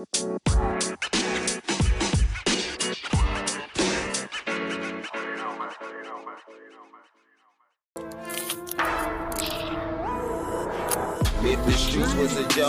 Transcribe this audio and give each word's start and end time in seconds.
If 0.00 0.79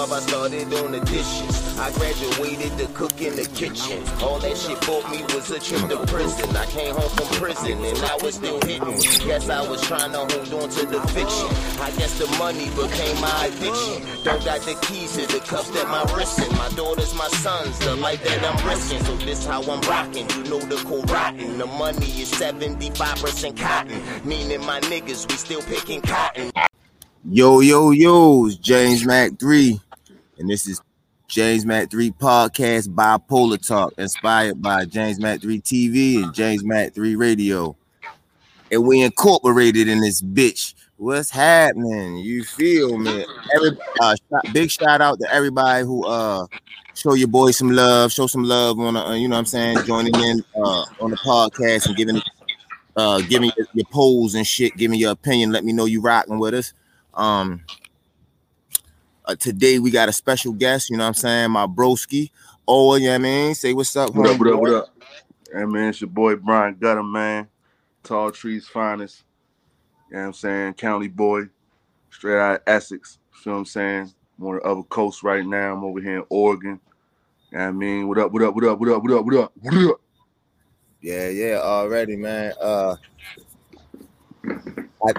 job, 0.02 0.12
I 0.14 0.20
started 0.20 0.74
on 0.74 0.92
the 0.92 1.00
dishes. 1.02 1.78
I 1.78 1.92
graduated 1.92 2.78
to 2.78 2.86
cook 2.94 3.22
in 3.22 3.36
the 3.36 3.46
kitchen. 3.54 4.04
All 4.22 4.40
that 4.40 4.58
shit 4.58 4.80
bought 4.82 5.10
me 5.12 5.24
was 5.34 5.50
a 5.52 5.60
trip 5.60 5.90
to 5.90 5.98
prison. 6.08 6.56
I 6.56 6.66
came 6.68 6.96
home 6.96 7.10
from 7.10 7.28
prison 7.38 7.84
and 7.84 7.98
I 7.98 8.18
was 8.22 8.36
still 8.36 8.60
hitting. 8.62 8.98
Guess 9.28 9.50
I 9.50 9.68
was 9.68 9.82
trying 9.82 10.12
to 10.12 10.20
hold 10.20 10.54
on 10.54 10.70
to 10.70 10.86
the 10.86 11.02
fiction. 11.14 11.50
I 11.82 11.92
guess 11.98 12.18
the 12.20 12.28
money 12.38 12.70
became 12.70 13.20
my 13.22 13.46
addiction. 13.46 14.02
Don't 14.24 14.44
got 14.46 14.62
the 14.62 14.76
keys 14.86 15.14
to 15.18 15.26
the 15.28 15.40
cuffs 15.40 15.70
that 15.72 15.88
my 15.88 16.04
wrist 16.16 16.40
in. 16.40 16.50
My 16.58 16.70
daughters, 16.70 17.14
my 17.16 17.28
sons, 17.28 17.78
the 17.80 17.96
life 17.96 18.24
that 18.24 18.44
I'm 18.44 18.68
risking. 18.68 19.04
So 19.04 19.16
this 19.18 19.46
how 19.46 19.62
I'm 19.64 19.82
rocking. 19.82 20.30
You 20.32 20.44
know 20.50 20.60
the 20.60 20.78
cool 20.88 21.04
rotten. 21.04 21.58
The 21.58 21.68
money 21.68 22.12
is 22.22 22.32
75% 22.32 23.58
cotton. 23.58 24.02
Meaning 24.28 24.66
my 24.66 24.80
niggas, 24.82 25.30
we 25.30 25.36
still 25.36 25.62
picking 25.62 26.02
cotton. 26.02 26.52
Yo, 27.24 27.60
yo, 27.60 27.92
yo, 27.92 28.50
James 28.50 29.06
Mac 29.06 29.38
3, 29.38 29.80
and 30.42 30.50
this 30.50 30.68
is 30.68 30.82
James 31.28 31.66
Mac 31.68 31.92
3 31.92 32.12
Podcast 32.12 32.90
Bipolar 32.90 33.66
Talk, 33.66 33.94
inspired 34.00 34.60
by 34.60 34.86
James 34.86 35.20
Mac 35.20 35.40
3 35.40 35.62
TV 35.62 36.24
and 36.24 36.34
James 36.34 36.64
Mac 36.64 36.94
3 36.96 37.16
Radio. 37.16 37.78
And 38.72 38.84
we 38.84 39.02
incorporated 39.02 39.88
in 39.88 40.02
this 40.02 40.20
bitch. 40.20 40.74
What's 40.98 41.30
happening? 41.30 42.18
You 42.18 42.44
feel 42.44 42.98
me? 42.98 43.24
Every 43.56 43.78
uh, 44.02 44.16
big 44.52 44.72
shout 44.72 45.00
out 45.00 45.20
to 45.20 45.32
everybody 45.32 45.86
who 45.86 46.06
uh 46.06 46.48
show 46.96 47.14
your 47.14 47.28
boy 47.28 47.52
some 47.52 47.72
love, 47.72 48.12
show 48.12 48.26
some 48.26 48.44
love 48.44 48.80
on 48.80 48.98
uh, 48.98 49.14
you 49.14 49.28
know 49.28 49.36
what 49.36 49.40
I'm 49.40 49.46
saying, 49.46 49.86
joining 49.86 50.16
in 50.16 50.44
uh 50.56 50.86
on 51.00 51.12
the 51.12 51.18
podcast 51.18 51.86
and 51.86 51.96
giving 51.96 52.20
uh 52.96 53.22
giving 53.22 53.52
your, 53.58 53.68
your 53.74 53.86
polls 53.92 54.34
and 54.34 54.46
shit, 54.46 54.76
giving 54.76 55.00
your 55.00 55.12
opinion, 55.12 55.52
let 55.52 55.64
me 55.64 55.72
know 55.72 55.86
you 55.86 56.02
rocking 56.02 56.40
with 56.40 56.56
us. 56.56 56.74
Um, 57.14 57.62
uh, 59.32 59.36
today 59.36 59.80
we 59.80 59.92
got 59.92 60.10
a 60.10 60.14
special 60.14 60.52
guest, 60.52 60.90
you 60.90 60.98
know 60.98 61.04
what 61.04 61.10
I'm 61.10 61.14
saying? 61.14 61.52
My 61.52 61.66
broski. 61.66 62.32
Oh, 62.68 62.96
yeah, 62.96 63.16
I 63.16 63.18
mean, 63.18 63.56
say 63.56 63.74
what's 63.74 63.96
up. 63.96 64.14
What 64.14 64.30
up, 64.30 64.40
what 64.40 64.54
up, 64.54 64.60
what 64.60 64.74
up? 64.74 64.88
Hey 65.54 65.66
man, 65.66 65.90
it's 65.90 66.00
your 66.00 66.10
boy 66.10 66.36
Bryan 66.36 66.76
Gutta, 66.80 67.04
man. 67.04 67.48
Tall 68.04 68.32
trees 68.32 68.68
finest. 68.68 69.24
You 70.10 70.16
know 70.16 70.22
what 70.22 70.28
I'm 70.28 70.34
saying? 70.34 70.74
County 70.76 71.08
boy, 71.08 71.44
straight 72.10 72.40
out 72.40 72.56
of 72.56 72.62
Essex. 72.68 73.20
Feel 73.32 73.54
what 73.54 73.60
I'm 73.60 73.66
saying? 73.66 74.14
I'm 74.40 74.48
on 74.48 74.56
the 74.56 74.62
other 74.62 74.84
coast 74.84 75.24
right 75.24 75.46
now. 75.46 75.74
I'm 75.74 75.84
over 75.84 76.00
here 76.00 76.18
in 76.18 76.26
Oregon. 76.30 76.80
You 77.52 77.58
know 77.58 77.64
what 77.64 77.70
I 77.70 77.72
mean? 77.72 78.08
What 78.08 78.18
up, 78.18 78.32
what 78.32 78.44
up, 78.44 78.56
what 78.56 78.64
up, 78.64 78.80
what 78.80 78.90
up, 78.90 79.04
what 79.04 79.14
up, 79.14 79.26
what 79.26 79.36
up, 79.36 79.54
what 79.62 79.74
up? 79.76 80.02
Yeah, 81.02 81.30
yeah, 81.30 81.60
already, 81.62 82.16
man. 82.16 82.54
Uh, 82.62 82.96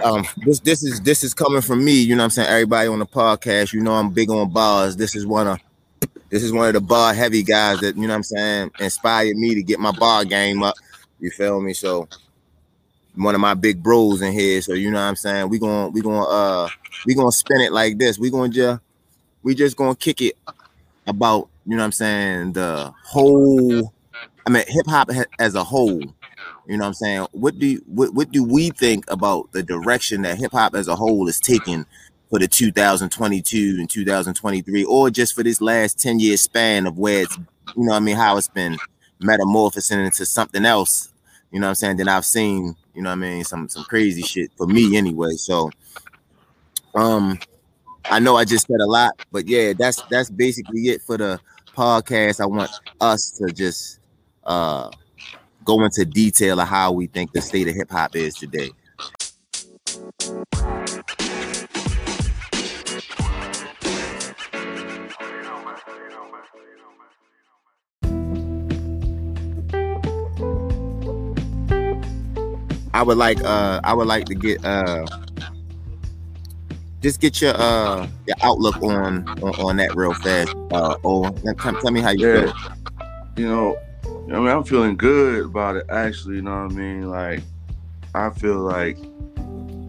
um, 0.04 0.24
this 0.44 0.60
this 0.60 0.82
is 0.82 1.00
this 1.00 1.24
is 1.24 1.34
coming 1.34 1.60
from 1.60 1.84
me. 1.84 2.00
You 2.00 2.14
know 2.14 2.22
what 2.22 2.24
I'm 2.26 2.30
saying? 2.30 2.48
Everybody 2.48 2.88
on 2.88 2.98
the 2.98 3.06
podcast, 3.06 3.72
you 3.72 3.80
know, 3.80 3.94
I'm 3.94 4.10
big 4.10 4.30
on 4.30 4.50
bars. 4.50 4.96
This 4.96 5.14
is 5.14 5.26
one 5.26 5.46
of 5.46 5.58
this 6.30 6.42
is 6.42 6.52
one 6.52 6.68
of 6.68 6.74
the 6.74 6.80
bar 6.80 7.14
heavy 7.14 7.42
guys 7.42 7.80
that 7.80 7.96
you 7.96 8.02
know 8.02 8.08
what 8.08 8.14
I'm 8.14 8.22
saying 8.22 8.70
inspired 8.80 9.36
me 9.36 9.54
to 9.54 9.62
get 9.62 9.78
my 9.78 9.92
bar 9.92 10.24
game 10.24 10.62
up. 10.62 10.74
You 11.20 11.30
feel 11.30 11.60
me? 11.60 11.74
So 11.74 12.08
one 13.14 13.34
of 13.34 13.40
my 13.40 13.54
big 13.54 13.82
bros 13.82 14.22
in 14.22 14.32
here. 14.32 14.62
So 14.62 14.74
you 14.74 14.90
know 14.90 14.98
what 14.98 15.08
I'm 15.08 15.16
saying? 15.16 15.48
We 15.48 15.58
gonna 15.58 15.88
we 15.88 16.00
gonna 16.00 16.24
uh 16.24 16.68
we 17.06 17.14
gonna 17.14 17.32
spin 17.32 17.60
it 17.60 17.72
like 17.72 17.98
this. 17.98 18.18
We 18.18 18.30
gonna 18.30 18.48
just 18.48 18.80
we 19.42 19.54
just 19.54 19.76
gonna 19.76 19.94
kick 19.94 20.20
it 20.20 20.36
about 21.06 21.48
you 21.66 21.76
know 21.76 21.82
what 21.82 21.86
I'm 21.86 21.92
saying 21.92 22.52
the 22.54 22.92
whole. 23.04 23.92
I 24.46 24.50
mean 24.50 24.64
hip 24.66 24.86
hop 24.86 25.10
as 25.38 25.54
a 25.54 25.64
whole. 25.64 26.02
You 26.66 26.76
know 26.76 26.84
what 26.84 26.88
I'm 26.88 26.94
saying? 26.94 27.26
What 27.32 27.58
do 27.58 27.66
you, 27.66 27.82
what 27.86 28.14
what 28.14 28.30
do 28.30 28.44
we 28.44 28.70
think 28.70 29.10
about 29.10 29.50
the 29.52 29.62
direction 29.62 30.22
that 30.22 30.38
hip 30.38 30.52
hop 30.52 30.74
as 30.74 30.88
a 30.88 30.94
whole 30.94 31.28
is 31.28 31.40
taking 31.40 31.84
for 32.30 32.38
the 32.38 32.48
2022 32.48 33.76
and 33.78 33.90
2023, 33.90 34.84
or 34.84 35.10
just 35.10 35.34
for 35.34 35.42
this 35.42 35.60
last 35.60 36.00
10 36.00 36.20
year 36.20 36.36
span 36.36 36.86
of 36.86 36.98
where 36.98 37.22
it's 37.22 37.36
you 37.76 37.84
know 37.84 37.92
I 37.92 38.00
mean 38.00 38.16
how 38.16 38.36
it's 38.36 38.48
been 38.48 38.78
metamorphosing 39.20 40.04
into 40.04 40.24
something 40.24 40.64
else. 40.64 41.12
You 41.50 41.60
know 41.60 41.66
what 41.66 41.70
I'm 41.70 41.74
saying? 41.76 41.96
Then 41.96 42.08
I've 42.08 42.24
seen. 42.24 42.76
You 42.94 43.02
know 43.02 43.10
what 43.10 43.14
I 43.18 43.20
mean? 43.20 43.44
Some 43.44 43.68
some 43.68 43.84
crazy 43.84 44.22
shit 44.22 44.50
for 44.56 44.66
me 44.66 44.96
anyway. 44.96 45.32
So, 45.32 45.70
um, 46.94 47.38
I 48.04 48.18
know 48.18 48.36
I 48.36 48.44
just 48.44 48.66
said 48.66 48.80
a 48.80 48.86
lot, 48.86 49.12
but 49.32 49.48
yeah, 49.48 49.72
that's 49.72 50.02
that's 50.10 50.30
basically 50.30 50.88
it 50.88 51.02
for 51.02 51.16
the 51.16 51.40
podcast. 51.74 52.40
I 52.40 52.46
want 52.46 52.70
us 53.00 53.30
to 53.32 53.52
just 53.52 54.00
uh 54.44 54.90
go 55.64 55.84
into 55.84 56.04
detail 56.04 56.60
of 56.60 56.68
how 56.68 56.92
we 56.92 57.06
think 57.06 57.32
the 57.32 57.40
state 57.40 57.68
of 57.68 57.74
hip 57.74 57.90
hop 57.90 58.16
is 58.16 58.34
today. 58.34 58.70
I 72.94 73.02
would 73.02 73.16
like 73.16 73.42
uh 73.42 73.80
I 73.84 73.94
would 73.94 74.06
like 74.06 74.26
to 74.26 74.34
get 74.34 74.64
uh 74.64 75.06
just 77.00 77.20
get 77.20 77.40
your 77.40 77.54
uh 77.56 78.06
your 78.26 78.36
outlook 78.42 78.80
on 78.82 79.24
on, 79.42 79.54
on 79.58 79.76
that 79.78 79.96
real 79.96 80.14
fast. 80.14 80.54
Uh 80.70 80.94
oh 81.04 81.34
tell, 81.60 81.74
tell 81.76 81.90
me 81.90 82.00
how 82.00 82.10
you 82.10 82.26
Yeah. 82.26 82.40
feel. 82.42 82.54
You 83.36 83.48
know, 83.48 83.76
I 84.04 84.38
mean, 84.38 84.48
I'm 84.48 84.64
feeling 84.64 84.96
good 84.96 85.44
about 85.46 85.76
it 85.76 85.86
actually, 85.88 86.36
you 86.36 86.42
know 86.42 86.64
what 86.64 86.72
I 86.72 86.74
mean? 86.74 87.10
Like, 87.10 87.42
I 88.14 88.30
feel 88.30 88.58
like 88.58 88.96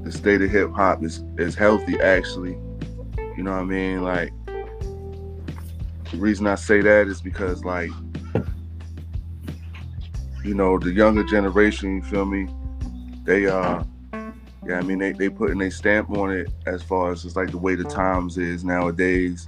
the 0.04 0.12
state 0.12 0.42
of 0.42 0.50
hip 0.50 0.72
hop 0.72 1.04
is, 1.04 1.24
is 1.38 1.56
healthy 1.56 2.00
actually. 2.00 2.58
You 3.38 3.44
know 3.44 3.52
what 3.52 3.62
I 3.62 3.64
mean? 3.64 4.04
Like, 4.04 4.32
the 6.12 6.18
reason 6.18 6.46
I 6.46 6.56
say 6.56 6.82
that 6.82 7.08
is 7.08 7.22
because, 7.22 7.64
like, 7.64 7.90
you 10.44 10.54
know, 10.54 10.78
the 10.78 10.92
younger 10.92 11.24
generation, 11.24 11.96
you 11.96 12.02
feel 12.04 12.26
me? 12.26 12.48
They, 13.24 13.48
uh, 13.48 13.84
yeah, 14.66 14.78
I 14.78 14.82
mean, 14.82 15.00
they, 15.00 15.14
they 15.14 15.30
putting 15.30 15.62
a 15.62 15.72
stamp 15.72 16.10
on 16.12 16.32
it 16.32 16.52
as 16.66 16.84
far 16.84 17.12
as 17.12 17.26
it's 17.26 17.36
like 17.36 17.52
the 17.52 17.58
way 17.58 17.76
the 17.76 17.84
times 17.86 18.38
is 18.38 18.64
nowadays. 18.64 19.48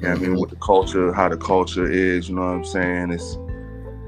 Yeah, 0.00 0.12
I 0.12 0.16
mean, 0.16 0.36
what 0.36 0.50
the 0.50 0.56
culture, 0.56 1.12
how 1.12 1.28
the 1.28 1.36
culture 1.36 1.90
is, 1.90 2.28
you 2.28 2.34
know 2.34 2.42
what 2.42 2.48
I'm 2.48 2.64
saying? 2.64 3.10
It's 3.10 3.36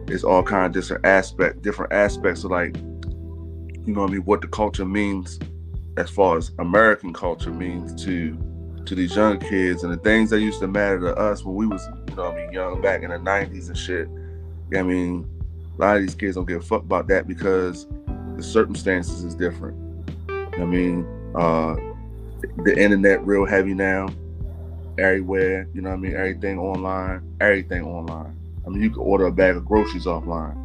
it's 0.08 0.24
all 0.24 0.42
kind 0.42 0.66
of 0.66 0.72
different 0.72 1.04
aspect, 1.04 1.62
different 1.62 1.92
aspects 1.92 2.44
of 2.44 2.50
like, 2.50 2.76
you 2.76 3.92
know 3.92 4.02
what 4.02 4.10
I 4.10 4.14
mean, 4.14 4.22
what 4.22 4.40
the 4.40 4.48
culture 4.48 4.84
means 4.84 5.38
as 5.96 6.10
far 6.10 6.36
as 6.36 6.50
American 6.58 7.12
culture 7.12 7.52
means 7.52 8.02
to 8.04 8.36
to 8.84 8.94
these 8.94 9.16
young 9.16 9.38
kids 9.40 9.82
and 9.82 9.92
the 9.92 9.96
things 9.96 10.30
that 10.30 10.40
used 10.40 10.60
to 10.60 10.68
matter 10.68 11.00
to 11.00 11.16
us 11.16 11.44
when 11.44 11.56
we 11.56 11.66
was, 11.66 11.84
you 12.08 12.14
know 12.14 12.30
I 12.30 12.36
mean, 12.36 12.52
young 12.52 12.80
back 12.80 13.02
in 13.02 13.10
the 13.10 13.18
nineties 13.18 13.68
and 13.68 13.76
shit. 13.76 14.08
I 14.76 14.82
mean, 14.82 15.28
a 15.76 15.80
lot 15.80 15.96
of 15.96 16.02
these 16.02 16.14
kids 16.14 16.36
don't 16.36 16.46
give 16.46 16.62
a 16.62 16.64
fuck 16.64 16.82
about 16.82 17.08
that 17.08 17.26
because 17.26 17.86
the 18.36 18.42
circumstances 18.42 19.24
is 19.24 19.34
different. 19.34 19.76
I 20.30 20.64
mean, 20.64 21.06
uh 21.34 21.76
the 22.64 22.78
internet 22.78 23.24
real 23.26 23.44
heavy 23.44 23.74
now 23.74 24.08
everywhere. 24.98 25.68
You 25.74 25.82
know 25.82 25.90
I 25.90 25.96
mean? 25.96 26.14
Everything 26.14 26.58
online, 26.58 27.22
everything 27.40 27.84
online. 27.84 28.35
I 28.66 28.70
mean, 28.70 28.82
you 28.82 28.90
can 28.90 29.00
order 29.00 29.26
a 29.26 29.32
bag 29.32 29.56
of 29.56 29.64
groceries 29.64 30.06
offline. 30.06 30.56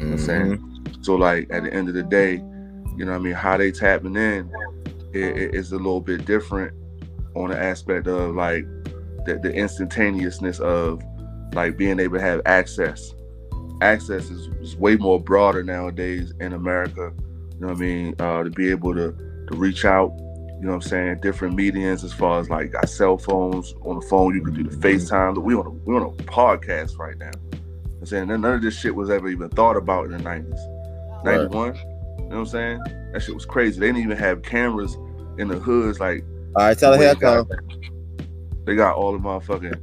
You 0.00 0.06
know 0.06 0.12
what 0.12 0.12
I'm 0.12 0.18
saying? 0.18 0.86
So, 1.02 1.14
like, 1.14 1.48
at 1.50 1.62
the 1.64 1.72
end 1.72 1.88
of 1.88 1.94
the 1.94 2.02
day, 2.02 2.34
you 2.96 3.04
know 3.04 3.12
what 3.12 3.18
I 3.18 3.22
mean? 3.22 3.34
How 3.34 3.56
they 3.56 3.70
tapping 3.70 4.16
in 4.16 4.50
it, 5.12 5.36
it- 5.36 5.54
it's 5.54 5.70
a 5.72 5.76
little 5.76 6.00
bit 6.00 6.24
different 6.24 6.72
on 7.36 7.50
the 7.50 7.58
aspect 7.58 8.06
of 8.06 8.34
like 8.34 8.64
the, 9.26 9.38
the 9.42 9.52
instantaneousness 9.52 10.60
of 10.60 11.02
like 11.54 11.76
being 11.76 11.98
able 12.00 12.16
to 12.16 12.22
have 12.22 12.40
access. 12.46 13.12
Access 13.80 14.30
is, 14.30 14.46
is 14.60 14.76
way 14.76 14.96
more 14.96 15.20
broader 15.20 15.62
nowadays 15.62 16.32
in 16.40 16.52
America. 16.52 17.12
You 17.54 17.60
know 17.60 17.66
what 17.68 17.76
I 17.76 17.80
mean? 17.80 18.14
Uh, 18.18 18.42
to 18.44 18.50
be 18.50 18.70
able 18.70 18.94
to 18.94 19.12
to 19.48 19.56
reach 19.56 19.84
out 19.84 20.10
you 20.60 20.66
know 20.66 20.76
what 20.76 20.84
I'm 20.84 20.88
saying? 20.88 21.20
Different 21.20 21.54
mediums 21.54 22.04
as 22.04 22.12
far 22.12 22.40
as 22.40 22.48
like 22.48 22.72
got 22.72 22.88
cell 22.88 23.18
phones. 23.18 23.74
On 23.82 23.98
the 23.98 24.06
phone, 24.06 24.34
you 24.34 24.42
can 24.42 24.54
do 24.54 24.62
the 24.62 24.70
mm-hmm. 24.70 24.80
FaceTime. 24.80 25.42
We 25.42 25.54
on 25.54 25.66
a 25.66 25.70
we 25.70 25.94
on 25.94 26.02
a 26.02 26.10
podcast 26.22 26.98
right 26.98 27.18
now. 27.18 27.30
I'm 28.00 28.06
saying 28.06 28.28
none 28.28 28.44
of 28.44 28.62
this 28.62 28.78
shit 28.78 28.94
was 28.94 29.10
ever 29.10 29.28
even 29.28 29.48
thought 29.50 29.76
about 29.76 30.06
in 30.06 30.12
the 30.12 30.18
90s. 30.18 31.24
91. 31.24 31.74
You 31.74 31.82
know 31.82 32.26
what 32.26 32.36
I'm 32.36 32.46
saying? 32.46 32.80
That 33.12 33.22
shit 33.22 33.34
was 33.34 33.46
crazy. 33.46 33.80
They 33.80 33.86
didn't 33.86 34.02
even 34.02 34.16
have 34.16 34.42
cameras 34.42 34.96
in 35.38 35.48
the 35.48 35.58
hoods 35.58 36.00
like 36.00 36.24
All 36.56 36.66
right, 36.66 36.78
tell 36.78 36.92
the 36.92 36.98
her 36.98 37.00
way 37.00 37.06
here 37.06 37.14
they 37.14 37.20
got, 37.20 37.48
come. 37.48 38.64
they 38.64 38.76
got 38.76 38.96
all 38.96 39.12
the 39.12 39.18
motherfucking 39.18 39.80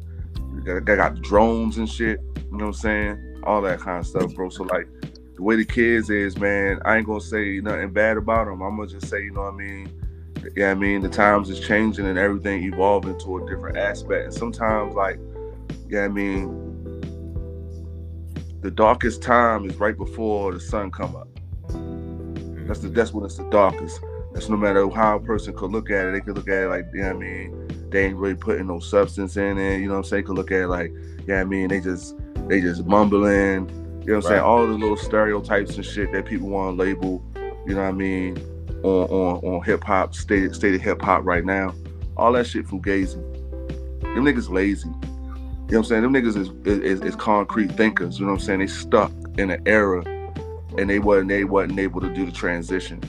they 0.56 0.74
got, 0.74 0.86
they 0.86 0.96
got 0.96 1.22
drones 1.22 1.78
and 1.78 1.90
shit. 1.90 2.20
You 2.36 2.58
know 2.58 2.66
what 2.66 2.66
I'm 2.66 2.74
saying? 2.74 3.42
All 3.44 3.62
that 3.62 3.80
kind 3.80 4.00
of 4.00 4.08
stuff, 4.08 4.34
bro. 4.36 4.50
So 4.50 4.64
like 4.64 4.88
the 5.36 5.42
way 5.42 5.56
the 5.56 5.66
kids 5.66 6.10
is, 6.10 6.38
man, 6.38 6.80
I 6.86 6.98
ain't 6.98 7.08
gonna 7.08 7.22
say 7.22 7.60
nothing 7.60 7.92
bad 7.92 8.18
about 8.18 8.46
them. 8.46 8.62
I'm 8.62 8.78
gonna 8.78 8.88
just 8.88 9.08
say, 9.08 9.24
you 9.24 9.32
know 9.32 9.42
what 9.42 9.54
I 9.54 9.58
mean? 9.58 10.01
Yeah, 10.56 10.72
I 10.72 10.76
mean 10.76 11.02
the 11.02 11.10
times 11.10 11.50
is 11.50 11.60
changing 11.60 12.06
and 12.06 12.18
everything 12.18 12.64
evolving 12.64 13.20
to 13.20 13.38
a 13.38 13.50
different 13.50 13.78
aspect. 13.78 14.26
And 14.26 14.34
sometimes, 14.34 14.96
like, 14.96 15.20
yeah, 15.88 16.06
I 16.06 16.08
mean, 16.08 16.72
the 18.62 18.72
darkest 18.72 19.22
time 19.22 19.70
is 19.70 19.76
right 19.76 19.98
before 19.98 20.54
the 20.54 20.60
sun 20.60 20.92
come 20.92 21.16
up. 21.16 21.28
That's 21.68 22.80
the 22.80 22.88
mm-hmm. 22.88 22.94
that's 22.94 23.14
when 23.14 23.26
it's 23.26 23.38
the 23.38 23.50
darkest. 23.50 24.00
That's 24.34 24.50
no 24.50 24.56
matter 24.56 24.88
how 24.90 25.18
a 25.18 25.20
person 25.20 25.54
could 25.54 25.72
look 25.72 25.90
at 25.90 26.06
it, 26.06 26.12
they 26.14 26.22
could 26.22 26.38
look 26.38 26.48
at 26.48 26.64
it 26.64 26.68
like, 26.70 26.86
you 26.94 27.02
know 27.02 27.08
what 27.08 27.16
I 27.18 27.20
mean, 27.20 27.90
they 27.90 28.06
ain't 28.06 28.16
really 28.16 28.36
putting 28.36 28.68
no 28.68 28.80
substance 28.80 29.36
in 29.36 29.58
it, 29.58 29.80
you 29.80 29.88
know 29.88 29.94
what 29.94 29.98
I'm 30.00 30.04
saying? 30.06 30.24
Could 30.24 30.38
look 30.38 30.52
at 30.52 30.62
it 30.62 30.68
like, 30.68 30.94
yeah, 31.28 31.42
I 31.42 31.44
mean, 31.44 31.68
they 31.68 31.82
just 31.82 32.16
they 32.48 32.62
just 32.62 32.86
mumbling, 32.86 33.70
you 34.02 34.14
know 34.14 34.16
what 34.16 34.16
I'm 34.16 34.22
saying? 34.22 34.42
All 34.42 34.66
the 34.66 34.74
little 34.74 34.96
stereotypes 34.96 35.76
and 35.76 35.86
shit 35.86 36.12
that 36.14 36.26
people 36.26 36.48
want 36.48 36.78
to 36.78 36.84
label, 36.84 37.24
you 37.66 37.76
know 37.76 37.82
what 37.82 37.90
I 37.90 37.92
mean, 37.92 38.38
on 38.84 39.10
on, 39.10 39.38
on 39.44 39.64
hip 39.64 39.84
hop, 39.84 40.16
state 40.16 40.54
state 40.56 40.76
of 40.76 40.82
hip 40.82 41.02
hop 41.02 41.24
right 41.26 41.46
now. 41.46 41.74
All 42.18 42.32
that 42.34 42.48
shit 42.48 42.68
fugazi. 42.68 43.16
Them 44.02 44.26
niggas 44.26 44.50
lazy. 44.50 44.90
You 44.90 45.78
know 45.78 45.78
what 45.78 45.78
I'm 45.78 45.84
saying? 45.86 46.02
Them 46.02 46.14
niggas 46.14 46.36
is, 46.36 46.50
is, 46.66 47.02
is 47.02 47.16
concrete 47.16 47.72
thinkers. 47.72 48.20
You 48.20 48.26
know 48.26 48.34
what 48.34 48.42
I'm 48.42 48.46
saying? 48.46 48.60
They 48.60 48.68
stuck 48.68 49.12
in 49.38 49.52
an 49.52 49.62
era 49.66 50.04
and 50.78 50.90
they 50.90 51.00
wasn't 51.00 51.30
they 51.30 51.44
wasn't 51.44 51.80
able 51.80 52.02
to 52.02 52.14
do 52.14 52.26
the 52.26 52.32
transition. 52.32 53.02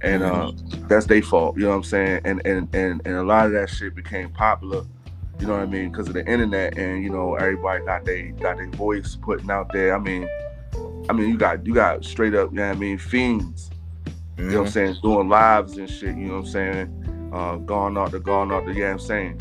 And 0.00 0.22
uh, 0.22 0.52
that's 0.88 1.06
their 1.06 1.22
fault, 1.22 1.56
you 1.56 1.64
know 1.64 1.70
what 1.70 1.76
I'm 1.76 1.82
saying? 1.82 2.20
And 2.24 2.40
and 2.46 2.72
and 2.74 3.02
and 3.04 3.16
a 3.16 3.22
lot 3.24 3.46
of 3.46 3.52
that 3.52 3.68
shit 3.68 3.94
became 3.94 4.30
popular, 4.30 4.84
you 5.40 5.46
know 5.46 5.54
what 5.54 5.62
I 5.62 5.66
mean, 5.66 5.90
because 5.90 6.08
of 6.08 6.14
the 6.14 6.26
internet 6.26 6.78
and 6.78 7.02
you 7.02 7.10
know 7.10 7.34
everybody 7.34 7.84
got 7.84 8.04
they 8.04 8.28
got 8.40 8.58
their 8.58 8.70
voice 8.70 9.16
putting 9.20 9.50
out 9.50 9.72
there. 9.72 9.94
I 9.94 9.98
mean, 9.98 10.28
I 11.08 11.12
mean 11.12 11.28
you 11.28 11.36
got 11.36 11.66
you 11.66 11.74
got 11.74 12.04
straight 12.04 12.34
up, 12.34 12.50
you 12.50 12.56
know 12.56 12.68
what 12.68 12.76
I 12.76 12.78
mean, 12.78 12.98
fiends. 12.98 13.70
You 14.38 14.44
know 14.44 14.58
what 14.58 14.66
I'm 14.66 14.72
saying, 14.72 14.96
doing 15.02 15.28
lives 15.28 15.76
and 15.76 15.90
shit, 15.90 16.16
you 16.16 16.26
know 16.26 16.34
what 16.34 16.46
I'm 16.46 16.46
saying, 16.46 17.30
uh, 17.32 17.56
going 17.56 17.98
out 17.98 18.12
the 18.12 18.20
going 18.20 18.52
out 18.52 18.64
the, 18.64 18.72
you 18.72 18.82
know 18.82 18.92
I'm 18.92 18.98
saying. 18.98 19.40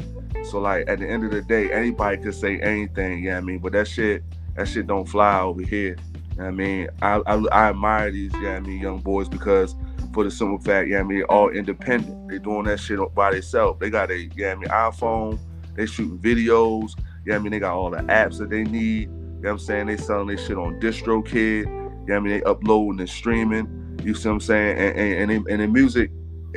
So 0.49 0.59
like 0.59 0.89
at 0.89 0.99
the 0.99 1.07
end 1.07 1.23
of 1.23 1.31
the 1.31 1.41
day, 1.41 1.71
anybody 1.71 2.17
could 2.17 2.35
say 2.35 2.59
anything, 2.59 3.23
yeah, 3.23 3.29
you 3.29 3.31
know 3.31 3.37
I 3.37 3.41
mean, 3.41 3.59
but 3.59 3.73
that 3.73 3.87
shit 3.87 4.23
that 4.55 4.67
shit 4.67 4.87
don't 4.87 5.07
fly 5.07 5.41
over 5.41 5.61
here. 5.61 5.97
I 6.39 6.51
mean, 6.51 6.89
I, 7.01 7.21
I, 7.25 7.35
I 7.51 7.69
admire 7.69 8.11
these, 8.11 8.31
yeah, 8.41 8.57
I 8.57 8.59
mean, 8.59 8.79
young 8.79 8.99
boys 8.99 9.27
because 9.27 9.75
for 10.13 10.23
the 10.23 10.31
simple 10.31 10.59
fact, 10.59 10.89
yeah, 10.89 10.99
I 10.99 11.03
mean, 11.03 11.23
all 11.23 11.49
independent. 11.49 12.29
They 12.29 12.39
doing 12.39 12.65
that 12.65 12.79
shit 12.79 12.99
by 13.15 13.31
themselves. 13.31 13.79
They 13.79 13.89
got 13.89 14.11
a, 14.11 14.29
yeah, 14.35 14.51
I 14.51 14.55
mean, 14.55 14.69
iPhone. 14.69 15.39
They 15.75 15.85
shooting 15.85 16.17
videos. 16.17 16.91
Yeah, 17.25 17.35
I 17.35 17.39
mean, 17.39 17.51
they 17.51 17.59
got 17.59 17.75
all 17.75 17.91
the 17.91 17.97
apps 17.97 18.39
that 18.39 18.49
they 18.49 18.63
need. 18.63 19.01
You 19.01 19.07
know 19.07 19.39
what 19.41 19.51
I'm 19.51 19.59
saying? 19.59 19.87
They 19.87 19.97
selling 19.97 20.27
their 20.27 20.37
shit 20.37 20.57
on 20.57 20.79
DistroKid. 20.79 22.07
Yeah, 22.07 22.15
I 22.15 22.19
mean, 22.19 22.33
they 22.33 22.43
uploading 22.43 22.99
and 22.99 23.09
streaming. 23.09 23.67
You 24.03 24.13
see 24.13 24.29
what 24.29 24.35
I'm 24.35 24.39
saying? 24.41 24.77
And 24.77 24.97
and 24.97 25.31
and, 25.31 25.47
and 25.47 25.61
in 25.61 25.73
music, 25.73 26.11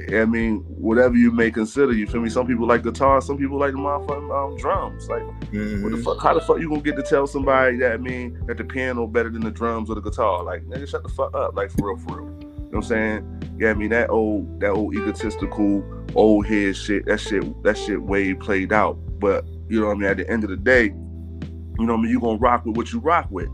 I 0.08 0.24
mean, 0.24 0.58
whatever 0.68 1.16
you 1.16 1.32
may 1.32 1.50
consider, 1.50 1.92
you 1.92 2.06
feel 2.06 2.20
me? 2.20 2.30
Some 2.30 2.46
people 2.46 2.66
like 2.66 2.82
guitar, 2.82 3.20
some 3.20 3.36
people 3.36 3.58
like 3.58 3.72
the 3.72 3.78
motherfucking 3.78 4.52
um, 4.52 4.56
drums. 4.56 5.08
Like, 5.08 5.22
mm-hmm. 5.22 5.82
what 5.82 5.90
the 5.90 5.96
mm-hmm. 5.96 6.02
fuck? 6.02 6.20
How 6.20 6.34
the 6.34 6.40
fuck 6.40 6.58
you 6.60 6.68
gonna 6.68 6.80
get 6.80 6.96
to 6.96 7.02
tell 7.02 7.26
somebody 7.26 7.76
that 7.78 7.92
I 7.92 7.96
mean 7.96 8.40
that 8.46 8.56
the 8.56 8.64
piano 8.64 9.06
better 9.06 9.30
than 9.30 9.42
the 9.42 9.50
drums 9.50 9.90
or 9.90 9.94
the 9.94 10.00
guitar? 10.00 10.44
Like, 10.44 10.64
nigga, 10.64 10.88
shut 10.88 11.02
the 11.02 11.08
fuck 11.08 11.34
up. 11.34 11.54
Like, 11.54 11.70
for 11.72 11.88
real, 11.88 11.98
for 11.98 12.22
real. 12.22 12.40
You 12.40 12.46
know 12.46 12.68
what 12.70 12.76
I'm 12.76 12.82
saying? 12.82 13.56
Yeah, 13.58 13.70
I 13.70 13.74
mean 13.74 13.90
that 13.90 14.10
old, 14.10 14.60
that 14.60 14.70
old 14.70 14.94
egotistical, 14.94 15.84
old 16.14 16.46
head 16.46 16.76
shit. 16.76 17.06
That 17.06 17.18
shit, 17.18 17.62
that 17.64 17.76
shit 17.76 18.00
way 18.00 18.32
played 18.34 18.72
out. 18.72 18.96
But 19.18 19.44
you 19.68 19.80
know 19.80 19.86
what 19.86 19.96
I 19.96 19.98
mean? 19.98 20.08
At 20.08 20.16
the 20.18 20.30
end 20.30 20.44
of 20.44 20.50
the 20.50 20.56
day, 20.56 20.84
you 20.84 21.86
know 21.86 21.94
what 21.94 21.98
I 21.98 22.02
mean? 22.02 22.12
You 22.12 22.20
gonna 22.20 22.38
rock 22.38 22.64
with 22.64 22.76
what 22.76 22.92
you 22.92 23.00
rock 23.00 23.26
with. 23.30 23.48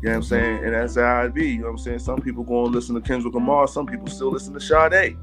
You 0.00 0.10
know 0.10 0.10
what 0.10 0.16
I'm 0.16 0.22
saying? 0.22 0.64
And 0.64 0.74
that's 0.74 0.96
how 0.96 1.22
it 1.24 1.34
be. 1.34 1.50
You 1.50 1.58
know 1.58 1.64
what 1.64 1.70
I'm 1.70 1.78
saying? 1.78 1.98
Some 2.00 2.20
people 2.20 2.44
going 2.44 2.70
to 2.70 2.78
listen 2.78 2.94
to 2.94 3.00
Kendrick 3.00 3.34
Lamar. 3.34 3.66
Some 3.66 3.86
people 3.86 4.06
still 4.06 4.30
listen 4.30 4.54
to 4.54 4.60
Sade. 4.60 5.16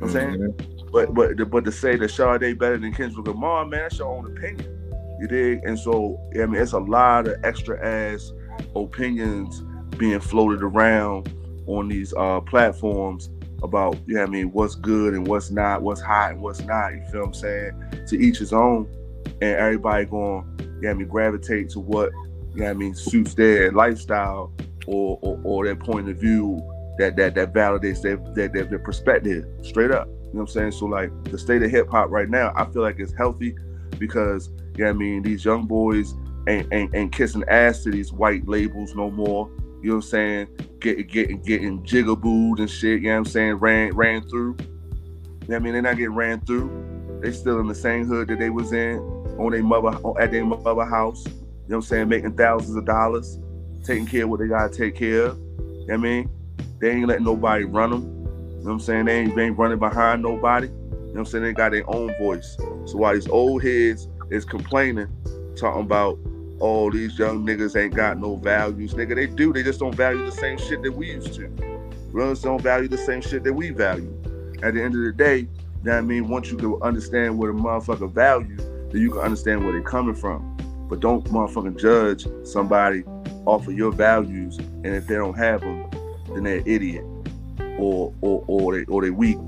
I'm 0.00 0.10
saying? 0.10 0.38
Mm-hmm. 0.38 0.90
But 0.90 1.14
but 1.14 1.50
but 1.50 1.64
to 1.64 1.72
say 1.72 1.96
that 1.96 2.10
Sade 2.10 2.58
better 2.58 2.78
than 2.78 2.94
Kendrick 2.94 3.26
Lamar, 3.26 3.66
man, 3.66 3.80
that's 3.80 3.98
your 3.98 4.08
own 4.08 4.26
opinion. 4.26 4.70
You 5.20 5.28
dig? 5.28 5.64
And 5.64 5.78
so 5.78 6.20
I 6.34 6.46
mean, 6.46 6.60
it's 6.60 6.72
a 6.72 6.78
lot 6.78 7.28
of 7.28 7.36
extra 7.44 7.84
ass 7.84 8.32
opinions 8.76 9.62
being 9.98 10.20
floated 10.20 10.62
around 10.62 11.32
on 11.66 11.88
these 11.88 12.12
uh, 12.14 12.40
platforms 12.40 13.30
about, 13.62 13.96
you 14.06 14.14
know 14.14 14.22
I 14.22 14.26
mean, 14.26 14.52
what's 14.52 14.74
good 14.74 15.14
and 15.14 15.26
what's 15.26 15.50
not, 15.50 15.82
what's 15.82 16.00
hot 16.00 16.32
and 16.32 16.40
what's 16.42 16.60
not. 16.60 16.92
You 16.92 17.02
feel 17.10 17.20
what 17.20 17.28
I'm 17.28 17.34
saying? 17.34 18.04
To 18.08 18.18
each 18.18 18.38
his 18.38 18.52
own, 18.52 18.86
and 19.40 19.56
everybody 19.56 20.04
going, 20.04 20.44
you 20.58 20.82
know 20.82 20.90
I 20.90 20.94
mean, 20.94 21.08
gravitate 21.08 21.70
to 21.70 21.80
what, 21.80 22.10
you 22.54 22.62
know 22.62 22.70
I 22.70 22.74
mean, 22.74 22.94
suits 22.94 23.34
their 23.34 23.72
lifestyle 23.72 24.52
or, 24.86 25.18
or, 25.22 25.40
or 25.44 25.64
their 25.64 25.76
point 25.76 26.08
of 26.08 26.16
view 26.16 26.62
that 26.98 27.16
that 27.16 27.34
that 27.34 27.52
validates 27.52 28.02
their, 28.02 28.16
their 28.34 28.48
their, 28.48 28.64
their 28.64 28.78
perspective 28.78 29.44
straight 29.62 29.90
up. 29.90 30.06
You 30.06 30.14
know 30.14 30.28
what 30.32 30.40
I'm 30.42 30.46
saying? 30.48 30.72
So 30.72 30.86
like 30.86 31.10
the 31.24 31.38
state 31.38 31.62
of 31.62 31.70
hip 31.70 31.88
hop 31.88 32.10
right 32.10 32.28
now, 32.28 32.52
I 32.56 32.64
feel 32.66 32.82
like 32.82 32.98
it's 32.98 33.12
healthy 33.12 33.54
because 33.98 34.50
you 34.76 34.84
know 34.84 34.90
what 34.90 34.96
I 34.96 34.98
mean 34.98 35.22
these 35.22 35.44
young 35.44 35.66
boys 35.66 36.14
ain't, 36.48 36.72
ain't 36.72 36.94
ain't 36.94 37.12
kissing 37.12 37.44
ass 37.48 37.82
to 37.84 37.90
these 37.90 38.12
white 38.12 38.46
labels 38.48 38.94
no 38.94 39.10
more. 39.10 39.50
You 39.82 39.90
know 39.90 39.96
what 39.96 40.04
I'm 40.04 40.10
saying? 40.10 40.48
Getting 40.80 41.06
getting 41.06 41.42
getting 41.42 41.82
jigabooed 41.82 42.58
and 42.58 42.70
shit. 42.70 43.02
You 43.02 43.08
know 43.08 43.12
what 43.12 43.18
I'm 43.18 43.24
saying? 43.26 43.54
Ran 43.54 43.94
ran 43.94 44.28
through. 44.28 44.56
You 44.60 44.66
know 44.66 45.46
what 45.46 45.56
I 45.56 45.58
mean? 45.58 45.72
They're 45.74 45.82
not 45.82 45.96
getting 45.96 46.14
ran 46.14 46.40
through. 46.40 47.20
They 47.22 47.32
still 47.32 47.60
in 47.60 47.68
the 47.68 47.74
same 47.74 48.06
hood 48.06 48.28
that 48.28 48.38
they 48.38 48.50
was 48.50 48.72
in 48.72 48.98
on 49.38 49.52
their 49.52 49.62
mother 49.62 49.98
at 50.20 50.30
their 50.30 50.44
mother 50.44 50.84
house. 50.84 51.24
You 51.64 51.70
know 51.70 51.76
what 51.76 51.84
I'm 51.84 51.88
saying? 51.88 52.08
Making 52.10 52.36
thousands 52.36 52.76
of 52.76 52.84
dollars, 52.84 53.38
taking 53.84 54.06
care 54.06 54.24
of 54.24 54.30
what 54.30 54.40
they 54.40 54.48
gotta 54.48 54.72
take 54.72 54.96
care 54.96 55.26
of. 55.26 55.38
You 55.38 55.86
know 55.88 55.94
I 55.94 55.96
mean? 55.96 56.30
They 56.78 56.90
ain't 56.90 57.06
letting 57.08 57.24
nobody 57.24 57.64
run 57.64 57.90
them. 57.90 58.02
You 58.02 58.08
know 58.08 58.60
what 58.64 58.72
I'm 58.72 58.80
saying? 58.80 59.06
They 59.06 59.20
ain't, 59.20 59.34
they 59.34 59.46
ain't 59.46 59.56
running 59.56 59.78
behind 59.78 60.22
nobody. 60.22 60.66
You 60.66 60.72
know 60.72 61.10
what 61.12 61.18
I'm 61.20 61.24
saying? 61.26 61.44
They 61.44 61.52
got 61.54 61.72
their 61.72 61.88
own 61.88 62.14
voice. 62.18 62.56
So 62.84 62.98
while 62.98 63.14
these 63.14 63.28
old 63.28 63.62
heads 63.62 64.08
is 64.30 64.44
complaining, 64.44 65.08
talking 65.56 65.82
about, 65.82 66.18
oh, 66.60 66.90
these 66.90 67.18
young 67.18 67.46
niggas 67.46 67.80
ain't 67.80 67.94
got 67.94 68.18
no 68.18 68.36
values. 68.36 68.92
Nigga, 68.92 69.14
they 69.14 69.26
do. 69.26 69.52
They 69.52 69.62
just 69.62 69.80
don't 69.80 69.94
value 69.94 70.24
the 70.26 70.32
same 70.32 70.58
shit 70.58 70.82
that 70.82 70.92
we 70.92 71.12
used 71.12 71.32
to. 71.34 71.48
Runners 72.12 72.42
don't 72.42 72.60
value 72.60 72.88
the 72.88 72.98
same 72.98 73.22
shit 73.22 73.42
that 73.44 73.52
we 73.52 73.70
value. 73.70 74.12
At 74.62 74.74
the 74.74 74.82
end 74.82 74.94
of 74.94 75.02
the 75.02 75.12
day, 75.12 75.38
you 75.38 75.48
know 75.82 75.92
what 75.92 75.98
I 75.98 76.00
mean? 76.02 76.28
Once 76.28 76.50
you 76.50 76.56
can 76.56 76.74
understand 76.82 77.38
what 77.38 77.48
a 77.48 77.52
motherfucker 77.52 78.10
value, 78.10 78.56
then 78.56 79.00
you 79.00 79.10
can 79.10 79.20
understand 79.20 79.64
where 79.64 79.72
they're 79.72 79.82
coming 79.82 80.14
from. 80.14 80.56
But 80.88 81.00
don't 81.00 81.24
motherfucking 81.24 81.80
judge 81.80 82.26
somebody 82.46 83.04
off 83.46 83.66
of 83.66 83.74
your 83.74 83.92
values, 83.92 84.58
and 84.58 84.86
if 84.86 85.06
they 85.06 85.14
don't 85.16 85.36
have 85.36 85.60
them, 85.60 85.90
then 86.32 86.44
they're 86.44 86.58
an 86.58 86.66
idiot, 86.66 87.04
or 87.78 88.12
or 88.20 88.44
or 88.46 88.78
they 88.78 88.84
or 88.86 89.02
they 89.02 89.10
weak, 89.10 89.38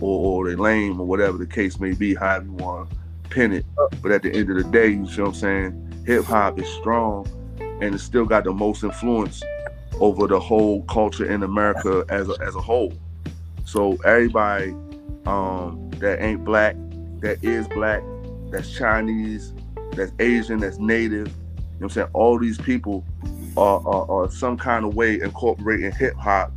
or 0.00 0.42
or 0.42 0.48
they 0.48 0.56
lame, 0.56 1.00
or 1.00 1.06
whatever 1.06 1.38
the 1.38 1.46
case 1.46 1.80
may 1.80 1.92
be. 1.92 2.14
However 2.14 2.46
you 2.46 2.52
want 2.52 2.90
to 2.90 2.96
pin 3.30 3.52
it. 3.52 3.64
But 4.02 4.12
at 4.12 4.22
the 4.22 4.32
end 4.32 4.50
of 4.50 4.56
the 4.56 4.70
day, 4.70 4.88
you 4.88 5.06
see 5.08 5.20
what 5.20 5.28
I'm 5.28 5.34
saying? 5.34 6.04
Hip 6.06 6.24
hop 6.24 6.58
is 6.58 6.68
strong, 6.68 7.26
and 7.58 7.94
it's 7.94 8.04
still 8.04 8.24
got 8.26 8.44
the 8.44 8.52
most 8.52 8.84
influence 8.84 9.42
over 10.00 10.26
the 10.26 10.40
whole 10.40 10.82
culture 10.84 11.24
in 11.24 11.42
America 11.42 12.04
as 12.08 12.28
a, 12.28 12.34
as 12.40 12.54
a 12.54 12.60
whole. 12.60 12.92
So 13.64 13.96
everybody 14.04 14.70
um, 15.26 15.90
that 15.98 16.22
ain't 16.22 16.44
black, 16.44 16.76
that 17.20 17.42
is 17.42 17.66
black, 17.68 18.02
that's 18.50 18.70
Chinese, 18.72 19.52
that's 19.96 20.12
Asian, 20.18 20.58
that's 20.58 20.78
native, 20.78 21.28
you 21.28 21.32
know 21.32 21.62
what 21.78 21.82
I'm 21.84 21.90
saying? 21.90 22.08
All 22.12 22.38
these 22.38 22.58
people 22.58 23.04
are, 23.56 23.86
are, 23.86 24.10
are 24.10 24.30
some 24.30 24.56
kind 24.56 24.84
of 24.84 24.94
way 24.94 25.20
incorporating 25.20 25.92
hip 25.92 26.14
hop 26.16 26.52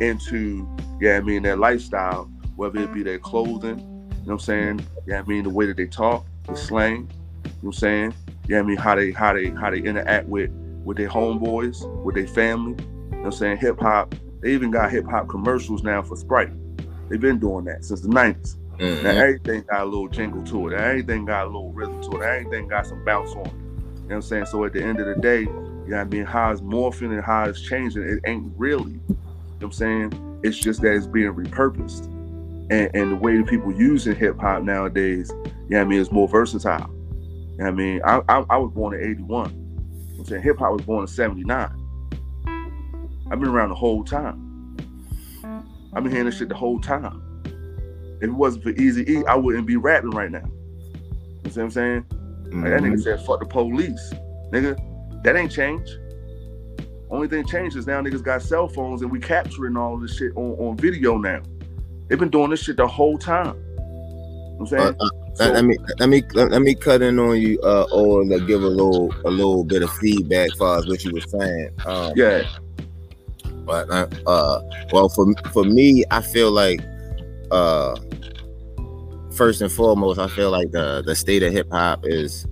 into, 0.00 0.68
yeah, 1.00 1.16
I 1.16 1.20
mean, 1.20 1.42
their 1.42 1.56
lifestyle, 1.56 2.24
whether 2.56 2.80
it 2.80 2.92
be 2.92 3.02
their 3.02 3.18
clothing, 3.18 3.78
you 3.78 3.84
know 3.84 4.10
what 4.24 4.32
I'm 4.32 4.38
saying? 4.38 4.86
Yeah, 5.06 5.20
I 5.20 5.22
mean, 5.22 5.44
the 5.44 5.50
way 5.50 5.66
that 5.66 5.76
they 5.76 5.86
talk, 5.86 6.26
the 6.46 6.56
slang, 6.56 6.92
you 6.96 7.02
know 7.02 7.08
what 7.42 7.64
I'm 7.64 7.72
saying? 7.72 8.14
Yeah, 8.48 8.58
I 8.58 8.62
mean, 8.62 8.76
how 8.76 8.94
they 8.96 9.12
how 9.12 9.32
they 9.32 9.50
how 9.50 9.70
they 9.70 9.78
interact 9.78 10.26
with 10.26 10.50
with 10.84 10.96
their 10.96 11.08
homeboys, 11.08 11.86
with 12.02 12.16
their 12.16 12.26
family. 12.26 12.82
You 12.82 12.88
know 12.88 13.16
what 13.18 13.24
I'm 13.26 13.32
saying? 13.32 13.58
Hip 13.58 13.80
hop. 13.80 14.14
They 14.40 14.52
even 14.52 14.70
got 14.70 14.90
hip 14.90 15.06
hop 15.06 15.28
commercials 15.28 15.82
now 15.82 16.02
for 16.02 16.16
Sprite. 16.16 16.50
They've 17.08 17.20
been 17.20 17.38
doing 17.38 17.64
that 17.66 17.84
since 17.84 18.00
the 18.00 18.08
90s. 18.08 18.56
Mm-hmm. 18.80 19.04
Now 19.04 19.10
everything 19.10 19.62
got 19.68 19.82
a 19.82 19.84
little 19.84 20.08
jingle 20.08 20.42
to 20.44 20.68
it. 20.68 20.74
Everything 20.74 21.26
got 21.26 21.44
a 21.44 21.46
little 21.46 21.70
rhythm 21.70 22.00
to 22.02 22.20
it. 22.20 22.24
Everything 22.24 22.66
got 22.66 22.86
some 22.86 23.04
bounce 23.04 23.30
on 23.32 23.46
it. 23.46 23.52
You 23.52 23.58
know 23.58 24.06
what 24.06 24.14
I'm 24.16 24.22
saying? 24.22 24.46
So 24.46 24.64
at 24.64 24.72
the 24.72 24.82
end 24.82 25.00
of 25.00 25.06
the 25.06 25.20
day, 25.20 25.40
you 25.40 25.46
know 25.48 25.98
what 25.98 26.00
I 26.00 26.04
mean? 26.04 26.24
How 26.24 26.50
it's 26.50 26.62
morphing 26.62 27.12
and 27.12 27.22
how 27.22 27.44
it's 27.44 27.60
changing, 27.60 28.02
it 28.02 28.20
ain't 28.26 28.50
really. 28.56 28.92
You 28.92 29.00
know 29.08 29.16
what 29.58 29.66
I'm 29.66 29.72
saying? 29.72 30.40
It's 30.42 30.58
just 30.58 30.80
that 30.80 30.94
it's 30.94 31.06
being 31.06 31.34
repurposed. 31.34 32.06
And, 32.70 32.90
and 32.94 33.12
the 33.12 33.16
way 33.16 33.36
that 33.36 33.48
people 33.48 33.70
using 33.70 34.16
hip 34.16 34.38
hop 34.38 34.62
nowadays, 34.62 35.30
you 35.30 35.36
know 35.44 35.78
what 35.78 35.80
I 35.80 35.84
mean, 35.84 36.00
is 36.00 36.10
more 36.10 36.26
versatile. 36.26 36.88
You 36.88 37.56
know 37.58 37.64
what 37.64 37.66
I 37.66 37.70
mean? 37.72 38.00
I, 38.02 38.22
I, 38.30 38.44
I 38.48 38.56
was 38.56 38.72
born 38.72 38.94
in 38.94 39.02
81. 39.10 39.50
You 39.50 39.56
know 39.58 40.20
I'm 40.20 40.24
saying? 40.24 40.42
Hip 40.42 40.58
hop 40.58 40.72
was 40.72 40.82
born 40.82 41.02
in 41.02 41.06
79. 41.06 41.70
I've 43.30 43.38
been 43.38 43.48
around 43.48 43.68
the 43.68 43.74
whole 43.74 44.04
time. 44.04 44.76
I've 45.92 46.02
been 46.02 46.12
hearing 46.12 46.26
this 46.26 46.38
shit 46.38 46.48
the 46.48 46.54
whole 46.54 46.80
time. 46.80 47.29
If 48.20 48.24
it 48.24 48.32
wasn't 48.32 48.64
for 48.64 48.70
Easy 48.70 49.10
E, 49.10 49.24
I 49.26 49.34
wouldn't 49.34 49.66
be 49.66 49.76
rapping 49.76 50.10
right 50.10 50.30
now. 50.30 50.44
You 51.44 51.50
see 51.50 51.60
what 51.60 51.64
I'm 51.64 51.70
saying? 51.70 52.02
Mm-hmm. 52.02 52.62
Like 52.62 52.70
that 52.72 52.80
nigga 52.82 52.92
mm-hmm. 52.92 53.00
said, 53.00 53.24
fuck 53.24 53.40
the 53.40 53.46
police. 53.46 54.12
Nigga, 54.50 55.22
that 55.22 55.36
ain't 55.36 55.50
changed. 55.50 55.90
Only 57.10 57.28
thing 57.28 57.46
changed 57.46 57.76
is 57.76 57.86
now 57.86 58.00
niggas 58.00 58.22
got 58.22 58.42
cell 58.42 58.68
phones 58.68 59.02
and 59.02 59.10
we 59.10 59.18
capturing 59.18 59.76
all 59.76 59.98
this 59.98 60.16
shit 60.16 60.32
on, 60.36 60.52
on 60.58 60.76
video 60.76 61.16
now. 61.16 61.42
They've 62.08 62.18
been 62.18 62.28
doing 62.28 62.50
this 62.50 62.62
shit 62.62 62.76
the 62.76 62.86
whole 62.86 63.18
time. 63.18 63.56
You 63.56 63.76
know 63.76 64.56
I'm 64.60 64.66
saying. 64.66 64.82
Uh, 64.82 65.04
uh, 65.04 65.10
let, 65.38 65.54
let 65.54 65.64
me 65.64 65.78
let 65.98 66.08
me 66.08 66.22
let, 66.34 66.50
let 66.50 66.62
me 66.62 66.74
cut 66.74 67.02
in 67.02 67.18
on 67.18 67.40
you, 67.40 67.58
uh, 67.62 67.86
or 67.92 68.24
like, 68.24 68.46
give 68.46 68.62
a 68.62 68.68
little 68.68 69.14
a 69.24 69.30
little 69.30 69.64
bit 69.64 69.82
of 69.82 69.90
feedback 69.94 70.50
as 70.50 70.58
far 70.58 70.78
as 70.78 70.86
what 70.86 71.02
you 71.04 71.12
were 71.12 71.20
saying. 71.20 71.70
Um, 71.86 72.12
yeah. 72.16 72.42
But 73.64 73.88
uh, 73.90 74.08
uh, 74.26 74.60
well, 74.92 75.08
for 75.08 75.32
for 75.52 75.64
me, 75.64 76.04
I 76.10 76.20
feel 76.20 76.50
like 76.50 76.80
uh, 77.50 77.96
first 79.34 79.60
and 79.60 79.70
foremost, 79.70 80.18
I 80.18 80.28
feel 80.28 80.50
like 80.50 80.70
the 80.70 81.02
the 81.04 81.14
state 81.14 81.42
of 81.42 81.52
hip 81.52 81.70
hop 81.70 82.00
is 82.04 82.46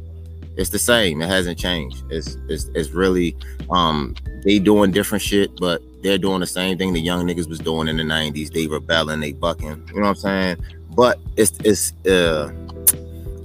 it's 0.57 0.71
the 0.71 0.78
same. 0.78 1.23
It 1.23 1.28
hasn't 1.28 1.59
changed. 1.59 2.02
It's 2.11 2.37
it's 2.49 2.64
it's 2.75 2.90
really 2.90 3.37
um 3.71 4.14
they 4.45 4.59
doing 4.59 4.90
different 4.90 5.23
shit, 5.23 5.55
but 5.61 5.81
they're 6.02 6.19
doing 6.19 6.40
the 6.40 6.47
same 6.47 6.78
thing 6.78 6.93
the 6.93 7.00
young 7.00 7.26
niggas 7.26 7.49
was 7.49 7.61
doing 7.61 7.88
in 7.88 7.97
the 7.97 8.02
'90s. 8.02 8.52
They 8.52 8.67
rebelling, 8.67 9.21
they 9.21 9.33
bucking. 9.33 9.88
You 9.88 10.00
know 10.00 10.09
what 10.09 10.09
I'm 10.09 10.14
saying? 10.17 10.57
But 10.97 11.19
it's 11.37 11.52
it's 11.64 11.93
uh 12.07 12.52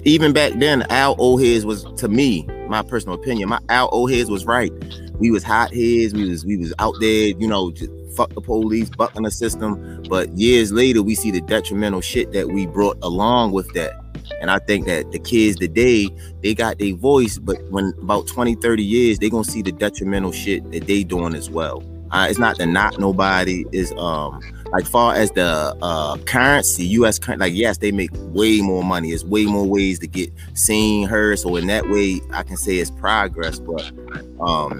even 0.05 0.33
back 0.33 0.53
then, 0.57 0.83
Al 0.89 1.15
Oheads 1.17 1.63
was 1.63 1.83
to 1.97 2.07
me, 2.07 2.47
my 2.67 2.81
personal 2.81 3.15
opinion, 3.15 3.49
my 3.49 3.59
Al 3.69 3.89
Oheads 3.91 4.29
was 4.29 4.45
right. 4.45 4.71
We 5.19 5.31
was 5.31 5.43
hot 5.43 5.73
heads, 5.73 6.13
we 6.13 6.29
was 6.29 6.45
we 6.45 6.57
was 6.57 6.73
out 6.79 6.95
there, 6.99 7.27
you 7.27 7.47
know, 7.47 7.71
just 7.71 7.91
fuck 8.15 8.33
the 8.33 8.41
police, 8.41 8.89
bucking 8.89 9.23
the 9.23 9.31
system. 9.31 10.03
But 10.09 10.29
years 10.37 10.71
later, 10.71 11.03
we 11.03 11.15
see 11.15 11.31
the 11.31 11.41
detrimental 11.41 12.01
shit 12.01 12.31
that 12.33 12.49
we 12.49 12.65
brought 12.65 12.97
along 13.01 13.51
with 13.51 13.71
that. 13.73 13.93
And 14.41 14.49
I 14.49 14.59
think 14.59 14.85
that 14.87 15.11
the 15.11 15.19
kids 15.19 15.57
today, 15.57 16.09
they 16.41 16.53
got 16.53 16.79
their 16.79 16.95
voice, 16.95 17.37
but 17.37 17.61
when 17.69 17.93
about 18.01 18.27
20, 18.27 18.55
30 18.55 18.83
years, 18.83 19.19
they 19.19 19.29
gonna 19.29 19.43
see 19.43 19.61
the 19.61 19.71
detrimental 19.71 20.31
shit 20.31 20.69
that 20.71 20.87
they 20.87 21.03
doing 21.03 21.35
as 21.35 21.49
well. 21.49 21.83
Uh, 22.13 22.27
it's 22.29 22.37
not 22.37 22.55
to 22.57 22.65
knock 22.67 22.99
nobody. 22.99 23.65
Is 23.71 23.91
um 23.93 24.39
like 24.71 24.85
far 24.85 25.15
as 25.15 25.31
the 25.31 25.75
uh 25.81 26.15
currency, 26.25 26.85
U.S. 26.85 27.17
currency, 27.17 27.39
like 27.39 27.53
yes, 27.53 27.79
they 27.79 27.91
make 27.91 28.11
way 28.13 28.61
more 28.61 28.83
money. 28.83 29.09
It's 29.09 29.23
way 29.23 29.45
more 29.45 29.65
ways 29.65 29.97
to 29.99 30.07
get 30.07 30.31
seen, 30.53 31.07
heard. 31.07 31.39
So 31.39 31.55
in 31.55 31.65
that 31.67 31.89
way, 31.89 32.21
I 32.31 32.43
can 32.43 32.55
say 32.55 32.75
it's 32.75 32.91
progress. 32.91 33.57
But 33.57 33.91
um 34.39 34.79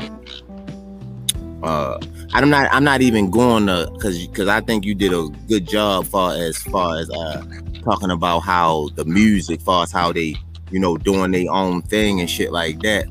uh 1.64 2.00
I'm 2.34 2.50
not 2.50 2.68
I'm 2.72 2.84
not 2.84 3.02
even 3.02 3.30
going 3.30 3.68
to 3.68 3.90
because 3.94 4.26
because 4.28 4.48
I 4.48 4.60
think 4.62 4.86
you 4.86 4.96
did 4.96 5.14
a 5.14 5.28
good 5.48 5.68
job 5.68 6.08
far 6.08 6.34
as 6.34 6.58
far 6.58 6.98
as 6.98 7.10
uh 7.12 7.44
talking 7.84 8.10
about 8.10 8.40
how 8.40 8.90
the 8.96 9.06
music, 9.06 9.62
far 9.62 9.84
as 9.84 9.92
how 9.92 10.12
they 10.12 10.36
you 10.72 10.80
know 10.80 10.98
doing 10.98 11.32
their 11.32 11.52
own 11.52 11.84
thing 11.84 12.20
and 12.20 12.30
shit 12.30 12.52
like 12.52 12.80
that. 12.82 13.06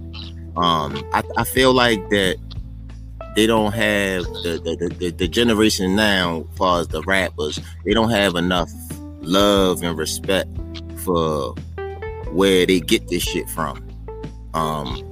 Um, 0.57 1.03
I, 1.13 1.23
I 1.37 1.45
feel 1.45 1.73
like 1.73 2.09
that 2.11 2.37
they 3.37 3.47
don't 3.47 3.73
have 3.73 4.25
the 4.25 4.61
the, 4.65 4.95
the, 4.99 5.11
the 5.11 5.29
generation 5.29 5.95
now, 5.95 6.45
far 6.57 6.81
as 6.81 6.89
the 6.89 7.03
rappers, 7.03 7.61
they 7.85 7.95
don't 7.95 8.11
have 8.11 8.35
enough 8.35 8.71
love 9.21 9.83
and 9.83 9.97
respect 9.97 10.51
for 10.97 11.55
where 12.33 12.67
they 12.67 12.81
get 12.81 13.09
this 13.09 13.23
shit 13.23 13.49
from. 13.49 13.87
Um, 14.55 15.12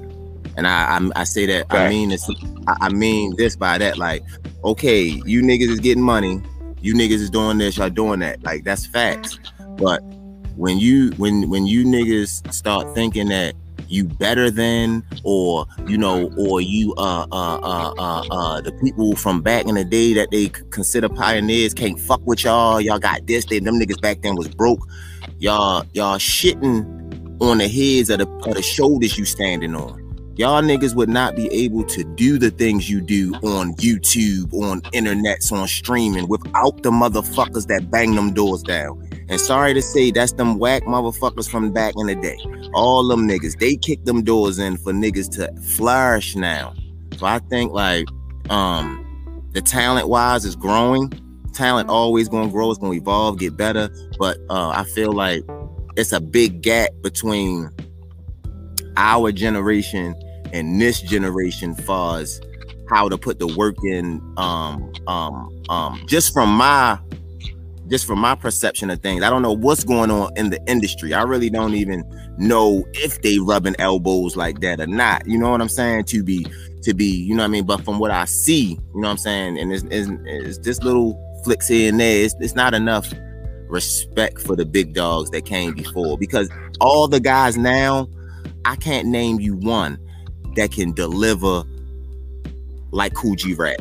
and 0.57 0.67
I 0.67 0.99
I, 0.99 1.11
I 1.21 1.25
say 1.25 1.47
that 1.47 1.67
I 1.71 1.89
mean 1.89 2.11
this 2.11 2.29
I, 2.67 2.77
I 2.83 2.89
mean 2.91 3.35
this 3.37 3.57
by 3.57 3.79
that 3.79 3.99
like 3.99 4.23
okay 4.65 5.03
you 5.03 5.43
niggas 5.43 5.69
is 5.69 5.81
getting 5.81 6.03
money 6.03 6.41
you 6.83 6.95
niggas 6.95 7.21
is 7.21 7.31
doing 7.31 7.59
this 7.59 7.77
y'all 7.77 7.91
doing 7.91 8.21
that 8.21 8.43
like 8.43 8.65
that's 8.65 8.87
facts. 8.87 9.39
But 9.77 10.01
when 10.57 10.79
you 10.79 11.11
when 11.17 11.49
when 11.49 11.67
you 11.67 11.85
niggas 11.85 12.53
start 12.53 12.95
thinking 12.95 13.29
that 13.29 13.55
you 13.89 14.05
better 14.05 14.51
than 14.51 15.05
or 15.25 15.67
you 15.87 15.99
know 15.99 16.31
or 16.39 16.61
you 16.61 16.95
uh 16.97 17.27
uh 17.33 17.59
uh 17.63 17.93
uh, 17.99 18.25
uh 18.31 18.61
the 18.61 18.73
people 18.85 19.17
from 19.17 19.43
back 19.43 19.67
in 19.67 19.75
the 19.75 19.85
day 19.85 20.13
that 20.15 20.31
they 20.31 20.49
consider 20.71 21.09
pioneers 21.09 21.75
can't 21.75 21.99
fuck 21.99 22.21
with 22.25 22.45
y'all 22.45 22.81
y'all 22.81 23.01
got 23.01 23.27
this 23.27 23.47
they 23.47 23.59
them 23.59 23.81
niggas 23.81 24.01
back 24.01 24.21
then 24.23 24.37
was 24.37 24.49
broke 24.49 24.87
y'all 25.39 25.85
y'all 25.93 26.19
shitting 26.19 26.85
on 27.41 27.59
the 27.59 27.67
heads 27.67 28.11
of 28.11 28.19
the, 28.19 28.29
of 28.49 28.55
the 28.55 28.63
shoulders 28.63 29.19
you 29.19 29.25
standing 29.25 29.75
on 29.75 30.00
y'all 30.41 30.63
niggas 30.63 30.95
would 30.95 31.11
not 31.11 31.37
be 31.37 31.53
able 31.53 31.85
to 31.85 32.03
do 32.03 32.39
the 32.39 32.51
things 32.51 32.89
you 32.89 32.99
do 32.99 33.31
on 33.43 33.75
YouTube, 33.75 34.51
on 34.55 34.81
internets, 34.93 35.53
on 35.53 35.69
streaming 35.69 36.27
without 36.29 36.83
the 36.83 36.91
motherfuckers 36.91 37.67
that 37.67 37.91
bang 37.91 38.15
them 38.15 38.33
doors 38.33 38.63
down. 38.63 39.07
And 39.29 39.39
sorry 39.39 39.75
to 39.75 39.83
say, 39.83 40.11
that's 40.11 40.33
them 40.33 40.59
whack 40.59 40.85
motherfuckers 40.85 41.47
from 41.47 41.73
back 41.73 41.93
in 41.99 42.07
the 42.07 42.15
day. 42.15 42.39
All 42.73 43.07
them 43.07 43.29
niggas, 43.29 43.59
they 43.59 43.77
kick 43.77 44.07
them 44.07 44.25
doors 44.25 44.59
in 44.59 44.79
for 44.79 44.95
niggas 44.95 45.31
to 45.33 45.61
flourish 45.61 46.35
now. 46.35 46.73
So 47.19 47.27
I 47.27 47.41
think 47.51 47.73
like 47.73 48.07
um 48.49 49.07
the 49.53 49.61
talent 49.61 50.09
wise 50.09 50.47
is 50.47 50.57
growing. 50.57 51.13
Talent 51.53 51.91
always 51.91 52.31
gonna 52.31 52.51
grow, 52.51 52.71
it's 52.71 52.79
gonna 52.79 52.95
evolve, 52.95 53.39
get 53.39 53.59
better. 53.59 53.91
But 54.19 54.39
uh 54.49 54.71
I 54.71 54.85
feel 54.85 55.13
like 55.13 55.45
it's 55.99 56.13
a 56.13 56.21
big 56.21 56.63
gap 56.63 56.89
between 57.03 57.69
our 58.97 59.33
generation 59.33 60.15
and 60.53 60.81
this 60.81 61.01
generation 61.01 61.75
far 61.75 62.25
how 62.91 63.09
to 63.09 63.17
put 63.17 63.39
the 63.39 63.47
work 63.47 63.77
in 63.85 64.21
um 64.37 64.93
um 65.07 65.63
um 65.69 66.03
just 66.07 66.33
from 66.33 66.51
my 66.51 66.99
just 67.89 68.07
from 68.07 68.21
my 68.21 68.37
perception 68.37 68.89
of 68.89 69.01
things. 69.01 69.25
I 69.25 69.31
don't 69.31 69.43
know 69.43 69.53
what's 69.53 69.83
going 69.83 70.13
on 70.13 70.31
in 70.37 70.51
the 70.51 70.61
industry. 70.69 71.13
I 71.13 71.23
really 71.23 71.51
don't 71.51 71.75
even 71.75 72.05
know 72.39 72.85
if 72.95 73.21
they 73.23 73.41
rubbing 73.41 73.75
elbows 73.81 74.37
like 74.37 74.61
that 74.61 74.81
or 74.81 74.87
not. 74.87 75.27
You 75.27 75.39
know 75.39 75.51
what 75.51 75.61
i'm 75.61 75.69
saying? 75.69 76.05
To 76.05 76.23
be 76.23 76.47
to 76.83 76.95
be 76.95 77.07
you 77.07 77.35
know 77.35 77.43
what 77.43 77.49
i 77.49 77.51
mean? 77.51 77.67
But 77.67 77.85
from 77.85 77.99
what 77.99 78.11
i 78.11 78.25
see 78.25 78.71
you 78.71 79.01
know 79.01 79.09
what 79.09 79.11
i'm 79.11 79.19
saying? 79.19 79.59
And 79.59 79.73
it's, 79.73 79.85
it's, 79.91 80.11
it's 80.25 80.59
just 80.59 80.85
little 80.85 81.19
flicks 81.45 81.69
here 81.69 81.89
and 81.89 81.99
there. 81.99 82.25
It's, 82.25 82.35
it's 82.41 82.55
not 82.55 82.75
enough 82.75 83.13
respect 83.69 84.41
for 84.41 84.57
the 84.57 84.65
big 84.65 84.95
dogs 84.95 85.31
that 85.31 85.45
came 85.45 85.75
before. 85.75 86.19
Because 86.19 86.51
all 86.81 87.09
the 87.09 87.21
guys 87.21 87.57
now 87.57 88.09
i 88.65 88.77
can't 88.77 89.07
name 89.07 89.41
you 89.41 89.57
one 89.57 89.99
that 90.57 90.73
can 90.73 90.93
deliver 90.93 91.65
like 92.91 93.13
G 93.37 93.55
Rap. 93.55 93.81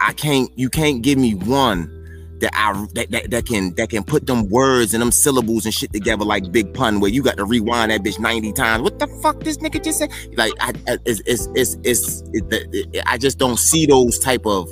I 0.00 0.12
can't. 0.12 0.50
You 0.56 0.68
can't 0.68 1.02
give 1.02 1.18
me 1.18 1.34
one 1.34 1.92
that 2.40 2.50
I 2.54 2.72
that, 2.94 3.10
that, 3.10 3.30
that 3.30 3.46
can 3.46 3.74
that 3.74 3.90
can 3.90 4.04
put 4.04 4.26
them 4.26 4.48
words 4.48 4.94
and 4.94 5.00
them 5.00 5.12
syllables 5.12 5.64
and 5.64 5.72
shit 5.72 5.92
together 5.92 6.24
like 6.24 6.52
Big 6.52 6.72
Pun, 6.74 7.00
where 7.00 7.10
you 7.10 7.22
got 7.22 7.36
to 7.38 7.44
rewind 7.44 7.90
that 7.90 8.02
bitch 8.02 8.18
ninety 8.18 8.52
times. 8.52 8.82
What 8.82 8.98
the 8.98 9.06
fuck 9.22 9.40
this 9.40 9.58
nigga 9.58 9.82
just 9.82 9.98
said? 9.98 10.10
Like 10.36 10.52
I, 10.60 10.72
I 10.88 10.98
it's 11.06 11.22
it's 11.26 11.48
it's, 11.54 11.76
it's 11.82 12.22
it, 12.32 12.44
it, 12.72 13.02
I 13.06 13.18
just 13.18 13.38
don't 13.38 13.58
see 13.58 13.86
those 13.86 14.18
type 14.18 14.46
of 14.46 14.68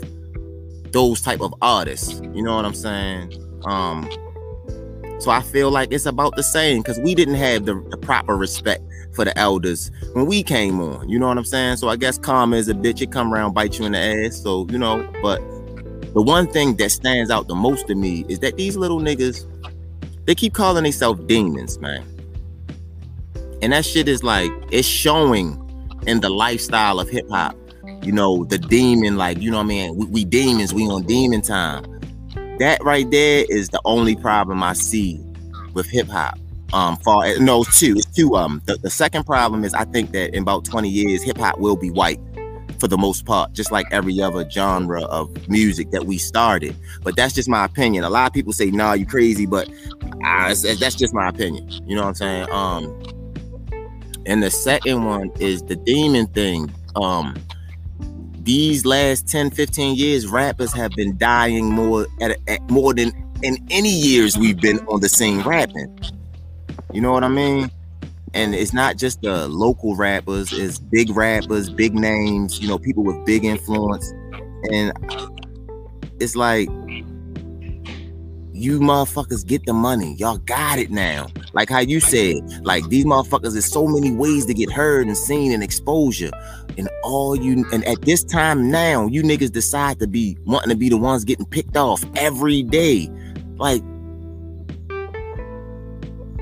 those 0.93 1.21
type 1.21 1.41
of 1.41 1.55
artists. 1.63 2.21
You 2.35 2.43
know 2.43 2.55
what 2.57 2.65
I'm 2.65 2.75
saying? 2.75 3.33
Um. 3.65 4.09
So 5.19 5.31
I 5.31 5.41
feel 5.41 5.71
like 5.71 5.93
it's 5.93 6.07
about 6.07 6.37
the 6.37 6.43
same 6.43 6.83
because 6.83 6.99
we 6.99 7.15
didn't 7.15 7.37
have 7.37 7.65
the, 7.65 7.75
the 7.91 7.97
proper 7.97 8.37
respect 8.37 8.83
for 9.15 9.25
the 9.25 9.37
elders 9.39 9.91
when 10.13 10.27
we 10.27 10.43
came 10.43 10.81
on. 10.81 11.09
You 11.09 11.19
know 11.19 11.29
what 11.29 11.39
I'm 11.39 11.45
saying? 11.45 11.77
So 11.77 11.89
I 11.89 11.97
guess 11.97 12.19
karma 12.19 12.57
is 12.57 12.69
a 12.69 12.75
bitch. 12.75 13.01
It 13.01 13.13
come 13.13 13.33
around, 13.33 13.55
bite 13.55 13.79
you 13.79 13.87
in 13.87 13.93
the 13.93 13.99
ass. 13.99 14.43
So 14.43 14.67
you 14.71 14.79
know, 14.79 15.09
but 15.23 15.39
the 16.15 16.23
one 16.23 16.47
thing 16.47 16.77
that 16.77 16.91
stands 16.91 17.31
out 17.31 17.49
the 17.49 17.55
most 17.55 17.87
to 17.89 17.95
me 17.95 18.25
is 18.29 18.41
that 18.41 18.57
these 18.57 18.77
little 18.77 19.01
niggas, 19.01 19.47
they 20.27 20.35
keep 20.35 20.55
calling 20.55 20.85
themselves 20.85 21.25
demons, 21.27 21.79
man. 21.79 22.05
And 23.63 23.73
that 23.73 23.85
shit 23.85 24.09
is 24.09 24.23
like 24.23 24.51
it's 24.71 24.87
showing 24.87 25.61
in 26.07 26.21
the 26.21 26.31
lifestyle 26.31 27.01
of 27.01 27.09
hip 27.09 27.29
hop. 27.31 27.57
You 28.03 28.13
know, 28.13 28.45
the 28.45 28.59
demon, 28.59 29.17
like, 29.17 29.39
you 29.41 29.51
know 29.51 29.57
what 29.57 29.65
I 29.65 29.69
mean? 29.69 29.97
We, 29.97 30.07
we 30.07 30.25
demons, 30.25 30.75
we 30.75 30.83
on 30.85 31.05
demon 31.05 31.41
time. 31.41 31.85
That 32.59 32.83
right 32.83 33.11
there 33.11 33.45
is 33.49 33.71
the 33.71 33.81
only 33.85 34.17
problem 34.17 34.63
I 34.63 34.75
see 34.75 35.21
with 35.75 35.87
hip 35.87 36.09
hop. 36.09 36.39
Um 36.73 36.97
far 36.97 37.39
no 37.39 37.63
it's 37.63 37.79
two 37.79 37.95
it's 37.97 38.07
two 38.07 38.35
um 38.37 38.61
the, 38.65 38.77
the 38.77 38.91
second 38.91 39.25
problem 39.27 39.63
is 39.65 39.75
i 39.75 39.85
think 39.85 40.11
that 40.11 40.35
in 40.35 40.43
about 40.43 40.65
20 40.65 40.89
years 40.89 41.23
hip-hop 41.23 41.59
will 41.59 41.77
be 41.77 41.89
white 41.89 42.19
for 42.81 42.89
the 42.89 42.99
most 42.99 43.25
part 43.25 43.53
just 43.53 43.71
like 43.71 43.87
every 43.93 44.21
other 44.21 44.49
genre 44.51 45.03
of 45.05 45.49
music 45.49 45.91
that 45.91 46.05
we 46.05 46.19
started. 46.19 46.77
But 47.03 47.17
that's 47.17 47.33
just 47.33 47.49
my 47.49 47.65
opinion. 47.65 48.05
A 48.05 48.11
lot 48.11 48.27
of 48.27 48.33
people 48.33 48.53
say 48.53 48.71
nah 48.71 48.93
you 48.93 49.07
crazy 49.07 49.47
but 49.47 49.69
uh, 50.25 50.55
that's 50.79 50.95
just 50.95 51.15
my 51.15 51.29
opinion. 51.29 51.69
You 51.87 51.97
know 51.97 52.03
what 52.03 52.09
i'm 52.09 52.15
saying? 52.15 52.51
Um 52.51 53.03
and 54.27 54.43
the 54.43 54.51
second 54.51 55.05
one 55.05 55.31
is 55.39 55.63
the 55.63 55.77
demon 55.77 56.27
thing. 56.29 56.73
Um 56.97 57.37
these 58.45 58.85
last 58.85 59.29
10 59.29 59.51
15 59.51 59.97
years 59.97 60.27
rappers 60.27 60.73
have 60.73 60.93
been 60.93 61.17
dying 61.17 61.71
more 61.71 62.07
at, 62.21 62.39
at 62.49 62.61
more 62.71 62.95
than 62.95 63.13
in 63.43 63.57
any 63.71 63.91
years 63.91 64.37
we've 64.37 64.61
been 64.61 64.79
on 64.87 65.01
the 65.01 65.09
scene 65.09 65.41
rapping 65.43 65.95
you 66.95 67.01
know 67.01 67.11
what 67.11 67.25
I 67.25 67.29
mean? 67.29 67.73
And 68.35 68.55
it's 68.55 68.73
not 68.73 68.97
just 68.97 69.23
the 69.23 69.49
local 69.49 69.97
rappers, 69.97 70.53
it's 70.53 70.79
big 70.79 71.11
rappers, 71.11 71.69
big 71.69 71.93
names, 71.95 72.61
you 72.61 72.69
know, 72.69 72.79
people 72.79 73.03
with 73.03 73.25
big 73.27 73.45
influence. 73.45 74.13
And 74.71 74.93
it's 76.21 76.37
like, 76.37 76.69
you 78.55 78.79
motherfuckers 78.79 79.45
get 79.45 79.67
the 79.67 79.73
money. 79.73 80.15
Y'all 80.17 80.39
got 80.39 80.79
it 80.79 80.91
now. 80.91 81.27
Like 81.55 81.69
how 81.69 81.81
you 81.81 81.99
said, 81.99 82.37
like 82.65 82.89
these 82.89 83.05
motherfuckers, 83.05 83.53
there's 83.53 83.65
so 83.65 83.89
many 83.89 84.13
ways 84.13 84.47
to 84.47 84.55
get 84.55 84.71
heard 84.71 85.09
and 85.09 85.17
seen 85.17 85.51
and 85.53 85.63
exposure. 85.63 86.31
And 86.79 86.89
all 87.03 87.35
you 87.35 87.67
and 87.73 87.85
at 87.85 88.03
this 88.03 88.23
time 88.23 88.71
now, 88.71 89.07
you 89.09 89.25
niggas 89.25 89.51
decide 89.51 89.99
to 89.99 90.07
be 90.07 90.39
wanting 90.45 90.71
to 90.71 90.77
be 90.77 90.89
the 90.89 90.97
ones 90.97 91.25
getting 91.25 91.45
picked 91.45 91.77
off 91.77 92.05
every 92.15 92.63
day. 92.63 93.11
Like 93.57 93.83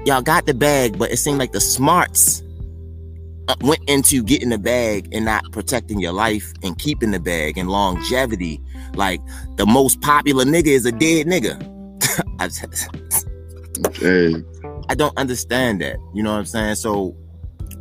y'all 0.04 0.20
got 0.22 0.44
the 0.44 0.54
bag, 0.54 0.98
but 0.98 1.10
it 1.10 1.16
seemed 1.16 1.38
like 1.38 1.52
the 1.52 1.62
smarts 1.62 2.42
uh, 3.48 3.56
went 3.62 3.82
into 3.88 4.22
getting 4.22 4.50
the 4.50 4.58
bag 4.58 5.08
and 5.12 5.24
not 5.24 5.50
protecting 5.50 5.98
your 5.98 6.12
life 6.12 6.52
and 6.62 6.78
keeping 6.78 7.10
the 7.10 7.20
bag 7.20 7.56
and 7.56 7.70
longevity. 7.70 8.60
Like 8.94 9.22
the 9.56 9.64
most 9.64 10.02
popular 10.02 10.44
nigga 10.44 10.66
is 10.66 10.84
a 10.84 10.92
dead 10.92 11.26
nigga. 11.26 11.71
Hey, 13.94 14.34
I 14.88 14.94
don't 14.94 15.16
understand 15.16 15.80
that. 15.80 15.96
You 16.14 16.22
know 16.22 16.32
what 16.32 16.38
I'm 16.38 16.44
saying? 16.44 16.74
So, 16.76 17.16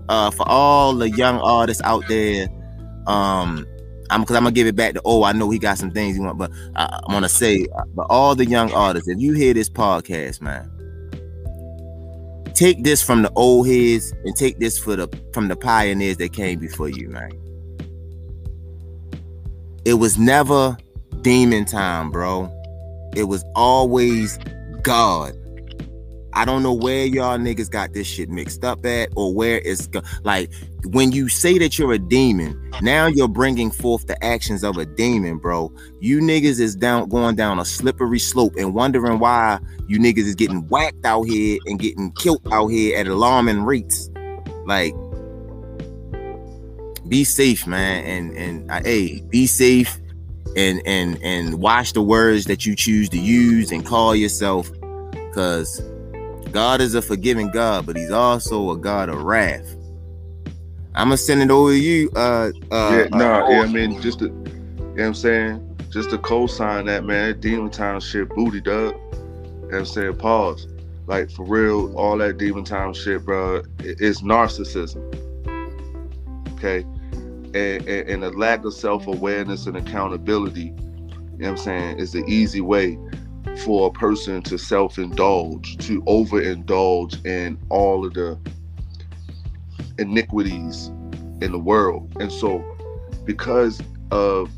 uh, 0.09 0.31
for 0.31 0.47
all 0.47 0.93
the 0.93 1.09
young 1.09 1.39
artists 1.39 1.83
out 1.83 2.03
there, 2.07 2.47
um, 3.07 3.65
I'm 4.09 4.21
because 4.21 4.35
I'm 4.35 4.43
gonna 4.43 4.53
give 4.53 4.67
it 4.67 4.75
back 4.75 4.93
to. 4.93 5.01
Oh, 5.05 5.23
I 5.23 5.31
know 5.31 5.49
he 5.49 5.59
got 5.59 5.77
some 5.77 5.91
things 5.91 6.15
he 6.15 6.21
want, 6.21 6.37
but 6.37 6.51
I, 6.75 7.01
I'm 7.03 7.13
gonna 7.13 7.29
say, 7.29 7.67
uh, 7.75 7.83
but 7.93 8.07
all 8.09 8.35
the 8.35 8.45
young 8.45 8.71
artists, 8.73 9.07
if 9.09 9.19
you 9.19 9.33
hear 9.33 9.53
this 9.53 9.69
podcast, 9.69 10.41
man, 10.41 10.69
take 12.53 12.83
this 12.83 13.01
from 13.01 13.21
the 13.21 13.31
old 13.35 13.67
heads 13.67 14.13
and 14.23 14.35
take 14.35 14.59
this 14.59 14.77
for 14.77 14.95
the 14.95 15.07
from 15.33 15.47
the 15.47 15.55
pioneers 15.55 16.17
that 16.17 16.33
came 16.33 16.59
before 16.59 16.89
you, 16.89 17.09
man. 17.09 17.31
It 19.85 19.95
was 19.95 20.17
never 20.17 20.77
demon 21.21 21.65
time, 21.65 22.11
bro. 22.11 22.49
It 23.15 23.25
was 23.25 23.43
always 23.55 24.37
God. 24.83 25.35
I 26.33 26.45
don't 26.45 26.63
know 26.63 26.73
where 26.73 27.05
y'all 27.05 27.37
niggas 27.37 27.69
got 27.69 27.93
this 27.93 28.07
shit 28.07 28.29
mixed 28.29 28.63
up 28.63 28.85
at 28.85 29.09
or 29.15 29.33
where 29.33 29.59
it's 29.65 29.87
go- 29.87 30.01
like 30.23 30.49
when 30.85 31.11
you 31.11 31.27
say 31.27 31.57
that 31.57 31.77
you're 31.77 31.91
a 31.91 31.99
demon, 31.99 32.57
now 32.81 33.07
you're 33.07 33.27
bringing 33.27 33.69
forth 33.69 34.07
the 34.07 34.21
actions 34.23 34.63
of 34.63 34.77
a 34.77 34.85
demon, 34.85 35.39
bro. 35.39 35.73
You 35.99 36.21
niggas 36.21 36.59
is 36.59 36.75
down 36.75 37.09
going 37.09 37.35
down 37.35 37.59
a 37.59 37.65
slippery 37.65 38.19
slope 38.19 38.55
and 38.57 38.73
wondering 38.73 39.19
why 39.19 39.59
you 39.87 39.99
niggas 39.99 40.19
is 40.19 40.35
getting 40.35 40.67
whacked 40.69 41.05
out 41.05 41.23
here 41.23 41.59
and 41.65 41.77
getting 41.79 42.13
killed 42.13 42.47
out 42.51 42.67
here 42.67 42.97
at 42.97 43.07
alarming 43.07 43.63
rates. 43.63 44.09
Like, 44.65 44.95
be 47.09 47.25
safe, 47.25 47.67
man, 47.67 48.05
and 48.05 48.37
and 48.37 48.71
uh, 48.71 48.81
hey, 48.83 49.21
be 49.29 49.47
safe 49.47 50.00
and 50.55 50.81
and 50.85 51.21
and 51.21 51.55
watch 51.59 51.93
the 51.93 52.01
words 52.01 52.45
that 52.45 52.65
you 52.65 52.75
choose 52.75 53.09
to 53.09 53.19
use 53.19 53.71
and 53.71 53.85
call 53.85 54.15
yourself, 54.15 54.69
because 55.13 55.81
God 56.51 56.81
is 56.81 56.95
a 56.95 57.01
forgiving 57.01 57.49
God, 57.51 57.85
but 57.85 57.95
He's 57.95 58.11
also 58.11 58.71
a 58.71 58.77
God 58.77 59.09
of 59.09 59.23
wrath. 59.23 59.75
I'm 60.93 61.07
gonna 61.07 61.17
send 61.17 61.41
it 61.41 61.49
over 61.49 61.71
to 61.71 61.77
you. 61.77 62.11
Uh, 62.15 62.51
uh, 62.71 63.05
yeah, 63.11 63.17
no, 63.17 63.33
uh, 63.33 63.49
yeah, 63.49 63.61
I 63.61 63.67
mean, 63.67 64.01
just 64.01 64.19
to, 64.19 64.25
you 64.25 64.31
know 64.31 64.91
what 64.93 65.03
I'm 65.03 65.13
saying? 65.13 65.67
Just 65.89 66.09
to 66.09 66.17
co-sign 66.17 66.85
that, 66.85 67.05
man, 67.05 67.29
that 67.29 67.41
Demon 67.41 67.69
Time 67.69 67.99
shit 67.99 68.29
booty, 68.29 68.61
dog. 68.61 68.93
You 68.93 69.19
know 69.19 69.67
what 69.67 69.77
I'm 69.79 69.85
saying? 69.85 70.17
Pause. 70.17 70.67
Like, 71.07 71.31
for 71.31 71.45
real, 71.45 71.95
all 71.95 72.17
that 72.17 72.37
Demon 72.37 72.63
Time 72.63 72.93
shit, 72.93 73.25
bro, 73.25 73.55
it- 73.79 74.01
it's 74.01 74.21
narcissism. 74.21 75.01
Okay? 76.53 76.85
And, 77.53 77.87
and, 77.87 78.09
and 78.09 78.23
a 78.23 78.29
lack 78.29 78.63
of 78.65 78.73
self-awareness 78.73 79.65
and 79.67 79.75
accountability, 79.75 80.67
you 80.67 80.71
know 80.71 81.37
what 81.39 81.47
I'm 81.49 81.57
saying, 81.57 81.97
is 81.99 82.11
the 82.13 82.23
easy 82.25 82.61
way 82.61 82.97
for 83.65 83.87
a 83.87 83.91
person 83.91 84.41
to 84.43 84.57
self-indulge, 84.57 85.77
to 85.85 86.01
overindulge 86.03 87.25
in 87.25 87.57
all 87.69 88.05
of 88.05 88.13
the 88.13 88.39
iniquities 89.99 90.87
in 91.41 91.51
the 91.51 91.59
world. 91.59 92.15
And 92.19 92.31
so, 92.31 92.63
because 93.25 93.81
of 94.11 94.49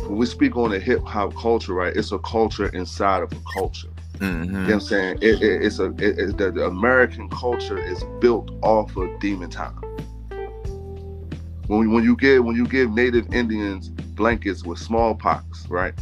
when 0.00 0.16
we 0.16 0.26
speak 0.26 0.56
on 0.56 0.70
the 0.70 0.80
hip 0.80 1.04
hop 1.06 1.34
culture, 1.36 1.74
right? 1.74 1.94
It's 1.94 2.12
a 2.12 2.18
culture 2.18 2.68
inside 2.68 3.22
of 3.22 3.32
a 3.32 3.40
culture. 3.52 3.88
mhm. 4.18 4.46
You 4.46 4.52
know 4.52 4.62
what 4.64 4.72
I'm 4.74 4.80
saying? 4.80 5.18
It, 5.20 5.42
it, 5.42 5.62
it's 5.64 5.78
a 5.78 5.86
it, 5.98 6.18
it- 6.18 6.36
the, 6.38 6.50
the 6.50 6.64
American 6.66 7.28
culture 7.28 7.78
is 7.78 8.02
built 8.20 8.50
off 8.62 8.96
of 8.96 9.08
demon 9.20 9.50
time. 9.50 9.78
When, 11.70 11.92
when 11.92 12.02
you 12.02 12.16
give 12.16 12.44
when 12.44 12.56
you 12.56 12.66
give 12.66 12.90
Native 12.90 13.32
Indians 13.32 13.90
blankets 13.90 14.64
with 14.64 14.80
smallpox, 14.80 15.68
right, 15.68 15.94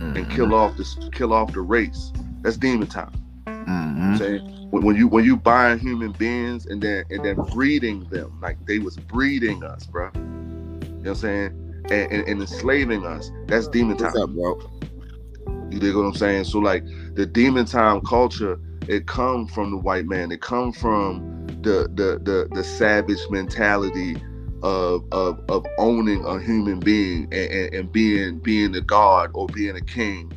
and 0.00 0.16
Mhm. 0.16 0.30
kill 0.30 0.54
off 0.54 0.78
this 0.78 0.96
kill 1.12 1.34
off 1.34 1.52
the 1.52 1.60
race, 1.60 2.10
that's 2.40 2.56
demon 2.56 2.86
time. 2.86 3.12
Mhm. 3.46 4.16
saying 4.16 4.40
when, 4.70 4.82
when 4.82 4.96
you 4.96 5.08
when 5.08 5.26
you 5.26 5.36
buying 5.36 5.78
human 5.78 6.12
beings 6.12 6.64
and 6.64 6.80
then 6.80 7.04
and 7.10 7.22
then 7.22 7.36
breeding 7.52 8.06
them 8.10 8.32
like 8.40 8.64
they 8.64 8.78
was 8.78 8.96
breeding 8.96 9.62
us, 9.62 9.84
bro. 9.84 10.08
You 10.14 10.20
know 10.22 10.88
what 11.02 11.08
I'm 11.10 11.14
saying? 11.16 11.74
And, 11.90 12.12
and, 12.12 12.26
and 12.28 12.40
enslaving 12.40 13.04
us. 13.04 13.30
That's 13.46 13.68
demon 13.68 13.98
time. 13.98 14.12
What's 14.14 14.22
up, 14.22 14.30
bro? 14.30 15.68
You 15.70 15.78
dig 15.80 15.96
what 15.96 16.06
I'm 16.06 16.14
saying? 16.14 16.44
So 16.44 16.60
like 16.60 16.82
the 17.14 17.26
demon 17.26 17.66
time 17.66 18.00
culture, 18.00 18.58
it 18.88 19.06
come 19.06 19.46
from 19.48 19.70
the 19.70 19.76
white 19.76 20.06
man. 20.06 20.32
It 20.32 20.40
come 20.40 20.72
from 20.72 21.46
the 21.60 21.90
the 21.94 22.18
the, 22.22 22.48
the 22.54 22.64
savage 22.64 23.20
mentality 23.28 24.16
of, 24.62 25.04
of 25.12 25.40
of 25.48 25.66
owning 25.78 26.24
a 26.24 26.40
human 26.40 26.80
being 26.80 27.24
and, 27.32 27.50
and, 27.50 27.74
and 27.74 27.92
being 27.92 28.38
being 28.38 28.72
the 28.72 28.80
god 28.80 29.30
or 29.34 29.46
being 29.48 29.76
a 29.76 29.80
king 29.80 30.32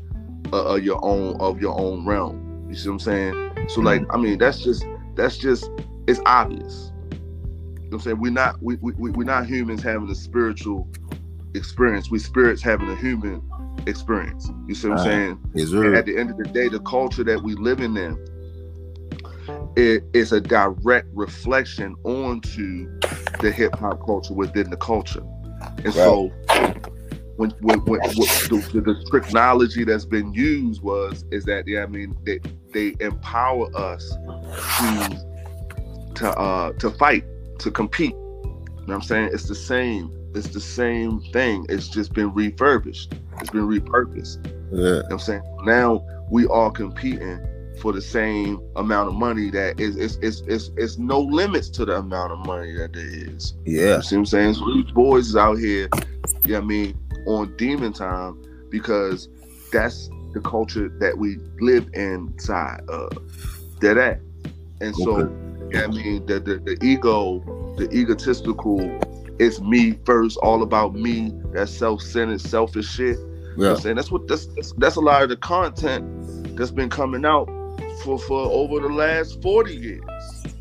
of, 0.47 0.53
of 0.53 0.83
your 0.83 1.03
own 1.03 1.36
of 1.39 1.62
your 1.62 1.79
own 1.79 2.05
realm. 2.05 2.65
You 2.69 2.75
see 2.75 2.89
what 2.89 2.93
I'm 2.95 2.99
saying? 2.99 3.51
So 3.69 3.81
like 3.81 4.01
mm-hmm. 4.01 4.12
I 4.12 4.17
mean 4.17 4.38
that's 4.38 4.63
just 4.63 4.86
that's 5.15 5.38
just 5.38 5.69
it's 6.07 6.19
obvious. 6.25 6.91
You 7.12 7.19
know 7.19 7.19
what 7.89 7.93
I'm 7.93 7.99
saying? 8.01 8.19
We're 8.19 8.31
not 8.31 8.62
we, 8.62 8.75
we, 8.81 8.93
we- 8.93 9.12
we're 9.12 9.23
not 9.25 9.45
humans 9.45 9.81
having 9.83 10.09
a 10.09 10.15
spiritual 10.15 10.88
experience. 11.53 12.09
We 12.09 12.19
spirits 12.19 12.62
having 12.62 12.89
a 12.89 12.95
human 12.95 13.41
experience. 13.88 14.49
You 14.67 14.75
see 14.75 14.89
what 14.89 14.99
I'm 14.99 15.07
Right. 15.07 15.39
saying? 15.53 15.86
And 15.86 15.95
at 15.95 16.05
the 16.05 16.17
end 16.17 16.31
of 16.31 16.38
the 16.38 16.45
day, 16.45 16.67
the 16.69 16.79
culture 16.79 17.23
that 17.23 17.41
we 17.41 17.55
live 17.55 17.79
in, 17.79 18.17
it 19.75 20.03
is 20.13 20.32
a 20.32 20.41
direct 20.41 21.08
reflection 21.13 21.95
onto 22.03 22.99
the 23.41 23.51
hip 23.51 23.75
hop 23.75 24.06
culture 24.06 24.34
within 24.34 24.69
the 24.69 24.77
culture. 24.77 25.23
And 25.84 25.93
so 25.93 26.32
when 27.38 27.49
when, 27.62 27.79
when, 27.86 27.99
what 27.99 28.29
the, 28.29 28.69
the, 28.73 28.82
the 28.82 29.10
technology 29.12 29.84
that's 29.84 30.06
been 30.06 30.34
used 30.34 30.82
was 30.82 31.25
is 31.32 31.45
that 31.45 31.67
yeah, 31.67 31.84
I 31.84 31.88
mean 31.88 32.15
they 32.23 32.39
they 32.71 32.95
empower 32.99 33.75
us 33.75 34.10
to 34.79 35.25
to 36.15 36.29
uh 36.38 36.73
to 36.73 36.91
fight, 36.91 37.25
to 37.60 37.71
compete. 37.71 38.12
You 38.13 38.88
know 38.88 38.95
what 38.95 38.95
I'm 38.95 39.01
saying? 39.01 39.29
It's 39.34 39.47
the 39.47 39.56
same. 39.56 40.12
It's 40.36 40.49
the 40.49 40.60
same 40.60 41.21
thing. 41.32 41.65
It's 41.69 41.88
just 41.88 42.13
been 42.13 42.34
refurbished. 42.34 43.13
It's 43.39 43.49
been 43.49 43.67
repurposed. 43.67 44.45
Yeah. 44.71 44.77
You 44.77 44.84
know 44.84 45.01
what 45.01 45.12
I'm 45.13 45.19
saying? 45.19 45.58
Now 45.63 46.06
we 46.29 46.47
are 46.47 46.71
competing 46.71 47.39
for 47.84 47.91
the 47.91 48.02
same 48.02 48.62
amount 48.78 49.10
of 49.10 49.13
money 49.13 49.50
that 49.50 49.78
is 49.78 49.98
it's 49.98 50.15
it's 50.22 50.39
it's, 50.48 50.72
it's 50.78 50.98
no 50.98 51.19
limits 51.19 51.67
to 51.69 51.84
the 51.84 51.98
amount 51.98 52.32
of 52.32 52.39
money 52.48 52.74
that 52.78 52.93
there 52.93 53.06
is. 53.06 53.56
Yeah. 53.65 53.98
You 53.98 54.02
see 54.02 54.15
what 54.15 54.19
I'm 54.19 54.26
saying? 54.26 54.54
So 54.54 54.74
these 54.74 54.91
boys 54.91 55.28
is 55.28 55.36
out 55.36 55.56
here, 55.60 55.89
you 56.46 56.54
know 56.54 56.60
what 56.60 56.63
I 56.63 56.65
mean, 56.65 56.98
on 57.28 57.58
demon 57.58 57.91
time 57.91 58.41
because 58.69 59.28
that's 59.74 60.10
the 60.34 60.39
culture 60.39 60.88
that 61.02 61.17
we 61.17 61.38
live 61.60 61.89
inside 61.93 62.80
of. 62.88 63.12
That 63.82 63.96
that. 63.96 64.22
And 64.80 64.96
so, 64.96 65.17
Okay. 65.17 65.34
you 65.65 65.74
know 65.74 65.84
I 65.84 65.88
mean, 65.88 66.26
the, 66.26 66.39
the 66.39 66.56
the 66.60 66.78
ego, 66.82 67.39
the 67.78 67.89
egotistical, 67.91 68.80
it's 69.39 69.60
me 69.60 70.00
first, 70.06 70.38
all 70.38 70.63
about 70.63 70.96
me, 70.96 71.34
that 71.52 71.67
self-centered, 71.67 72.39
selfish 72.39 72.88
shit. 72.88 73.17
You 73.17 73.26
know 73.58 73.63
Yeah. 73.65 73.72
I'm 73.72 73.78
saying? 73.82 73.96
That's 73.98 74.10
what 74.10 74.26
that's, 74.30 74.46
that's 74.56 74.72
that's 74.78 74.96
a 74.96 75.02
lot 75.02 75.22
of 75.24 75.28
the 75.28 75.36
content 75.36 76.58
that's 76.58 76.72
been 76.72 76.89
coming 76.89 77.26
out 77.26 77.50
for 78.03 78.17
for 78.19 78.39
over 78.41 78.79
the 78.79 78.93
last 78.93 79.41
40 79.41 79.75
years. 79.75 80.01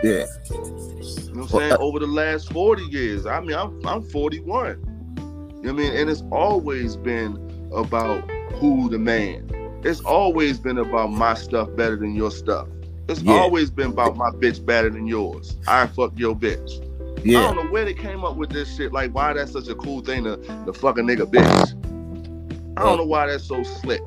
Yeah. 0.03 0.27
You 0.51 0.57
know 0.57 0.61
what 0.61 1.29
I'm 1.29 1.37
Well, 1.39 1.49
saying? 1.49 1.73
uh, 1.73 1.77
over 1.79 1.99
the 1.99 2.07
last 2.07 2.53
40 2.53 2.83
years. 2.85 3.27
I 3.27 3.41
mean, 3.41 3.57
I'm 3.57 3.81
I'm 3.87 4.03
41. 4.03 4.79
You 4.83 5.25
know 5.25 5.53
what 5.63 5.69
I 5.69 5.73
mean? 5.73 5.93
And 5.97 6.11
it's 6.11 6.23
always 6.33 6.97
been 6.97 7.39
about 7.73 8.29
who 8.55 8.89
the 8.91 8.99
man. 8.99 9.49
It's 9.85 10.01
always 10.01 10.59
been 10.59 10.79
about 10.79 11.13
my 11.13 11.35
stuff 11.35 11.69
better 11.77 11.97
than 11.97 12.15
your 12.15 12.31
stuff. 12.31 12.69
It's 13.09 13.23
Yeah. 13.23 13.35
always 13.35 13.71
been 13.71 13.89
about 13.91 14.17
my 14.17 14.31
bitch 14.31 14.65
better 14.65 14.91
than 14.91 15.07
yours. 15.07 15.57
I 15.67 15.87
fuck 15.87 16.13
your 16.17 16.35
bitch. 16.37 16.89
Yeah. 17.25 17.39
I 17.41 17.43
don't 17.55 17.65
know 17.67 17.71
where 17.73 17.85
they 17.85 17.95
came 17.95 18.25
up 18.25 18.37
with 18.37 18.51
this 18.51 18.77
shit. 18.77 18.93
Like, 18.93 19.13
why 19.15 19.33
that's 19.33 19.53
such 19.53 19.69
a 19.69 19.75
cool 19.75 20.01
thing 20.01 20.25
to, 20.25 20.37
to 20.67 20.73
fuck 20.73 20.99
a 20.99 21.03
nigga 21.03 21.27
bitch. 21.31 21.79
I 22.77 22.83
don't 22.85 22.97
know 22.97 23.05
why 23.05 23.27
that's 23.27 23.45
so 23.45 23.63
slick. 23.63 24.03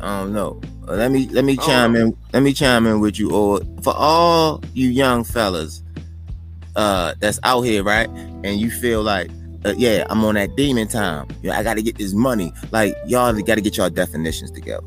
I 0.00 0.20
don't 0.22 0.32
know. 0.34 0.60
Uh, 0.88 0.94
Let 0.96 1.10
me 1.10 1.28
let 1.28 1.44
me 1.44 1.56
I 1.60 1.66
chime 1.66 1.96
in. 1.96 2.16
Let 2.32 2.42
me 2.42 2.52
chime 2.52 2.86
in 2.86 3.00
with 3.00 3.18
you, 3.18 3.30
or 3.30 3.60
for 3.82 3.94
all 3.94 4.62
you 4.72 4.88
young 4.88 5.22
fellas, 5.22 5.82
uh, 6.76 7.14
that's 7.20 7.38
out 7.42 7.62
here, 7.62 7.82
right? 7.82 8.08
And 8.08 8.58
you 8.58 8.70
feel 8.70 9.02
like, 9.02 9.30
uh, 9.66 9.74
yeah, 9.76 10.06
I'm 10.08 10.24
on 10.24 10.36
that 10.36 10.56
demon 10.56 10.88
time. 10.88 11.28
Yeah, 11.42 11.58
I 11.58 11.62
got 11.62 11.74
to 11.74 11.82
get 11.82 11.98
this 11.98 12.14
money. 12.14 12.52
Like 12.70 12.96
y'all 13.06 13.32
got 13.42 13.56
to 13.56 13.60
get 13.60 13.76
y'all 13.76 13.90
definitions 13.90 14.50
together. 14.50 14.86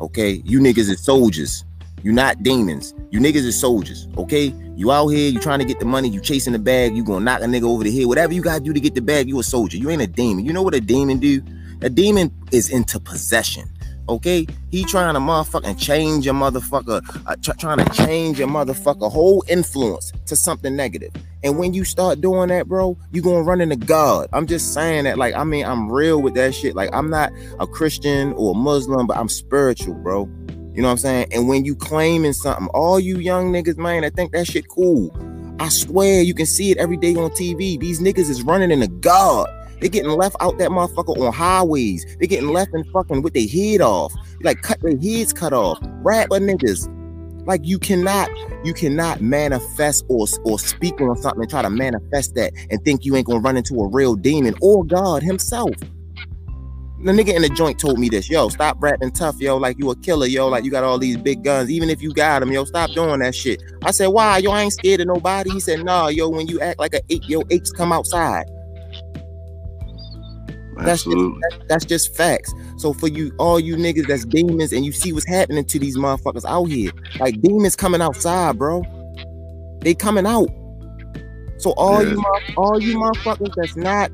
Okay, 0.00 0.42
you 0.44 0.60
niggas 0.60 0.90
is 0.90 1.02
soldiers. 1.02 1.64
You 2.02 2.12
not 2.12 2.42
demons. 2.42 2.94
You 3.10 3.20
niggas 3.20 3.44
is 3.46 3.58
soldiers. 3.58 4.08
Okay, 4.18 4.54
you 4.76 4.90
out 4.92 5.08
here. 5.08 5.30
You 5.30 5.38
trying 5.38 5.58
to 5.60 5.64
get 5.64 5.78
the 5.78 5.86
money. 5.86 6.08
You 6.08 6.20
chasing 6.20 6.52
the 6.52 6.58
bag. 6.58 6.94
You 6.94 7.02
gonna 7.02 7.24
knock 7.24 7.40
a 7.40 7.44
nigga 7.44 7.64
over 7.64 7.84
the 7.84 7.96
head. 7.96 8.06
Whatever 8.06 8.34
you 8.34 8.42
gotta 8.42 8.62
do 8.62 8.74
to 8.74 8.80
get 8.80 8.94
the 8.94 9.02
bag. 9.02 9.28
You 9.28 9.38
a 9.38 9.42
soldier. 9.42 9.78
You 9.78 9.88
ain't 9.88 10.02
a 10.02 10.06
demon. 10.06 10.44
You 10.44 10.52
know 10.52 10.62
what 10.62 10.74
a 10.74 10.80
demon 10.80 11.18
do? 11.18 11.42
A 11.82 11.88
demon 11.88 12.30
is 12.52 12.68
into 12.68 13.00
possession. 13.00 13.70
Okay, 14.10 14.44
he 14.72 14.82
trying 14.84 15.14
to 15.14 15.20
motherfucking 15.20 15.78
change 15.78 16.24
your 16.24 16.34
motherfucker, 16.34 17.00
uh, 17.26 17.36
tr- 17.36 17.56
trying 17.58 17.78
to 17.78 17.88
change 17.92 18.40
your 18.40 18.48
motherfucker 18.48 19.08
whole 19.08 19.44
influence 19.46 20.12
to 20.26 20.34
something 20.34 20.74
negative. 20.74 21.12
And 21.44 21.58
when 21.58 21.74
you 21.74 21.84
start 21.84 22.20
doing 22.20 22.48
that, 22.48 22.66
bro, 22.66 22.98
you 23.12 23.22
gonna 23.22 23.44
run 23.44 23.60
into 23.60 23.76
God. 23.76 24.28
I'm 24.32 24.48
just 24.48 24.74
saying 24.74 25.04
that, 25.04 25.16
like, 25.16 25.36
I 25.36 25.44
mean, 25.44 25.64
I'm 25.64 25.90
real 25.90 26.20
with 26.20 26.34
that 26.34 26.56
shit. 26.56 26.74
Like, 26.74 26.90
I'm 26.92 27.08
not 27.08 27.30
a 27.60 27.68
Christian 27.68 28.32
or 28.32 28.50
a 28.50 28.54
Muslim, 28.54 29.06
but 29.06 29.16
I'm 29.16 29.28
spiritual, 29.28 29.94
bro. 29.94 30.28
You 30.74 30.82
know 30.82 30.88
what 30.88 30.92
I'm 30.92 30.98
saying? 30.98 31.26
And 31.30 31.48
when 31.48 31.64
you 31.64 31.76
claiming 31.76 32.32
something, 32.32 32.66
all 32.74 32.98
you 32.98 33.18
young 33.18 33.52
niggas, 33.52 33.76
man, 33.76 34.04
I 34.04 34.10
think 34.10 34.32
that 34.32 34.48
shit 34.48 34.66
cool. 34.68 35.14
I 35.60 35.68
swear 35.68 36.22
you 36.22 36.34
can 36.34 36.46
see 36.46 36.72
it 36.72 36.78
every 36.78 36.96
day 36.96 37.14
on 37.14 37.30
TV. 37.30 37.78
These 37.78 38.00
niggas 38.00 38.28
is 38.28 38.42
running 38.42 38.72
into 38.72 38.88
God. 38.88 39.48
They 39.80 39.88
getting 39.88 40.10
left 40.10 40.36
out 40.40 40.58
that 40.58 40.70
motherfucker 40.70 41.16
on 41.16 41.32
highways. 41.32 42.04
They 42.20 42.26
getting 42.26 42.50
left 42.50 42.72
and 42.74 42.86
fucking 42.92 43.22
with 43.22 43.34
their 43.34 43.48
head 43.48 43.80
off. 43.80 44.12
Like 44.42 44.62
cut 44.62 44.80
their 44.82 44.96
heads 44.98 45.32
cut 45.32 45.52
off. 45.52 45.78
Rapper 46.02 46.38
niggas. 46.38 46.88
Like 47.46 47.62
you 47.64 47.78
cannot, 47.78 48.28
you 48.64 48.74
cannot 48.74 49.20
manifest 49.20 50.04
or 50.08 50.26
or 50.44 50.58
speak 50.58 51.00
on 51.00 51.16
something 51.16 51.40
and 51.40 51.50
try 51.50 51.62
to 51.62 51.70
manifest 51.70 52.34
that 52.34 52.52
and 52.70 52.84
think 52.84 53.04
you 53.04 53.16
ain't 53.16 53.26
gonna 53.26 53.40
run 53.40 53.56
into 53.56 53.80
a 53.80 53.88
real 53.88 54.14
demon 54.14 54.54
or 54.60 54.84
God 54.84 55.22
himself. 55.22 55.74
The 57.02 57.12
nigga 57.12 57.34
in 57.34 57.40
the 57.40 57.48
joint 57.48 57.78
told 57.78 57.98
me 57.98 58.10
this, 58.10 58.28
yo, 58.28 58.50
stop 58.50 58.76
rapping 58.78 59.10
tough, 59.12 59.40
yo, 59.40 59.56
like 59.56 59.78
you 59.78 59.90
a 59.90 59.96
killer, 59.96 60.26
yo, 60.26 60.48
like 60.48 60.64
you 60.64 60.70
got 60.70 60.84
all 60.84 60.98
these 60.98 61.16
big 61.16 61.42
guns. 61.42 61.70
Even 61.70 61.88
if 61.88 62.02
you 62.02 62.12
got 62.12 62.40
them, 62.40 62.52
yo, 62.52 62.66
stop 62.66 62.90
doing 62.90 63.20
that 63.20 63.34
shit. 63.34 63.62
I 63.82 63.90
said, 63.90 64.08
why, 64.08 64.36
yo, 64.36 64.50
I 64.50 64.64
ain't 64.64 64.74
scared 64.74 65.00
of 65.00 65.06
nobody. 65.06 65.50
He 65.50 65.60
said, 65.60 65.82
nah, 65.82 66.08
yo, 66.08 66.28
when 66.28 66.46
you 66.46 66.60
act 66.60 66.78
like 66.78 66.92
a 66.92 67.00
ape, 67.08 67.26
yo, 67.26 67.42
apes 67.48 67.72
come 67.72 67.90
outside. 67.90 68.44
That's 70.84 71.04
just, 71.04 71.16
that, 71.16 71.64
that's 71.68 71.84
just 71.84 72.16
facts. 72.16 72.52
So 72.76 72.92
for 72.92 73.08
you, 73.08 73.32
all 73.38 73.60
you 73.60 73.76
niggas 73.76 74.06
that's 74.06 74.24
demons, 74.24 74.72
and 74.72 74.84
you 74.84 74.92
see 74.92 75.12
what's 75.12 75.26
happening 75.26 75.64
to 75.64 75.78
these 75.78 75.96
motherfuckers 75.96 76.44
out 76.44 76.64
here, 76.64 76.90
like 77.18 77.40
demons 77.40 77.76
coming 77.76 78.00
outside, 78.00 78.58
bro. 78.58 78.82
They 79.80 79.94
coming 79.94 80.26
out. 80.26 80.48
So 81.58 81.72
all 81.72 82.02
yeah. 82.02 82.12
you 82.12 82.24
all 82.56 82.80
you 82.80 82.96
motherfuckers 82.96 83.52
that's 83.54 83.76
not 83.76 84.10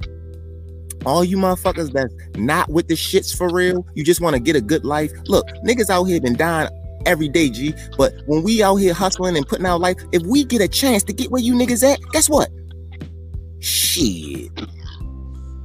all 1.04 1.24
you 1.24 1.36
motherfuckers 1.36 1.92
that's 1.92 2.12
not 2.36 2.68
with 2.68 2.88
the 2.88 2.94
shits 2.94 3.36
for 3.36 3.48
real, 3.48 3.86
you 3.94 4.04
just 4.04 4.20
want 4.20 4.34
to 4.34 4.40
get 4.40 4.56
a 4.56 4.60
good 4.60 4.84
life. 4.84 5.12
Look, 5.26 5.46
niggas 5.64 5.88
out 5.88 6.04
here 6.04 6.20
been 6.20 6.36
dying 6.36 6.68
every 7.06 7.28
day, 7.28 7.48
G. 7.48 7.74
But 7.96 8.12
when 8.26 8.42
we 8.42 8.62
out 8.62 8.76
here 8.76 8.92
hustling 8.92 9.36
and 9.36 9.46
putting 9.46 9.64
out 9.66 9.80
life, 9.80 9.96
if 10.12 10.22
we 10.22 10.44
get 10.44 10.60
a 10.60 10.68
chance 10.68 11.04
to 11.04 11.12
get 11.12 11.30
where 11.30 11.40
you 11.40 11.54
niggas 11.54 11.88
at, 11.88 12.00
guess 12.12 12.28
what? 12.28 12.50
Shit. 13.60 14.50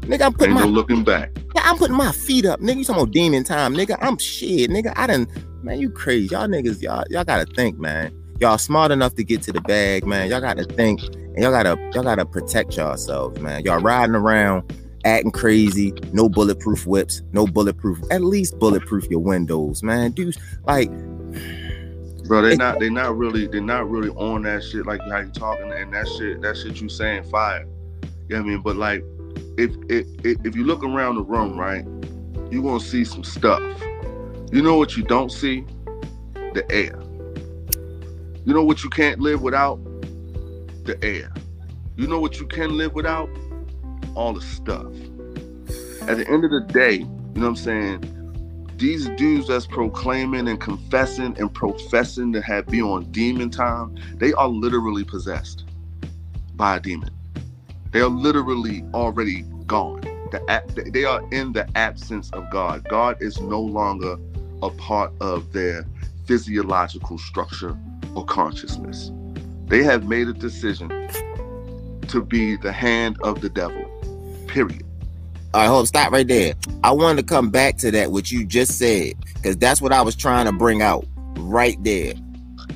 Nigga, 0.02 0.22
I'm 0.22 0.34
putting 0.34 0.52
Ain't 0.52 0.62
my 0.62 0.66
no 0.66 0.72
looking 0.72 1.04
back. 1.04 1.32
Yeah, 1.56 1.62
I'm 1.64 1.78
putting 1.78 1.96
my 1.96 2.12
feet 2.12 2.46
up, 2.46 2.60
nigga. 2.60 2.78
You 2.78 2.84
talking 2.86 3.04
about 3.04 3.14
demon 3.14 3.44
time, 3.44 3.76
nigga? 3.76 3.98
I'm 4.02 4.18
shit, 4.18 4.70
nigga. 4.70 4.94
I 4.96 5.08
done, 5.08 5.28
man. 5.62 5.80
You 5.80 5.90
crazy, 5.90 6.28
y'all 6.28 6.48
niggas. 6.48 6.82
Y'all, 6.82 7.04
y'all 7.10 7.24
gotta 7.24 7.46
think, 7.54 7.78
man. 7.80 8.12
Y'all 8.40 8.58
smart 8.58 8.92
enough 8.92 9.14
to 9.16 9.24
get 9.24 9.44
to 9.44 9.52
the 9.52 9.62
bag, 9.62 10.06
man. 10.06 10.30
Y'all 10.30 10.42
gotta 10.42 10.64
think, 10.64 11.04
and 11.04 11.38
y'all 11.38 11.52
gotta, 11.52 11.78
y'all 11.94 12.04
gotta 12.04 12.26
protect 12.26 12.76
yourselves, 12.76 13.40
man. 13.40 13.64
Y'all 13.64 13.80
riding 13.80 14.16
around 14.16 14.64
acting 15.06 15.32
crazy, 15.32 15.94
no 16.14 16.30
bulletproof 16.30 16.86
whips, 16.86 17.22
no 17.32 17.46
bulletproof. 17.46 18.00
At 18.10 18.22
least 18.22 18.58
bulletproof 18.60 19.06
your 19.10 19.20
windows, 19.20 19.84
man. 19.84 20.12
Dude, 20.12 20.36
like, 20.66 20.90
bro, 22.28 22.42
they 22.42 22.56
not, 22.56 22.80
they 22.80 22.90
not 22.90 23.18
really, 23.18 23.48
they 23.48 23.60
not 23.60 23.90
really 23.90 24.10
on 24.10 24.44
that 24.44 24.64
shit. 24.64 24.86
Like 24.86 25.02
how 25.10 25.20
you 25.20 25.30
talking 25.30 25.72
and 25.72 25.94
that 25.94 26.08
shit, 26.08 26.42
that 26.42 26.58
shit 26.58 26.82
you 26.82 26.90
saying 26.90 27.24
fire. 27.26 27.68
You 28.28 28.38
know 28.38 28.42
what 28.44 28.48
I 28.48 28.50
mean? 28.50 28.62
But 28.62 28.76
like 28.78 29.04
if, 29.58 29.72
if 29.90 30.08
if 30.46 30.56
you 30.56 30.64
look 30.64 30.84
around 30.84 31.16
the 31.16 31.24
room, 31.24 31.60
right, 31.60 31.86
you're 32.52 32.64
gonna 32.64 32.80
see 32.80 33.06
some 33.06 33.24
stuff. 33.24 33.62
You 34.52 34.62
know 34.62 34.78
what 34.78 34.98
you 34.98 35.04
don't 35.04 35.32
see? 35.32 35.66
The 36.54 36.66
air. 36.70 37.00
You 38.46 38.54
know 38.54 38.64
what 38.64 38.84
you 38.84 38.90
can't 38.90 39.20
live 39.20 39.42
without? 39.42 39.80
The 40.86 40.98
air. 41.02 41.32
You 41.96 42.08
know 42.08 42.20
what 42.20 42.40
you 42.40 42.48
can 42.48 42.76
live 42.76 42.94
without? 42.94 43.30
All 44.16 44.34
the 44.34 44.42
stuff. 44.42 44.92
At 46.10 46.18
the 46.18 46.26
end 46.28 46.44
of 46.44 46.52
the 46.52 46.66
day, 46.68 46.96
you 46.96 47.06
know 47.36 47.42
what 47.42 47.48
I'm 47.48 47.56
saying? 47.56 48.74
These 48.78 49.08
dudes 49.10 49.48
that's 49.48 49.68
proclaiming 49.68 50.48
and 50.48 50.60
confessing 50.60 51.38
and 51.38 51.54
professing 51.54 52.34
to 52.34 52.42
have 52.42 52.66
be 52.66 52.82
on 52.82 53.12
demon 53.12 53.52
time, 53.52 53.96
they 54.16 54.34
are 54.34 54.48
literally 54.48 55.04
possessed 55.04 55.66
by 56.56 56.78
a 56.78 56.80
demon. 56.80 57.12
They 57.92 58.00
are 58.00 58.08
literally 58.08 58.84
already 58.94 59.44
gone. 59.68 60.02
The, 60.32 60.90
they 60.94 61.04
are 61.04 61.22
in 61.32 61.52
the 61.52 61.68
absence 61.76 62.32
of 62.32 62.50
God. 62.50 62.88
God 62.88 63.22
is 63.22 63.40
no 63.42 63.62
longer 63.62 64.16
a 64.64 64.70
part 64.70 65.12
of 65.20 65.52
their 65.52 65.86
physiological 66.26 67.18
structure 67.18 67.78
or 68.16 68.26
consciousness. 68.26 69.12
They 69.66 69.84
have 69.84 70.08
made 70.08 70.28
a 70.28 70.34
decision 70.34 70.90
to 72.08 72.22
be 72.22 72.56
the 72.58 72.72
hand 72.72 73.18
of 73.24 73.42
the 73.42 73.50
devil. 73.50 73.86
Period. 74.48 74.86
All 75.54 75.62
right, 75.62 75.68
hold 75.68 75.88
stop 75.88 76.14
right 76.14 76.28
there. 76.28 76.54
I 76.84 76.92
wanted 76.92 77.22
to 77.22 77.28
come 77.28 77.50
back 77.50 77.78
to 77.80 77.92
that 77.92 78.12
what 78.12 78.32
you 78.32 78.46
just 78.46 78.78
said 78.78 79.16
because 79.36 79.58
that's 79.58 79.82
what 79.82 79.92
I 79.92 80.02
was 80.02 80.16
trying 80.16 80.46
to 80.46 80.54
bring 80.54 80.82
out 80.82 81.06
right 81.38 81.82
there. 81.84 82.14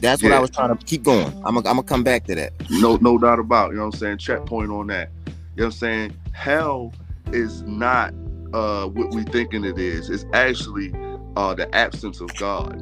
That's 0.05 0.21
what 0.21 0.29
yeah. 0.29 0.37
I 0.37 0.39
was 0.39 0.51
trying 0.51 0.75
to 0.75 0.85
keep 0.85 1.03
going. 1.03 1.31
I'm 1.45 1.61
gonna 1.61 1.83
come 1.83 2.03
back 2.03 2.25
to 2.25 2.35
that. 2.35 2.53
No, 2.69 2.97
no 2.97 3.17
doubt 3.17 3.39
about. 3.39 3.71
You 3.71 3.77
know 3.77 3.85
what 3.87 3.95
I'm 3.95 3.99
saying. 3.99 4.17
Checkpoint 4.19 4.71
on 4.71 4.87
that. 4.87 5.09
You 5.25 5.33
know 5.33 5.35
what 5.55 5.65
I'm 5.65 5.71
saying. 5.71 6.17
Hell 6.31 6.93
is 7.31 7.63
not 7.63 8.13
uh, 8.53 8.87
what 8.87 9.13
we 9.13 9.23
thinking 9.23 9.63
it 9.63 9.79
is. 9.79 10.09
It's 10.09 10.25
actually 10.33 10.93
uh, 11.35 11.53
the 11.55 11.73
absence 11.75 12.21
of 12.21 12.33
God. 12.35 12.75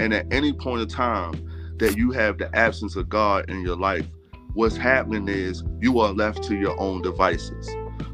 And 0.00 0.14
at 0.14 0.32
any 0.32 0.52
point 0.52 0.82
of 0.82 0.88
time 0.88 1.44
that 1.78 1.96
you 1.96 2.12
have 2.12 2.38
the 2.38 2.54
absence 2.56 2.96
of 2.96 3.08
God 3.08 3.50
in 3.50 3.62
your 3.62 3.76
life, 3.76 4.06
what's 4.54 4.76
happening 4.76 5.28
is 5.28 5.64
you 5.80 5.98
are 6.00 6.12
left 6.12 6.42
to 6.44 6.56
your 6.56 6.78
own 6.80 7.02
devices. 7.02 7.68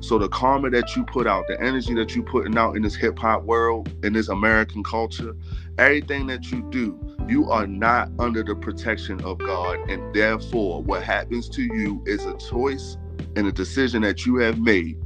So 0.05 0.19
the 0.19 0.29
karma 0.29 0.69
that 0.69 0.95
you 0.95 1.03
put 1.03 1.27
out, 1.27 1.47
the 1.49 1.59
energy 1.59 1.95
that 1.95 2.15
you 2.15 2.23
putting 2.23 2.59
out 2.59 2.77
in 2.77 2.83
this 2.83 2.95
hip 2.95 3.19
hop 3.19 3.45
world, 3.45 3.91
in 4.05 4.13
this 4.13 4.29
American 4.29 4.83
culture, 4.85 5.35
everything 5.79 6.27
that 6.27 6.53
you 6.53 6.61
do, 6.71 7.17
you 7.27 7.51
are 7.51 7.67
not 7.67 8.11
under 8.19 8.43
the 8.43 8.55
protection 8.55 9.19
of 9.25 9.39
God. 9.39 9.79
And 9.89 10.15
therefore, 10.15 10.83
what 10.83 11.03
happens 11.03 11.49
to 11.51 11.63
you 11.63 12.03
is 12.05 12.27
a 12.27 12.37
choice 12.37 12.99
and 13.35 13.47
a 13.47 13.53
decision 13.53 14.03
that 14.03 14.27
you 14.27 14.37
have 14.37 14.61
made 14.61 14.99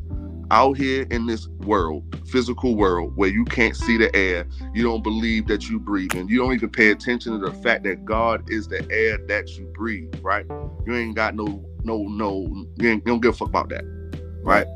out 0.51 0.77
here 0.77 1.07
in 1.13 1.27
this 1.27 1.47
world, 1.47 2.03
physical 2.27 2.75
world, 2.75 3.15
where 3.15 3.29
you 3.29 3.45
can't 3.45 3.77
see 3.77 3.99
the 3.99 4.15
air, 4.17 4.49
you 4.75 4.83
don't 4.83 5.05
believe 5.05 5.47
that 5.47 5.69
you 5.69 5.79
breathe, 5.79 6.17
and 6.17 6.29
you 6.29 6.39
don't 6.39 6.55
even 6.55 6.71
pay 6.71 6.91
attention 6.91 7.39
to 7.39 7.39
the 7.39 7.53
fact 7.59 7.85
that 7.85 8.05
God 8.05 8.51
is 8.51 8.67
the 8.67 8.85
air 8.91 9.17
that 9.29 9.57
you 9.57 9.67
breathe, 9.67 10.13
right? 10.23 10.47
You 10.87 10.97
ain't 10.97 11.15
got 11.15 11.37
no, 11.37 11.65
no, 11.85 12.03
no, 12.03 12.67
you, 12.79 12.89
you 12.89 13.01
don't 13.03 13.21
give 13.21 13.35
a 13.35 13.37
fuck 13.37 13.49
about 13.49 13.69
that, 13.69 13.85
right? 14.43 14.67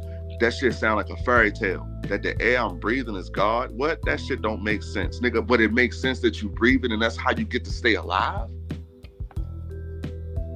That 0.43 0.53
shit 0.53 0.75
sound 0.75 0.97
like 0.97 1.09
a 1.09 1.17
fairy 1.23 1.53
tale 1.53 1.87
that 2.09 2.25
the 2.25 2.35
air 2.43 2.59
I'm 2.59 2.81
breathing 2.81 3.15
is 3.15 3.31
God. 3.31 3.71
What? 3.71 4.05
That 4.07 4.19
shit 4.19 4.43
don't 4.43 4.61
make 4.61 4.83
sense, 4.83 5.21
nigga. 5.21 5.47
But 5.47 5.61
it 5.61 5.73
makes 5.73 6.01
sense 6.03 6.19
that 6.23 6.43
you 6.43 6.49
breathing 6.49 6.91
and 6.91 7.01
that's 7.01 7.17
how 7.17 7.31
you 7.31 7.45
get 7.45 7.65
to 7.65 7.71
stay 7.71 7.95
alive. 7.95 8.51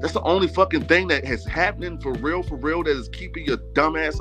That's 0.00 0.12
the 0.12 0.22
only 0.22 0.48
fucking 0.48 0.86
thing 0.86 1.06
that 1.06 1.24
has 1.24 1.44
happening 1.44 2.00
for 2.00 2.14
real, 2.14 2.42
for 2.42 2.56
real, 2.56 2.82
that 2.82 2.96
is 2.96 3.08
keeping 3.10 3.46
your 3.46 3.58
dumbass 3.74 4.18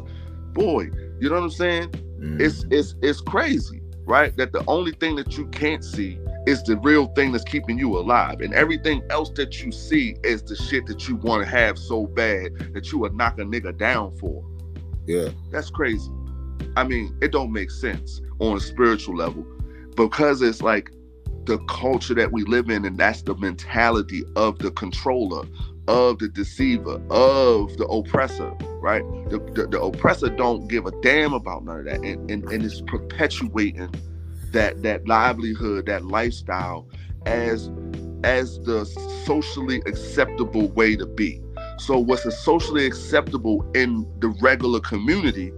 boy. 0.53 0.91
You 1.19 1.29
know 1.29 1.35
what 1.35 1.45
I'm 1.45 1.49
saying? 1.49 1.89
Mm. 2.19 2.39
It's 2.39 2.63
it's 2.69 2.93
it's 3.01 3.19
crazy, 3.19 3.81
right? 4.05 4.37
That 4.37 4.51
the 4.51 4.63
only 4.67 4.91
thing 4.91 5.15
that 5.15 5.35
you 5.35 5.47
can't 5.47 5.83
see 5.83 6.19
is 6.45 6.61
the 6.61 6.77
real 6.77 7.07
thing 7.07 7.31
that's 7.31 7.43
keeping 7.43 7.79
you 7.79 7.97
alive, 7.97 8.41
and 8.41 8.53
everything 8.53 9.01
else 9.09 9.31
that 9.31 9.63
you 9.63 9.71
see 9.71 10.15
is 10.23 10.43
the 10.43 10.55
shit 10.55 10.85
that 10.85 11.07
you 11.09 11.15
want 11.15 11.43
to 11.43 11.49
have 11.49 11.79
so 11.79 12.05
bad 12.05 12.71
that 12.75 12.91
you 12.91 12.99
would 12.99 13.15
knock 13.15 13.39
a 13.39 13.41
nigga 13.41 13.75
down 13.75 14.15
for. 14.17 14.45
Yeah, 15.07 15.29
that's 15.51 15.69
crazy. 15.69 16.11
I 16.77 16.83
mean, 16.83 17.17
it 17.21 17.31
don't 17.31 17.51
make 17.51 17.71
sense 17.71 18.21
on 18.39 18.57
a 18.57 18.59
spiritual 18.59 19.15
level 19.15 19.45
because 19.95 20.41
it's 20.41 20.61
like 20.61 20.91
the 21.45 21.59
culture 21.69 22.13
that 22.15 22.31
we 22.31 22.43
live 22.43 22.69
in, 22.69 22.85
and 22.85 22.97
that's 22.97 23.21
the 23.21 23.35
mentality 23.35 24.23
of 24.35 24.57
the 24.59 24.71
controller, 24.71 25.45
of 25.87 26.19
the 26.19 26.27
deceiver, 26.27 27.01
of 27.09 27.77
the 27.77 27.85
oppressor, 27.85 28.51
right? 28.81 29.03
The, 29.29 29.39
the, 29.53 29.67
the, 29.67 29.79
oppressor 29.79 30.29
don't 30.29 30.67
give 30.67 30.85
a 30.85 30.91
damn 31.01 31.33
about 31.33 31.63
none 31.63 31.79
of 31.79 31.85
that, 31.85 32.01
and, 32.01 32.29
and, 32.31 32.43
and 32.45 32.63
it's 32.63 32.81
perpetuating 32.81 33.93
that 34.51 34.81
that 34.83 35.07
livelihood, 35.07 35.85
that 35.85 36.05
lifestyle, 36.05 36.87
as 37.25 37.69
as 38.23 38.59
the 38.63 38.85
socially 39.25 39.83
acceptable 39.85 40.69
way 40.69 40.95
to 40.95 41.05
be. 41.05 41.41
So 41.77 41.99
what's 41.99 42.25
a 42.25 42.31
socially 42.31 42.85
acceptable 42.85 43.65
in 43.75 44.07
the 44.19 44.29
regular 44.41 44.79
community 44.79 45.51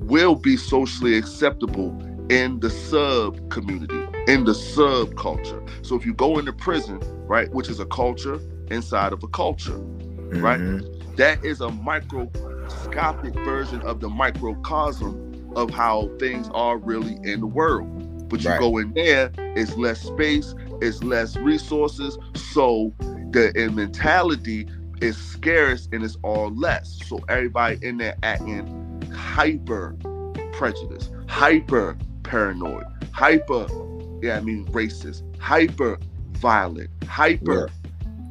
will 0.00 0.34
be 0.34 0.56
socially 0.56 1.16
acceptable 1.16 1.98
in 2.30 2.60
the 2.60 2.70
sub 2.70 3.50
community, 3.50 4.00
in 4.28 4.44
the 4.44 4.54
sub 4.54 5.16
culture. 5.16 5.62
So 5.82 5.96
if 5.96 6.06
you 6.06 6.14
go 6.14 6.38
into 6.38 6.52
prison, 6.52 7.00
right, 7.26 7.50
which 7.52 7.68
is 7.68 7.80
a 7.80 7.86
culture 7.86 8.40
inside 8.70 9.12
of 9.12 9.22
a 9.24 9.28
culture, 9.28 9.72
mm-hmm. 9.72 10.40
right, 10.40 11.16
that 11.16 11.44
is 11.44 11.60
a 11.60 11.70
microscopic 11.70 13.34
version 13.44 13.82
of 13.82 14.00
the 14.00 14.08
microcosm 14.08 15.52
of 15.56 15.70
how 15.70 16.08
things 16.20 16.48
are 16.54 16.78
really 16.78 17.18
in 17.24 17.40
the 17.40 17.46
world. 17.46 18.28
But 18.28 18.44
you 18.44 18.50
Right. 18.50 18.60
go 18.60 18.78
in 18.78 18.92
there, 18.94 19.32
it's 19.56 19.76
less 19.76 20.00
space, 20.00 20.54
it's 20.80 21.02
less 21.02 21.36
resources. 21.36 22.16
So 22.34 22.94
the 23.32 23.52
mentality 23.74 24.68
is 25.00 25.16
scarce 25.16 25.88
and 25.92 26.02
it's 26.02 26.16
all 26.22 26.50
less. 26.54 26.98
So 27.06 27.20
everybody 27.28 27.78
in 27.86 27.96
there 27.98 28.16
acting 28.22 29.02
hyper 29.14 29.96
prejudice, 30.52 31.10
hyper 31.28 31.96
paranoid, 32.22 32.84
hyper, 33.12 33.66
yeah, 34.22 34.36
I 34.36 34.40
mean 34.40 34.66
racist, 34.66 35.22
hyper 35.40 35.98
violent, 36.32 36.90
hyper. 37.06 37.68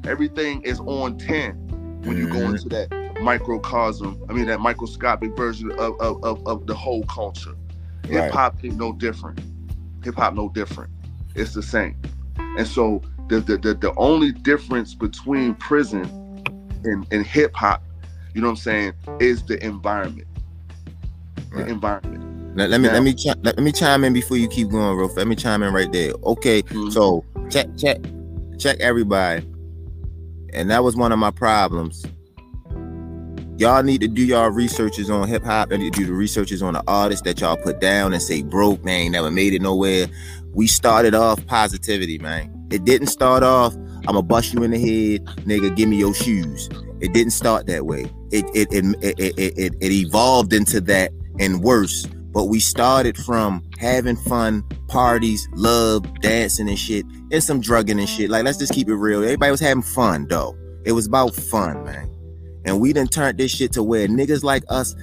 Everything 0.06 0.62
is 0.62 0.80
on 0.82 1.18
10 1.18 2.02
when 2.06 2.18
you 2.18 2.28
go 2.30 2.40
Mhm. 2.40 2.52
into 2.52 2.70
that 2.70 2.90
microcosm, 3.22 4.18
I 4.30 4.34
mean 4.34 4.46
that 4.46 4.62
microscopic 4.62 5.36
version 5.36 5.72
of, 5.74 6.00
of, 6.00 6.24
of, 6.24 6.46
of 6.48 6.66
the 6.68 6.74
whole 6.76 7.04
culture. 7.04 7.54
Right. 8.04 8.24
Hip 8.24 8.32
hop 8.34 8.64
ain't 8.64 8.78
no 8.78 8.94
different. 8.94 9.42
Hip 10.04 10.16
hop 10.16 10.34
no 10.36 10.50
different. 10.50 10.90
It's 11.36 11.54
the 11.54 11.62
same. 11.64 11.96
And 12.38 12.66
so 12.68 13.02
the 13.28 13.42
the, 13.42 13.58
the, 13.58 13.74
the 13.74 13.94
only 13.96 14.32
difference 14.32 14.96
between 14.96 15.54
prison 15.56 16.06
and, 16.84 17.06
and 17.12 17.26
hip 17.26 17.56
hop, 17.56 17.84
you 18.34 18.42
know 18.42 18.48
what 18.48 18.52
I'm 18.52 18.58
saying, 18.58 18.94
is 19.20 19.44
the 19.44 19.64
environment. 19.66 20.28
The 21.52 21.58
Right. 21.58 21.68
environment. 21.70 22.56
Let, 22.58 22.70
let 22.70 22.82
me 22.82 22.88
Now- 22.88 22.94
let 22.96 23.04
me 23.04 23.14
chi- 23.14 23.34
let, 23.44 23.56
let 23.58 23.64
me 23.64 23.72
chime 23.72 24.04
in 24.04 24.14
before 24.14 24.38
you 24.38 24.48
keep 24.48 24.70
going, 24.70 25.00
fast. 25.08 25.18
Let 25.18 25.28
me 25.28 25.36
chime 25.36 25.64
in 25.64 25.74
right 25.74 25.92
there. 25.92 26.14
Okay, 26.24 26.62
Mhm. 26.64 26.92
so 26.92 27.24
check 27.50 27.68
check 27.78 27.98
check 28.58 28.78
everybody, 28.80 29.46
and 30.54 30.70
that 30.70 30.84
was 30.84 30.96
one 30.96 31.12
of 31.12 31.20
my 31.20 31.32
problems. 31.32 32.06
Y'all 33.58 33.84
need 33.84 34.00
to 34.02 34.08
do 34.08 34.24
y'all 34.24 34.50
researches 34.50 35.10
on 35.10 35.28
hip 35.28 35.44
hop 35.44 35.72
and 35.72 35.84
you 35.84 35.92
do 35.92 36.06
the 36.06 36.14
researches 36.14 36.62
on 36.62 36.74
the 36.74 36.84
artists 36.88 37.24
that 37.24 37.42
y'all 37.42 37.58
put 37.58 37.82
down 37.82 38.14
and 38.14 38.22
say 38.22 38.42
broke, 38.42 38.84
man, 38.86 39.12
never 39.12 39.30
made 39.30 39.54
it 39.54 39.62
nowhere. 39.62 40.08
We 40.54 40.66
started 40.66 41.14
off 41.14 41.46
positivity, 41.46 42.20
man. 42.20 42.50
It 42.72 42.86
didn't 42.86 43.08
start 43.08 43.44
off, 43.44 43.76
I'ma 44.08 44.22
bust 44.22 44.54
you 44.54 44.64
in 44.64 44.72
the 44.72 44.80
head, 44.80 45.26
nigga, 45.46 45.76
give 45.76 45.90
me 45.90 45.98
your 45.98 46.14
shoes. 46.14 46.70
It 47.00 47.14
didn't 47.14 47.32
start 47.32 47.68
that 47.68 47.86
way. 47.86 48.12
It 48.32 48.46
it 48.54 48.72
it 48.72 48.86
it, 49.02 49.20
it, 49.20 49.58
it, 49.58 49.74
it 49.80 49.92
evolved 49.92 50.54
into 50.54 50.82
that 50.82 51.12
and 51.40 51.62
worse. 51.62 52.06
But 52.32 52.46
we 52.46 52.60
started 52.60 53.18
from 53.18 53.64
having 53.80 54.16
fun, 54.16 54.64
parties, 54.88 55.48
love, 55.54 56.06
dancing 56.22 56.70
and 56.70 56.78
shit, 56.78 57.06
and 57.32 57.44
some 57.44 57.60
drugging 57.60 58.00
and 58.00 58.08
shit. 58.08 58.30
Like, 58.30 58.44
let's 58.44 58.58
just 58.58 58.74
keep 58.74 58.88
it 58.88 58.96
real. 58.96 59.24
Everybody 59.24 59.52
was 59.52 59.60
having 59.60 59.82
fun, 59.82 60.28
though. 60.30 60.56
It 60.86 60.92
was 60.92 61.08
about 61.08 61.34
fun, 61.34 61.84
man. 61.86 62.10
And 62.66 62.80
we 62.80 62.94
done 62.94 63.08
turned 63.08 63.40
this 63.40 63.52
shit 63.52 63.72
to 63.74 63.84
where 63.84 64.08
niggas 64.08 64.44
like 64.44 64.64
us, 64.70 64.96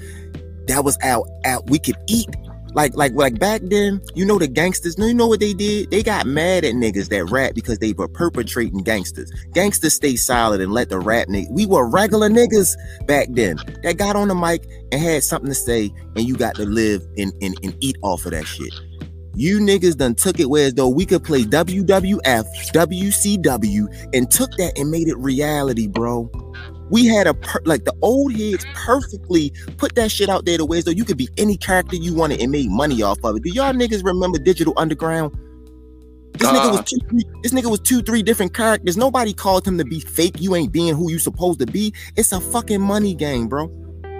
that 0.68 0.84
was 0.84 0.96
out, 1.02 1.26
out. 1.44 1.68
We 1.68 1.78
could 1.78 1.96
eat. 2.08 2.28
Like, 2.76 2.94
like, 2.94 3.14
like 3.14 3.38
back 3.38 3.62
then, 3.64 4.02
you 4.14 4.26
know 4.26 4.38
the 4.38 4.46
gangsters. 4.46 4.98
You 4.98 5.14
know 5.14 5.26
what 5.26 5.40
they 5.40 5.54
did? 5.54 5.90
They 5.90 6.02
got 6.02 6.26
mad 6.26 6.62
at 6.62 6.74
niggas 6.74 7.08
that 7.08 7.24
rap 7.24 7.54
because 7.54 7.78
they 7.78 7.94
were 7.94 8.06
perpetrating 8.06 8.82
gangsters. 8.82 9.32
Gangsters 9.54 9.94
stay 9.94 10.14
silent 10.14 10.62
and 10.62 10.72
let 10.72 10.90
the 10.90 10.98
rap 10.98 11.28
niggas. 11.28 11.50
We 11.50 11.64
were 11.64 11.88
regular 11.88 12.28
niggas 12.28 12.76
back 13.06 13.28
then 13.30 13.56
that 13.82 13.96
got 13.96 14.14
on 14.14 14.28
the 14.28 14.34
mic 14.34 14.66
and 14.92 15.00
had 15.00 15.24
something 15.24 15.48
to 15.48 15.54
say, 15.54 15.90
and 16.16 16.28
you 16.28 16.36
got 16.36 16.54
to 16.56 16.66
live 16.66 17.00
and, 17.16 17.32
and, 17.40 17.58
and 17.62 17.74
eat 17.80 17.96
off 18.02 18.26
of 18.26 18.32
that 18.32 18.44
shit. 18.44 18.74
You 19.34 19.58
niggas 19.58 19.96
done 19.96 20.14
took 20.14 20.38
it 20.38 20.50
where 20.50 20.66
as 20.66 20.74
though 20.74 20.90
we 20.90 21.06
could 21.06 21.24
play 21.24 21.44
WWF, 21.44 22.44
WCW, 22.74 24.10
and 24.14 24.30
took 24.30 24.50
that 24.58 24.78
and 24.78 24.90
made 24.90 25.08
it 25.08 25.16
reality, 25.16 25.86
bro. 25.86 26.30
We 26.90 27.06
had 27.06 27.26
a 27.26 27.34
per- 27.34 27.62
like 27.64 27.84
the 27.84 27.94
old 28.02 28.32
heads 28.34 28.64
perfectly 28.74 29.52
put 29.76 29.94
that 29.96 30.10
shit 30.10 30.28
out 30.28 30.44
there 30.44 30.56
the 30.58 30.64
way 30.66 30.80
though 30.80 30.90
you 30.92 31.04
could 31.04 31.16
be 31.16 31.28
any 31.36 31.56
character 31.56 31.96
you 31.96 32.14
wanted 32.14 32.40
and 32.40 32.52
made 32.52 32.70
money 32.70 33.02
off 33.02 33.18
of 33.24 33.36
it. 33.36 33.42
Do 33.42 33.50
y'all 33.50 33.72
niggas 33.72 34.04
remember 34.04 34.38
Digital 34.38 34.72
Underground? 34.76 35.36
This 36.38 36.48
nigga 36.48 36.70
was 36.70 36.80
Uh. 36.80 36.82
two, 36.82 36.98
three, 37.08 37.24
this 37.42 37.52
nigga 37.52 37.70
was 37.70 37.80
two, 37.80 38.02
three 38.02 38.22
different 38.22 38.52
characters. 38.54 38.96
Nobody 38.96 39.32
called 39.32 39.66
him 39.66 39.78
to 39.78 39.84
be 39.84 40.00
fake. 40.00 40.36
You 40.40 40.54
ain't 40.54 40.70
being 40.70 40.94
who 40.94 41.10
you 41.10 41.18
supposed 41.18 41.58
to 41.60 41.66
be. 41.66 41.94
It's 42.14 42.30
a 42.32 42.40
fucking 42.40 42.80
money 42.80 43.14
game, 43.14 43.48
bro. 43.48 43.68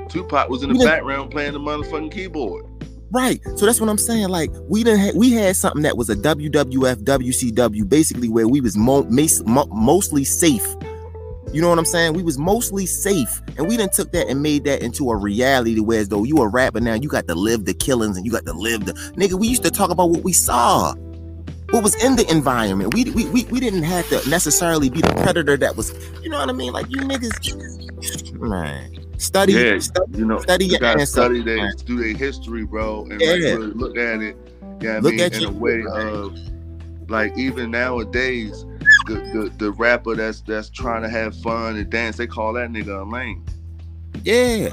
Tupac 0.09 0.48
was 0.48 0.62
in 0.62 0.70
the 0.70 0.74
We 0.74 0.79
done- 0.85 0.88
background 0.94 1.31
playing 1.31 1.52
the 1.52 1.61
motherfucking 1.61 2.11
keyboard. 2.12 2.64
Right. 3.12 3.40
So 3.57 3.66
that's 3.66 3.81
what 3.81 3.88
I'm 3.90 3.98
saying. 3.98 4.29
Like 4.29 4.50
we 4.68 4.83
didn't 4.83 5.00
ha- 5.00 5.12
we 5.14 5.31
had 5.33 5.55
something 5.57 5.83
that 5.83 5.96
was 5.96 6.11
a 6.11 6.16
WWF 6.16 7.05
WCW, 7.05 7.85
basically 7.88 8.29
where 8.29 8.48
we 8.48 8.61
was 8.61 8.76
mo- 8.76 9.07
mas- 9.11 9.42
mo- 9.46 9.68
mostly 9.70 10.24
safe. 10.24 10.66
You 11.52 11.62
know 11.62 11.68
what 11.68 11.78
I'm 11.78 11.85
saying? 11.85 12.14
We 12.14 12.22
was 12.22 12.38
mostly 12.38 12.87
safe, 12.87 13.40
and 13.56 13.66
we 13.68 13.76
didn't 13.76 13.92
took 13.92 14.12
that 14.12 14.28
and 14.28 14.42
made 14.42 14.64
that 14.64 14.82
into 14.82 15.11
a 15.11 15.16
reality. 15.16 15.78
Where 15.80 16.00
as 16.00 16.09
though 16.09 16.24
you 16.24 16.38
a 16.38 16.48
rapper 16.48 16.80
now, 16.80 16.94
you 16.94 17.09
got 17.09 17.26
to 17.28 17.35
live 17.35 17.64
the 17.64 17.74
killings 17.74 18.16
and 18.16 18.26
you 18.26 18.32
got 18.32 18.44
to 18.46 18.52
live 18.52 18.85
the 18.85 18.92
nigga. 19.16 19.35
We 19.35 19.46
used 19.48 19.62
to 19.62 19.70
talk 19.70 19.90
about 19.90 20.11
what 20.11 20.22
we 20.24 20.32
saw, 20.32 20.94
what 21.70 21.82
was 21.82 21.94
in 22.04 22.16
the 22.16 22.28
environment. 22.30 22.92
We 22.94 23.04
we 23.12 23.26
we, 23.30 23.44
we 23.44 23.61
didn't 23.61 23.85
have 23.85 24.09
to 24.09 24.28
necessarily 24.28 24.90
be 24.90 25.00
the 25.00 25.12
predator 25.22 25.56
that 25.56 25.76
was. 25.76 25.94
You 26.22 26.30
know 26.30 26.38
what 26.38 26.48
I 26.48 26.52
mean? 26.52 26.72
Like 26.72 26.90
you 26.90 26.98
niggas, 26.98 28.32
man. 28.40 28.92
Study, 29.18 29.54
Yeah, 29.54 29.78
study, 29.78 30.18
You 30.18 30.26
know, 30.26 30.40
study 30.40 30.66
you 30.66 30.72
your 30.72 30.80
gotta 30.80 31.00
ancestors, 31.00 31.24
study 31.24 31.42
their 31.42 31.72
do 31.87 31.96
their 31.96 32.14
history, 32.14 32.64
bro, 32.66 33.06
and 33.11 33.18
Yeah. 33.20 33.28
like, 33.30 33.40
really 33.40 33.66
look 33.68 33.96
at 33.96 34.20
it. 34.20 34.37
Yeah, 34.82 34.98
I 34.98 35.00
mean, 35.00 35.20
at 35.20 35.35
in 35.35 35.40
your 35.40 35.50
a 35.52 35.54
way 35.54 35.78
man. 35.78 35.87
of 35.87 36.37
like 37.09 37.32
even 37.38 37.70
nowadays, 37.70 38.66
the, 39.07 39.14
the 39.14 39.53
the 39.57 39.73
rapper 39.73 40.14
that's 40.14 40.40
that's 40.42 40.69
trying 40.71 41.03
to 41.03 41.09
have 41.09 41.35
fun 41.40 41.77
and 41.77 41.88
dance, 41.90 42.16
they 42.16 42.27
call 42.27 42.53
that 42.55 42.71
nigga 42.71 43.01
a 43.01 43.05
lame. 43.11 43.45
Yeah. 44.25 44.71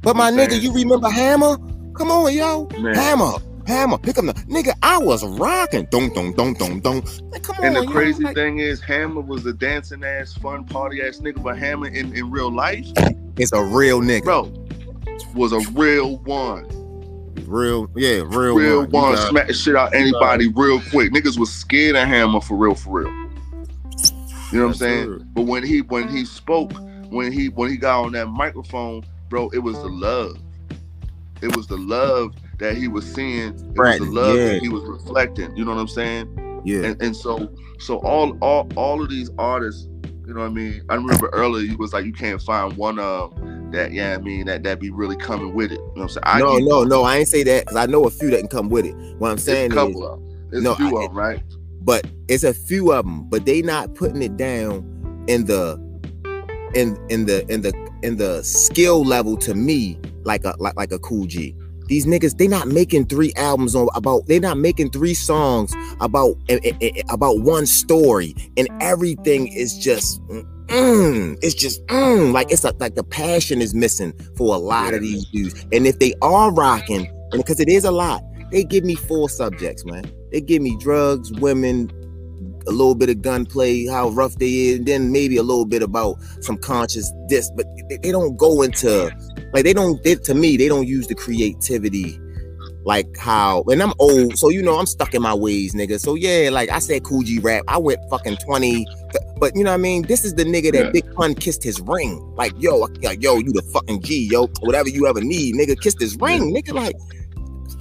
But 0.00 0.16
my 0.16 0.30
nigga, 0.30 0.60
you 0.60 0.72
remember 0.72 1.08
Hammer? 1.08 1.56
Come 1.94 2.10
on, 2.10 2.32
yo. 2.34 2.66
Man. 2.80 2.94
Hammer. 2.94 3.32
Hammer. 3.66 3.96
Pick 3.98 4.18
up 4.18 4.24
the 4.24 4.32
nigga. 4.32 4.72
I 4.82 4.98
was 4.98 5.24
rocking. 5.38 5.86
Don't 5.90 6.12
don't 6.14 6.36
don't 6.36 6.58
don't 6.58 6.82
don't. 6.82 7.30
Like, 7.30 7.44
come 7.44 7.56
And 7.62 7.76
on. 7.76 7.84
the 7.84 7.88
yo. 7.88 7.92
crazy 7.92 8.24
thing 8.34 8.58
is, 8.58 8.80
Hammer 8.80 9.20
was 9.20 9.46
a 9.46 9.52
dancing 9.52 10.02
ass, 10.02 10.34
fun 10.34 10.64
party 10.64 11.00
ass 11.02 11.18
nigga, 11.18 11.42
but 11.42 11.56
Hammer 11.58 11.86
in, 11.88 12.12
in 12.16 12.30
real 12.30 12.50
life, 12.50 12.86
It's 13.36 13.52
a 13.52 13.62
real 13.62 14.00
nigga. 14.00 14.24
bro, 14.24 14.52
was 15.34 15.52
a 15.52 15.60
real 15.72 16.16
one. 16.18 16.66
Real, 17.46 17.88
yeah, 17.96 18.22
real, 18.26 18.54
real 18.56 18.80
one. 18.86 18.90
One, 18.90 19.16
smack 19.16 19.46
the 19.46 19.52
shit 19.54 19.76
out 19.76 19.94
anybody 19.94 20.48
real 20.48 20.80
quick. 20.90 21.12
Niggas 21.12 21.38
was 21.38 21.52
scared 21.52 21.96
of 21.96 22.08
Hammer 22.08 22.40
for 22.40 22.56
real, 22.56 22.74
for 22.74 23.00
real. 23.02 23.28
You 24.52 24.58
know 24.58 24.66
what 24.66 24.72
I'm 24.72 24.78
saying? 24.78 25.06
true. 25.06 25.24
But 25.34 25.42
when 25.42 25.62
he 25.64 25.80
when 25.82 26.08
he 26.08 26.24
spoke, 26.24 26.72
when 27.08 27.32
he 27.32 27.48
when 27.48 27.70
he 27.70 27.76
got 27.76 28.04
on 28.04 28.12
that 28.12 28.26
microphone, 28.28 29.04
bro, 29.28 29.48
it 29.50 29.58
was 29.58 29.74
the 29.76 29.88
love. 29.88 30.38
It 31.40 31.56
was 31.56 31.66
the 31.66 31.76
love 31.76 32.34
that 32.58 32.76
he 32.76 32.86
was 32.88 33.04
seeing. 33.04 33.48
It 33.74 33.78
Right, 33.78 34.00
was 34.00 34.08
the 34.08 34.14
love 34.14 34.36
yeah. 34.38 34.44
that 34.52 34.62
he 34.62 34.68
was 34.68 34.82
reflecting. 34.84 35.56
You 35.56 35.64
know 35.64 35.74
what 35.74 35.80
I'm 35.80 35.88
saying? 35.88 36.60
yeah. 36.64 36.84
And 36.84 37.02
and 37.02 37.16
so 37.16 37.50
so 37.78 37.98
all 37.98 38.36
all 38.40 38.68
all 38.76 39.02
of 39.02 39.08
these 39.10 39.30
artists, 39.38 39.88
you 40.26 40.34
know 40.34 40.40
what 40.40 40.46
I 40.46 40.50
mean? 40.50 40.82
I 40.88 40.94
remember 40.94 41.28
earlier 41.32 41.64
you 41.64 41.76
was 41.78 41.92
like 41.92 42.04
you 42.04 42.12
can't 42.12 42.40
find 42.40 42.76
one 42.76 42.98
of 42.98 43.34
that, 43.72 43.92
yeah, 43.92 44.14
I 44.14 44.18
mean 44.18 44.46
that 44.46 44.62
that 44.64 44.78
be 44.80 44.90
really 44.90 45.16
coming 45.16 45.54
with 45.54 45.72
it. 45.72 45.78
You 45.80 45.84
know 45.86 45.92
what 45.94 46.02
I'm 46.02 46.08
saying? 46.10 46.22
I 46.26 46.38
no, 46.40 46.58
no, 46.58 46.84
no. 46.84 47.02
I 47.04 47.16
ain't 47.16 47.28
say 47.28 47.42
that 47.42 47.64
because 47.64 47.76
I 47.76 47.86
know 47.86 48.04
a 48.04 48.10
few 48.10 48.30
that 48.30 48.40
can 48.40 48.48
come 48.48 48.68
with 48.68 48.84
it. 48.86 48.94
What 49.18 49.28
I'm 49.30 49.34
it's 49.34 49.42
a 49.44 49.46
saying 49.46 49.72
is, 49.72 49.76
couple 49.76 50.06
of 50.06 50.18
'em. 50.20 50.48
There's 50.50 50.62
No, 50.62 50.72
a 50.72 50.76
few 50.76 50.96
I- 50.98 51.04
of 51.04 51.10
them, 51.10 51.18
right? 51.18 51.42
But 51.84 52.06
it's 52.28 52.44
a 52.44 52.54
few 52.54 52.92
of 52.92 53.04
them, 53.04 53.28
but 53.28 53.44
they 53.44 53.62
not 53.62 53.94
putting 53.94 54.22
it 54.22 54.36
down 54.36 54.84
in 55.28 55.46
the 55.46 55.80
in 56.74 56.96
in 57.08 57.26
the 57.26 57.44
in 57.52 57.62
the 57.62 57.72
in 58.02 58.16
the 58.16 58.42
skill 58.42 59.04
level 59.04 59.36
to 59.38 59.54
me 59.54 59.98
like 60.24 60.44
a 60.44 60.54
like 60.58 60.76
like 60.76 60.92
a 60.92 60.98
Kool 60.98 61.26
G. 61.26 61.56
These 61.86 62.06
niggas, 62.06 62.38
they 62.38 62.48
not 62.48 62.68
making 62.68 63.06
three 63.06 63.32
albums 63.36 63.74
on 63.74 63.88
about. 63.94 64.26
They 64.26 64.38
not 64.38 64.56
making 64.56 64.90
three 64.90 65.14
songs 65.14 65.74
about 66.00 66.36
eh, 66.48 66.58
eh, 66.64 66.72
eh, 66.80 67.02
about 67.10 67.40
one 67.40 67.66
story, 67.66 68.34
and 68.56 68.68
everything 68.80 69.48
is 69.48 69.76
just. 69.78 70.22
Mm, 70.68 71.36
it's 71.42 71.54
just 71.54 71.84
mm, 71.88 72.32
like 72.32 72.50
it's 72.50 72.64
a, 72.64 72.72
like 72.78 72.94
the 72.94 73.04
passion 73.04 73.60
is 73.60 73.74
missing 73.74 74.14
for 74.36 74.54
a 74.54 74.58
lot 74.58 74.94
of 74.94 75.02
these 75.02 75.26
dudes. 75.26 75.66
And 75.72 75.86
if 75.86 75.98
they 75.98 76.14
are 76.22 76.50
rocking, 76.50 77.06
and 77.32 77.42
because 77.42 77.60
it 77.60 77.68
is 77.68 77.84
a 77.84 77.90
lot, 77.90 78.22
they 78.52 78.64
give 78.64 78.84
me 78.84 78.94
four 78.94 79.28
subjects, 79.28 79.84
man. 79.84 80.10
They 80.32 80.40
give 80.40 80.62
me 80.62 80.76
drugs, 80.78 81.30
women, 81.32 81.90
a 82.66 82.70
little 82.70 82.94
bit 82.94 83.10
of 83.10 83.22
gunplay, 83.22 83.86
how 83.86 84.08
rough 84.10 84.36
they 84.36 84.52
is, 84.52 84.78
and 84.78 84.86
then 84.86 85.12
maybe 85.12 85.36
a 85.36 85.42
little 85.42 85.66
bit 85.66 85.82
about 85.82 86.16
some 86.40 86.56
conscious 86.56 87.12
this, 87.28 87.50
but 87.56 87.66
they, 87.88 87.98
they 87.98 88.10
don't 88.10 88.36
go 88.36 88.62
into 88.62 89.10
like 89.52 89.64
they 89.64 89.72
don't 89.72 90.02
they, 90.04 90.14
to 90.14 90.34
me, 90.34 90.56
they 90.56 90.68
don't 90.68 90.86
use 90.86 91.06
the 91.06 91.14
creativity 91.14 92.18
like 92.84 93.16
how 93.16 93.62
and 93.68 93.82
I'm 93.82 93.92
old, 93.98 94.36
so 94.38 94.48
you 94.48 94.62
know 94.62 94.78
I'm 94.78 94.86
stuck 94.86 95.14
in 95.14 95.22
my 95.22 95.34
ways, 95.34 95.74
nigga. 95.74 96.00
So 96.00 96.14
yeah, 96.14 96.50
like 96.50 96.70
I 96.70 96.78
said 96.78 97.04
Kool 97.04 97.22
G 97.22 97.38
Rap, 97.38 97.64
I 97.68 97.78
went 97.78 98.00
fucking 98.10 98.38
20, 98.38 98.86
but 99.38 99.54
you 99.54 99.64
know 99.64 99.70
what 99.70 99.74
I 99.74 99.78
mean? 99.78 100.02
This 100.02 100.24
is 100.24 100.34
the 100.34 100.44
nigga 100.44 100.72
that 100.72 100.86
Yeah. 100.86 100.90
Big 100.90 101.12
Pun 101.14 101.34
kissed 101.34 101.62
his 101.62 101.80
ring. 101.80 102.20
Like, 102.36 102.52
yo, 102.58 102.76
like, 103.02 103.22
yo, 103.22 103.36
you 103.36 103.52
the 103.52 103.62
fucking 103.72 104.02
G, 104.02 104.28
yo, 104.30 104.48
whatever 104.60 104.88
you 104.88 105.06
ever 105.06 105.20
need, 105.20 105.54
nigga, 105.54 105.80
kissed 105.80 106.00
his 106.00 106.16
ring, 106.16 106.54
nigga. 106.54 106.74
Like, 106.74 106.96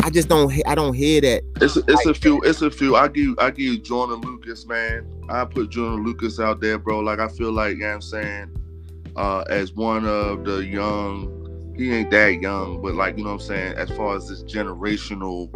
I 0.03 0.09
just 0.09 0.29
don't 0.29 0.51
I 0.65 0.75
don't 0.75 0.93
hear 0.93 1.21
that. 1.21 1.43
It's 1.61 1.77
a, 1.77 1.83
it's 1.87 2.05
a 2.05 2.13
few. 2.13 2.41
It's 2.41 2.61
a 2.61 2.71
few. 2.71 2.95
I 2.95 3.07
give 3.07 3.35
I 3.37 3.51
give 3.51 3.59
you 3.59 3.77
Joyner 3.79 4.15
Lucas, 4.15 4.65
man. 4.65 5.05
I 5.29 5.45
put 5.45 5.69
Joyner 5.69 6.01
Lucas 6.01 6.39
out 6.39 6.59
there, 6.59 6.77
bro. 6.77 6.99
Like 6.99 7.19
I 7.19 7.27
feel 7.27 7.51
like 7.51 7.75
you 7.75 7.81
know 7.81 7.87
what 7.87 7.93
I'm 7.95 8.01
saying, 8.01 9.13
uh, 9.15 9.41
as 9.49 9.73
one 9.73 10.05
of 10.05 10.45
the 10.45 10.65
young. 10.65 11.37
He 11.77 11.91
ain't 11.93 12.11
that 12.11 12.41
young, 12.41 12.81
but 12.81 12.95
like 12.95 13.17
you 13.17 13.23
know 13.23 13.31
what 13.31 13.41
I'm 13.41 13.47
saying. 13.47 13.73
As 13.77 13.89
far 13.91 14.15
as 14.15 14.27
this 14.27 14.43
generational, 14.43 15.49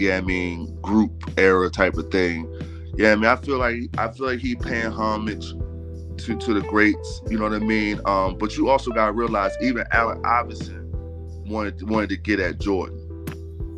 yeah, 0.00 0.18
I 0.18 0.20
mean, 0.20 0.74
group 0.80 1.30
era 1.36 1.68
type 1.68 1.94
of 1.94 2.10
thing. 2.10 2.48
Yeah, 2.96 3.12
I 3.12 3.16
mean, 3.16 3.26
I 3.26 3.36
feel 3.36 3.58
like 3.58 3.76
I 3.98 4.10
feel 4.12 4.26
like 4.26 4.38
he 4.38 4.54
paying 4.54 4.92
homage 4.92 5.50
to 6.18 6.36
to 6.38 6.54
the 6.54 6.62
greats. 6.68 7.22
You 7.28 7.38
know 7.38 7.44
what 7.44 7.54
I 7.54 7.58
mean? 7.58 8.00
Um, 8.06 8.38
but 8.38 8.56
you 8.56 8.68
also 8.68 8.92
gotta 8.92 9.12
realize 9.12 9.52
even 9.60 9.84
Allen 9.90 10.22
Iverson 10.24 10.90
wanted 11.46 11.88
wanted 11.88 12.10
to 12.10 12.16
get 12.16 12.38
at 12.40 12.60
Jordan. 12.60 13.01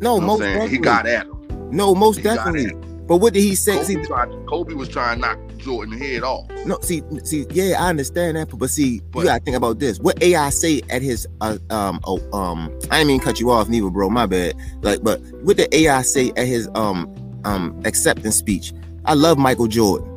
No, 0.01 0.15
You 0.15 0.21
know 0.21 0.27
most 0.27 0.27
what 0.27 0.31
I'm 0.33 0.39
saying? 0.39 0.53
definitely. 0.55 0.77
He 0.77 0.77
got 0.77 1.05
at 1.07 1.25
him. 1.27 1.69
no, 1.71 1.95
most 1.95 2.17
He 2.17 2.23
definitely. 2.23 2.73
But 3.07 3.17
what 3.17 3.33
did 3.33 3.41
he 3.43 3.53
say? 3.53 3.83
See, 3.83 3.95
Kobe, 3.95 4.07
tried, 4.07 4.29
Kobe 4.47 4.73
was 4.73 4.89
trying 4.89 5.21
to 5.21 5.27
knock 5.27 5.39
Jordan 5.57 5.95
head 5.95 6.23
off. 6.23 6.49
No, 6.65 6.79
see, 6.81 7.03
see, 7.23 7.45
yeah, 7.51 7.75
I 7.79 7.89
understand 7.89 8.35
that, 8.35 8.49
but 8.57 8.69
see, 8.71 8.99
But- 9.11 9.19
you 9.19 9.25
gotta 9.25 9.43
think 9.43 9.55
about 9.55 9.77
this. 9.79 9.99
What 9.99 10.21
AI 10.23 10.49
say 10.49 10.81
at 10.89 11.03
his, 11.03 11.27
uh, 11.39 11.59
um, 11.69 11.99
oh, 12.05 12.19
um, 12.35 12.71
I 12.89 12.97
didn't 12.97 13.09
mean 13.09 13.19
cut 13.19 13.39
you 13.39 13.51
off, 13.51 13.69
neither, 13.69 13.91
bro. 13.91 14.09
My 14.09 14.25
bad. 14.25 14.55
Like, 14.81 15.03
but 15.03 15.21
what 15.43 15.57
the 15.57 15.73
AI 15.75 16.01
say 16.01 16.31
at 16.35 16.47
his, 16.47 16.67
um, 16.73 17.07
um, 17.45 17.79
acceptance 17.85 18.37
speech? 18.37 18.73
I 19.05 19.13
love 19.13 19.37
Michael 19.37 19.67
Jordan. 19.67 20.11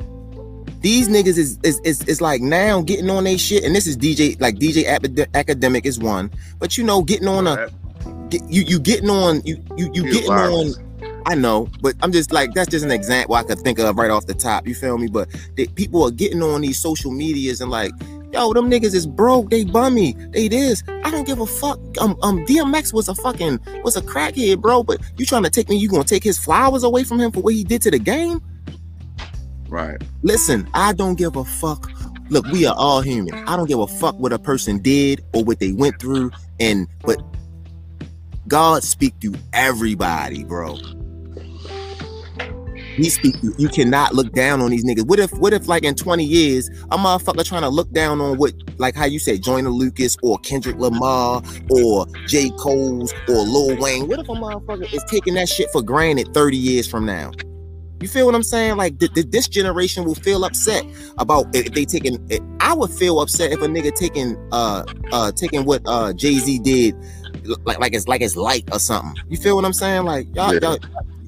These 0.81 1.09
niggas 1.09 1.37
is 1.37 1.59
is 1.63 1.79
is, 1.83 2.01
is 2.03 2.21
like 2.21 2.41
now 2.41 2.81
getting 2.81 3.09
on 3.09 3.25
they 3.25 3.37
shit, 3.37 3.63
and 3.63 3.75
this 3.75 3.85
is 3.85 3.97
DJ 3.97 4.39
like 4.41 4.55
DJ 4.55 4.85
Akademiks 5.33 5.85
is 5.85 5.99
one, 5.99 6.31
but 6.57 6.77
you 6.77 6.83
know, 6.85 7.03
getting 7.03 7.27
on 7.27 7.45
a 7.47 7.69
you 8.31 8.63
you 8.63 8.79
getting 8.79 9.09
on 9.09 9.41
you 9.45 9.63
you 9.77 9.89
you 9.93 10.11
getting 10.11 10.31
on. 10.31 10.73
I 11.25 11.35
know, 11.35 11.69
but 11.81 11.95
I'm 12.01 12.11
just 12.11 12.31
like 12.31 12.53
that's 12.53 12.69
just 12.69 12.83
an 12.83 12.91
example 12.91 13.35
I 13.35 13.43
could 13.43 13.59
think 13.59 13.77
of 13.79 13.97
right 13.97 14.09
off 14.09 14.25
the 14.25 14.33
top. 14.33 14.65
You 14.65 14.73
feel 14.73 14.97
me? 14.97 15.07
But 15.07 15.29
they, 15.55 15.67
people 15.67 16.03
are 16.03 16.11
getting 16.11 16.41
on 16.41 16.61
these 16.61 16.79
social 16.79 17.11
medias 17.11 17.61
and 17.61 17.69
like, 17.69 17.91
yo, 18.31 18.53
them 18.53 18.69
niggas 18.69 18.95
is 18.95 19.05
broke. 19.05 19.49
They 19.49 19.63
bummy. 19.63 20.13
They 20.31 20.47
this. 20.47 20.83
I 21.03 21.11
don't 21.11 21.27
give 21.27 21.39
a 21.39 21.45
fuck. 21.45 21.79
Um, 21.99 22.17
um, 22.23 22.45
DMX 22.45 22.93
was 22.93 23.09
a 23.09 23.15
fucking 23.15 23.59
was 23.83 23.95
a 23.95 24.01
crackhead, 24.01 24.61
bro. 24.61 24.83
But 24.83 25.01
you 25.17 25.25
trying 25.25 25.43
to 25.43 25.49
take 25.49 25.69
me? 25.69 25.77
You 25.77 25.89
gonna 25.89 26.03
take 26.03 26.23
his 26.23 26.37
flowers 26.37 26.83
away 26.83 27.03
from 27.03 27.19
him 27.19 27.31
for 27.31 27.41
what 27.41 27.53
he 27.53 27.63
did 27.63 27.81
to 27.83 27.91
the 27.91 27.99
game? 27.99 28.41
Right. 29.67 30.01
Listen, 30.23 30.67
I 30.73 30.93
don't 30.93 31.15
give 31.15 31.35
a 31.35 31.45
fuck. 31.45 31.91
Look, 32.29 32.45
we 32.47 32.65
are 32.65 32.75
all 32.77 33.01
human. 33.01 33.33
I 33.47 33.55
don't 33.55 33.67
give 33.67 33.79
a 33.79 33.87
fuck 33.87 34.17
what 34.19 34.33
a 34.33 34.39
person 34.39 34.79
did 34.79 35.23
or 35.33 35.43
what 35.43 35.59
they 35.59 35.71
went 35.71 35.99
through. 35.99 36.31
And 36.59 36.87
but 37.01 37.21
God 38.49 38.83
speak 38.83 39.17
to 39.19 39.33
everybody, 39.53 40.43
bro. 40.43 40.75
He 42.97 43.09
speak 43.09 43.39
to 43.41 43.53
you 43.57 43.69
cannot 43.69 44.15
look 44.15 44.33
down 44.33 44.59
on 44.59 44.71
these 44.71 44.83
niggas. 44.83 45.05
What 45.05 45.19
if 45.19 45.31
what 45.33 45.53
if 45.53 45.67
like 45.67 45.83
in 45.83 45.95
20 45.95 46.25
years 46.25 46.67
a 46.91 46.97
motherfucker 46.97 47.45
trying 47.45 47.61
to 47.61 47.69
look 47.69 47.91
down 47.91 48.19
on 48.19 48.37
what 48.37 48.53
like 48.77 48.95
how 48.95 49.05
you 49.05 49.19
said 49.19 49.43
Joyner 49.43 49.69
Lucas 49.69 50.17
or 50.23 50.39
Kendrick 50.39 50.77
Lamar 50.77 51.43
or 51.69 52.07
J. 52.25 52.49
Cole's 52.59 53.13
or 53.29 53.35
Lil 53.43 53.77
Wayne? 53.77 54.07
What 54.07 54.19
if 54.19 54.27
a 54.27 54.33
motherfucker 54.33 54.91
is 54.91 55.03
taking 55.05 55.35
that 55.35 55.47
shit 55.47 55.69
for 55.71 55.83
granted 55.83 56.33
30 56.33 56.57
years 56.57 56.87
from 56.87 57.05
now? 57.05 57.31
You 58.01 58.07
feel 58.07 58.25
what 58.25 58.35
I'm 58.35 58.43
saying? 58.43 58.77
Like 58.77 58.97
th- 58.99 59.13
th- 59.13 59.29
this 59.29 59.47
generation 59.47 60.05
will 60.05 60.15
feel 60.15 60.45
upset 60.45 60.85
about 61.17 61.47
if 61.53 61.73
they 61.73 61.83
taking. 61.83 62.17
I 62.61 62.73
would 62.73 62.91
feel 62.91 63.19
upset 63.19 63.51
if 63.51 63.61
a 63.61 63.67
nigga 63.67 63.93
taking 63.93 64.37
uh 64.53 64.85
uh 65.11 65.31
taking 65.33 65.65
what 65.65 65.81
uh 65.85 66.13
Jay 66.13 66.35
Z 66.35 66.59
did, 66.59 66.95
like 67.65 67.79
like 67.79 67.93
it's 67.93 68.07
like 68.07 68.21
it's 68.21 68.35
light 68.35 68.67
or 68.71 68.79
something. 68.79 69.15
You 69.29 69.37
feel 69.37 69.55
what 69.55 69.65
I'm 69.65 69.73
saying? 69.73 70.03
Like 70.03 70.27
y'all, 70.35 70.53
Yeah. 70.53 70.59
y'all 70.61 70.79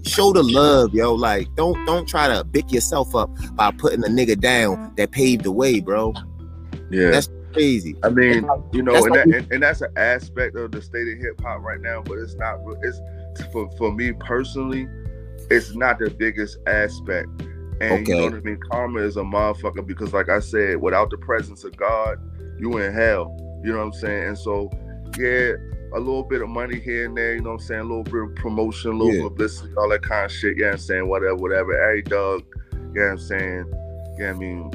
show 0.03 0.33
the 0.33 0.43
love, 0.43 0.93
yo. 0.93 1.13
Like 1.13 1.47
don't 1.55 1.83
don't 1.85 2.07
try 2.07 2.27
to 2.27 2.43
bick 2.43 2.71
yourself 2.71 3.15
up 3.15 3.29
by 3.53 3.71
putting 3.71 4.03
a 4.03 4.07
nigga 4.07 4.39
down 4.39 4.93
that 4.97 5.11
paved 5.11 5.43
the 5.43 5.51
way, 5.51 5.79
bro. 5.79 6.13
Yeah. 6.89 7.11
That's 7.11 7.29
crazy. 7.53 7.95
I 8.03 8.09
mean, 8.09 8.47
you 8.71 8.81
know, 8.81 8.95
and, 8.95 9.15
that, 9.15 9.25
and, 9.25 9.51
and 9.51 9.63
that's 9.63 9.81
an 9.81 9.91
aspect 9.97 10.55
of 10.55 10.71
the 10.71 10.81
state 10.81 11.07
of 11.07 11.17
hip 11.19 11.39
hop 11.41 11.61
right 11.61 11.81
now, 11.81 12.01
but 12.01 12.17
it's 12.17 12.35
not. 12.35 12.59
It's 12.81 12.99
for 13.51 13.69
for 13.77 13.91
me 13.91 14.11
personally, 14.13 14.87
it's 15.49 15.75
not 15.75 15.99
the 15.99 16.09
biggest 16.09 16.57
aspect. 16.67 17.27
And 17.81 18.07
you 18.07 18.15
know 18.15 18.25
what 18.25 18.33
I 18.35 18.39
mean. 18.41 18.59
Karma 18.71 18.99
is 18.99 19.17
a 19.17 19.21
motherfucker 19.21 19.85
because, 19.85 20.13
like 20.13 20.29
I 20.29 20.39
said, 20.39 20.77
without 20.77 21.09
the 21.09 21.17
presence 21.17 21.63
of 21.63 21.75
God, 21.75 22.19
you 22.59 22.77
in 22.77 22.93
hell. 22.93 23.35
You 23.63 23.73
know 23.73 23.79
what 23.79 23.85
I'm 23.85 23.93
saying? 23.93 24.27
And 24.29 24.37
so, 24.37 24.69
yeah, 25.17 25.53
a 25.93 25.99
little 25.99 26.23
bit 26.23 26.41
of 26.41 26.49
money 26.49 26.79
here 26.79 27.05
and 27.05 27.17
there. 27.17 27.35
You 27.35 27.41
know 27.41 27.51
what 27.51 27.61
I'm 27.61 27.67
saying? 27.67 27.81
A 27.81 27.83
little 27.83 28.03
bit 28.03 28.23
of 28.23 28.35
promotion, 28.35 28.91
a 28.91 28.93
little 28.97 29.13
Yeah. 29.13 29.23
publicity, 29.23 29.73
all 29.77 29.89
that 29.89 30.01
kind 30.03 30.25
of 30.25 30.31
shit. 30.31 30.57
Yeah, 30.57 30.57
you 30.57 30.63
know 30.63 30.71
I'm 30.71 30.77
saying 30.77 31.07
whatever, 31.07 31.35
whatever. 31.35 31.91
Hey, 31.93 32.01
Doug. 32.01 32.43
You 32.73 32.77
know 32.79 33.01
what 33.03 33.11
I'm 33.11 33.17
saying? 33.19 33.73
Yeah, 34.19 34.29
I 34.31 34.33
mean, 34.33 34.71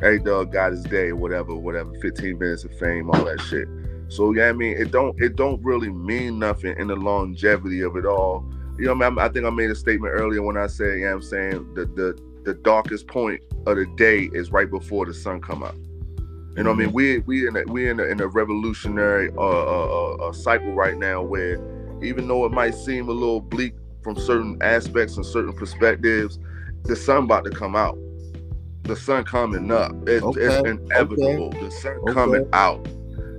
hey 0.00 0.18
dog 0.18 0.52
got 0.52 0.72
his 0.72 0.84
day 0.84 1.12
whatever 1.12 1.54
whatever 1.54 1.92
15 2.00 2.38
minutes 2.38 2.64
of 2.64 2.72
fame 2.78 3.10
all 3.10 3.24
that 3.24 3.40
shit 3.40 3.68
so 4.08 4.32
yeah 4.32 4.48
i 4.48 4.52
mean 4.52 4.76
it 4.76 4.90
don't 4.90 5.20
it 5.20 5.36
don't 5.36 5.62
really 5.64 5.90
mean 5.90 6.38
nothing 6.38 6.74
in 6.78 6.86
the 6.86 6.96
longevity 6.96 7.80
of 7.80 7.96
it 7.96 8.06
all 8.06 8.44
you 8.78 8.86
know 8.86 8.94
what 8.94 9.04
I, 9.04 9.10
mean? 9.10 9.18
I 9.18 9.28
think 9.28 9.44
i 9.46 9.50
made 9.50 9.70
a 9.70 9.74
statement 9.74 10.12
earlier 10.14 10.42
when 10.42 10.56
i 10.56 10.66
said 10.66 10.98
you 10.98 11.04
know 11.04 11.06
what 11.08 11.14
i'm 11.16 11.22
saying 11.22 11.74
the 11.74 11.84
the 11.86 12.18
the 12.44 12.54
darkest 12.54 13.06
point 13.08 13.42
of 13.66 13.76
the 13.76 13.86
day 13.96 14.30
is 14.32 14.50
right 14.50 14.70
before 14.70 15.04
the 15.06 15.12
sun 15.12 15.40
come 15.40 15.62
up 15.62 15.74
you 16.60 16.64
know 16.64 16.70
what 16.72 16.82
i 16.82 16.84
mean 16.84 16.92
we 16.92 17.18
we 17.20 17.48
in 17.48 17.56
a, 17.56 17.62
we 17.68 17.88
in 17.88 17.98
a, 18.00 18.04
in 18.04 18.20
a 18.20 18.26
revolutionary 18.26 19.30
uh, 19.36 19.40
uh, 19.40 20.16
uh, 20.20 20.28
uh, 20.28 20.32
cycle 20.32 20.74
right 20.74 20.98
now 20.98 21.22
where 21.22 21.54
even 22.02 22.28
though 22.28 22.44
it 22.44 22.52
might 22.52 22.74
seem 22.74 23.08
a 23.08 23.12
little 23.12 23.40
bleak 23.40 23.74
from 24.02 24.14
certain 24.14 24.58
aspects 24.60 25.16
and 25.16 25.24
certain 25.24 25.54
perspectives 25.54 26.38
the 26.84 26.94
sun 26.94 27.24
about 27.24 27.44
to 27.44 27.50
come 27.50 27.74
out 27.74 27.96
the 28.90 28.96
sun 28.96 29.24
coming 29.24 29.70
up. 29.70 29.92
It's, 30.06 30.24
Okay, 30.24 30.40
it's 30.40 30.66
inevitable. 30.66 31.46
Okay. 31.46 31.64
The 31.64 31.70
sun 31.70 31.92
okay. 32.02 32.12
coming 32.12 32.48
out. 32.52 32.86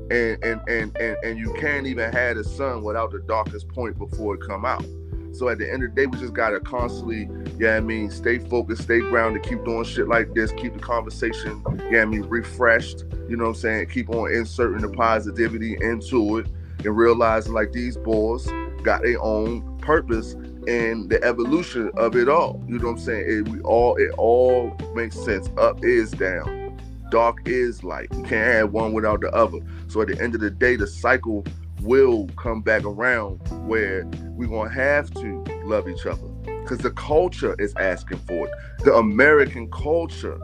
And, 0.09 0.43
and 0.43 0.61
and 0.67 0.97
and 0.97 1.17
and 1.23 1.39
you 1.39 1.53
can't 1.53 1.87
even 1.87 2.11
have 2.11 2.35
the 2.35 2.43
sun 2.43 2.83
without 2.83 3.11
the 3.11 3.19
darkest 3.19 3.67
point 3.69 3.97
before 3.97 4.35
it 4.35 4.41
come 4.41 4.65
out. 4.65 4.85
So 5.33 5.49
at 5.49 5.57
the 5.57 5.71
end 5.71 5.83
of 5.83 5.95
the 5.95 6.01
day, 6.01 6.05
we 6.07 6.17
just 6.19 6.33
gotta 6.33 6.59
constantly, 6.59 7.29
yeah, 7.57 7.77
I 7.77 7.79
mean, 7.79 8.09
stay 8.09 8.39
focused, 8.39 8.83
stay 8.83 8.99
grounded, 8.99 9.43
keep 9.43 9.63
doing 9.63 9.83
shit 9.83 10.07
like 10.07 10.33
this, 10.33 10.51
keep 10.53 10.73
the 10.73 10.79
conversation, 10.79 11.63
yeah, 11.89 12.01
I 12.01 12.05
mean, 12.05 12.23
refreshed. 12.23 13.05
You 13.29 13.37
know 13.37 13.45
what 13.45 13.51
I'm 13.51 13.55
saying? 13.55 13.87
Keep 13.87 14.09
on 14.09 14.31
inserting 14.33 14.81
the 14.81 14.89
positivity 14.89 15.77
into 15.81 16.39
it 16.39 16.47
and 16.83 16.97
realizing 16.97 17.53
like 17.53 17.71
these 17.71 17.95
boys 17.95 18.47
got 18.83 19.03
their 19.03 19.21
own 19.21 19.77
purpose 19.79 20.33
and 20.67 21.09
the 21.09 21.23
evolution 21.23 21.91
of 21.97 22.15
it 22.15 22.29
all. 22.29 22.63
You 22.67 22.77
know 22.77 22.87
what 22.87 22.93
I'm 22.93 22.99
saying? 22.99 23.25
It, 23.27 23.49
we 23.49 23.61
all 23.61 23.95
it 23.97 24.11
all 24.17 24.75
makes 24.93 25.17
sense. 25.17 25.49
Up 25.57 25.83
is 25.83 26.11
down, 26.11 26.79
dark 27.09 27.47
is 27.47 27.83
light. 27.83 28.09
You 28.11 28.23
can't 28.23 28.53
have 28.53 28.71
one 28.73 28.93
without 28.93 29.21
the 29.21 29.31
other. 29.31 29.59
So 29.87 30.01
at 30.01 30.07
the 30.07 30.21
end 30.21 30.35
of 30.35 30.41
the 30.41 30.51
day, 30.51 30.75
the 30.75 30.87
cycle 30.87 31.45
will 31.81 32.27
come 32.37 32.61
back 32.61 32.83
around 32.83 33.39
where 33.67 34.05
we're 34.35 34.47
gonna 34.47 34.69
have 34.69 35.11
to 35.15 35.43
love 35.65 35.87
each 35.87 36.05
other. 36.05 36.27
Because 36.43 36.79
the 36.79 36.91
culture 36.91 37.55
is 37.59 37.73
asking 37.77 38.19
for 38.19 38.47
it. 38.47 38.53
The 38.83 38.93
American 38.95 39.69
culture 39.71 40.39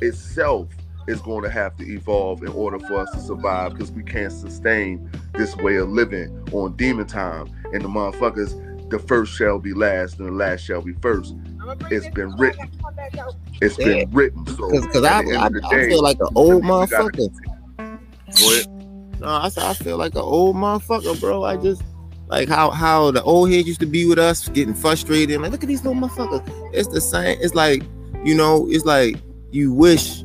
itself 0.00 0.68
is 1.08 1.20
going 1.20 1.42
to 1.42 1.50
have 1.50 1.76
to 1.76 1.84
evolve 1.84 2.42
in 2.42 2.48
order 2.50 2.78
for 2.78 2.98
us 2.98 3.10
to 3.12 3.20
survive 3.20 3.72
because 3.72 3.90
we 3.90 4.02
can't 4.02 4.32
sustain 4.32 5.10
this 5.34 5.56
way 5.56 5.76
of 5.76 5.88
living 5.88 6.46
on 6.52 6.76
demon 6.76 7.06
time. 7.06 7.50
And 7.72 7.82
the 7.82 7.88
motherfuckers 7.88 8.58
the 8.90 8.98
first 8.98 9.32
shall 9.34 9.58
be 9.58 9.72
last 9.72 10.18
and 10.18 10.28
the 10.28 10.32
last 10.32 10.60
shall 10.60 10.82
be 10.82 10.92
first. 11.00 11.34
It's 11.90 12.08
been 12.10 12.36
written. 12.36 12.70
It's 13.60 13.76
been 13.76 14.10
written 14.10 14.46
so 14.46 14.70
Because 14.70 15.04
I, 15.04 15.20
at 15.20 15.24
the 15.24 15.34
end 15.34 15.60
I, 15.64 15.68
I 15.68 15.88
feel 15.88 16.02
like 16.02 16.20
an 16.20 16.28
old 16.34 16.62
motherfucker. 16.62 17.30
No, 19.20 19.28
I 19.28 19.48
said 19.48 19.64
I 19.64 19.74
feel 19.74 19.96
like 19.96 20.14
an 20.14 20.20
old 20.20 20.56
motherfucker, 20.56 21.18
bro. 21.20 21.44
I 21.44 21.56
just 21.56 21.82
like 22.28 22.48
how 22.48 22.70
how 22.70 23.10
the 23.10 23.22
old 23.22 23.50
heads 23.50 23.68
used 23.68 23.80
to 23.80 23.86
be 23.86 24.06
with 24.06 24.18
us, 24.18 24.48
getting 24.48 24.74
frustrated. 24.74 25.34
and 25.34 25.42
Like, 25.42 25.52
look 25.52 25.62
at 25.62 25.68
these 25.68 25.84
little 25.84 26.00
motherfuckers. 26.00 26.70
It's 26.72 26.88
the 26.88 27.00
same. 27.00 27.38
It's 27.40 27.54
like 27.54 27.82
you 28.24 28.34
know, 28.34 28.66
it's 28.70 28.84
like 28.84 29.16
you 29.50 29.72
wish 29.72 30.22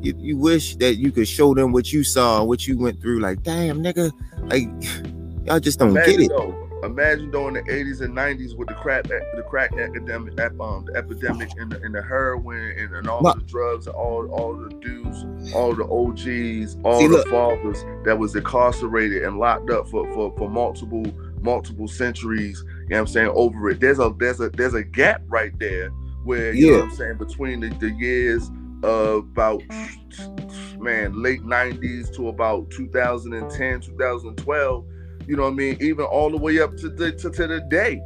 you, 0.00 0.14
you 0.18 0.36
wish 0.36 0.76
that 0.76 0.96
you 0.96 1.10
could 1.10 1.26
show 1.26 1.54
them 1.54 1.72
what 1.72 1.92
you 1.92 2.04
saw, 2.04 2.44
what 2.44 2.66
you 2.66 2.78
went 2.78 3.00
through. 3.00 3.20
Like, 3.20 3.42
damn, 3.42 3.82
nigga, 3.82 4.12
like 4.50 4.68
y'all 5.46 5.60
just 5.60 5.78
don't 5.78 5.94
get 5.94 6.20
it. 6.20 6.28
though, 6.28 6.65
imagine 6.84 7.30
though 7.30 7.48
in 7.48 7.54
the 7.54 7.62
80s 7.62 8.00
and 8.02 8.14
90s 8.16 8.56
with 8.56 8.68
the 8.68 8.74
crack 8.74 9.04
the 9.04 9.44
crack 9.48 9.72
epidemic 9.76 10.38
um 10.40 10.84
the 10.86 10.94
epidemic 10.96 11.50
and 11.58 11.72
the, 11.72 11.80
and 11.82 11.94
the 11.94 12.02
heroin 12.02 12.74
and, 12.78 12.94
and 12.94 13.08
all 13.08 13.22
No. 13.22 13.32
the 13.32 13.40
drugs 13.42 13.86
all 13.88 14.28
all 14.30 14.54
the 14.56 14.68
dudes 14.80 15.24
all 15.54 15.74
the 15.74 15.84
OGs 15.84 16.76
all 16.84 17.00
See, 17.00 17.06
the 17.08 17.14
look. 17.18 17.28
fathers 17.28 17.84
that 18.04 18.18
was 18.18 18.36
incarcerated 18.36 19.24
and 19.24 19.38
locked 19.38 19.70
up 19.70 19.88
for, 19.88 20.12
for 20.12 20.34
for 20.36 20.50
multiple 20.50 21.04
multiple 21.40 21.88
centuries 21.88 22.62
you 22.66 22.72
know 22.90 22.96
what 22.96 23.00
I'm 23.00 23.06
saying 23.06 23.30
over 23.34 23.70
it 23.70 23.80
there's 23.80 23.98
a 23.98 24.14
there's 24.18 24.40
a 24.40 24.50
there's 24.50 24.74
a 24.74 24.82
gap 24.84 25.22
right 25.28 25.56
there 25.58 25.90
where 26.24 26.52
you 26.52 26.72
know 26.72 26.78
what 26.78 26.90
I'm 26.90 26.96
saying 26.96 27.16
between 27.18 27.60
the, 27.60 27.68
the 27.78 27.90
years 27.92 28.50
of 28.82 29.24
about 29.24 29.62
man 30.78 31.22
late 31.22 31.42
90s 31.42 32.14
to 32.16 32.28
about 32.28 32.70
2010 32.70 33.80
2012 33.80 34.84
you 35.26 35.36
know 35.36 35.44
what 35.44 35.52
I 35.52 35.56
mean? 35.56 35.76
Even 35.80 36.04
all 36.04 36.30
the 36.30 36.36
way 36.36 36.60
up 36.60 36.76
to 36.78 36.88
the 36.88 37.12
to, 37.12 37.30
to 37.30 37.46
the 37.46 37.60
day. 37.60 38.00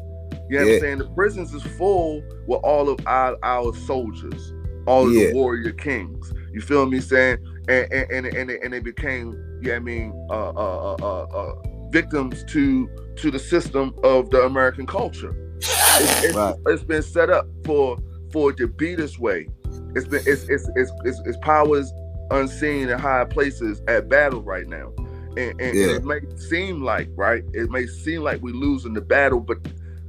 You 0.48 0.58
know 0.58 0.66
what 0.66 0.74
I'm 0.74 0.80
saying? 0.80 0.98
The 0.98 1.08
prisons 1.10 1.54
is 1.54 1.62
full 1.78 2.22
with 2.46 2.60
all 2.64 2.88
of 2.88 2.98
our, 3.06 3.36
our 3.42 3.74
soldiers, 3.74 4.52
all 4.86 5.06
of 5.06 5.12
Yeah. 5.12 5.28
the 5.28 5.34
warrior 5.34 5.72
kings. 5.72 6.32
You 6.52 6.60
feel 6.60 6.86
me 6.86 7.00
saying? 7.00 7.38
And 7.68 7.92
and 7.92 8.10
and, 8.12 8.26
and, 8.26 8.50
they, 8.50 8.58
and 8.60 8.72
they 8.72 8.80
became, 8.80 9.60
yeah, 9.62 9.76
I 9.76 9.78
mean, 9.78 10.12
uh, 10.28 10.50
uh, 10.50 10.52
uh, 10.52 10.96
uh, 11.02 11.22
uh, 11.24 11.52
victims 11.90 12.42
to 12.44 12.88
to 13.16 13.30
the 13.30 13.38
system 13.38 13.94
of 14.02 14.30
the 14.30 14.42
American 14.42 14.86
culture. 14.86 15.34
It's, 15.58 16.24
it's, 16.24 16.34
Right. 16.34 16.54
it's 16.66 16.82
been 16.84 17.02
set 17.02 17.30
up 17.30 17.46
for 17.64 17.98
for 18.32 18.50
it 18.50 18.56
to 18.56 18.66
be 18.66 18.94
this 18.94 19.18
way. 19.18 19.48
It's 19.94 20.06
been 20.08 20.22
it's 20.26 20.48
it's 20.48 20.68
it's 20.74 20.90
it's, 21.04 21.20
it's 21.26 21.38
powers 21.42 21.92
unseen 22.32 22.88
in 22.88 22.98
high 22.98 23.24
places 23.24 23.82
at 23.88 24.08
battle 24.08 24.42
right 24.42 24.66
now. 24.66 24.92
And, 25.36 25.60
and, 25.60 25.74
Yeah. 25.76 25.84
and 25.84 25.92
it 25.92 26.04
may 26.04 26.20
seem 26.36 26.82
like, 26.82 27.08
right? 27.16 27.44
It 27.52 27.70
may 27.70 27.86
seem 27.86 28.22
like 28.22 28.40
we're 28.42 28.54
losing 28.54 28.94
the 28.94 29.00
battle, 29.00 29.40
but 29.40 29.58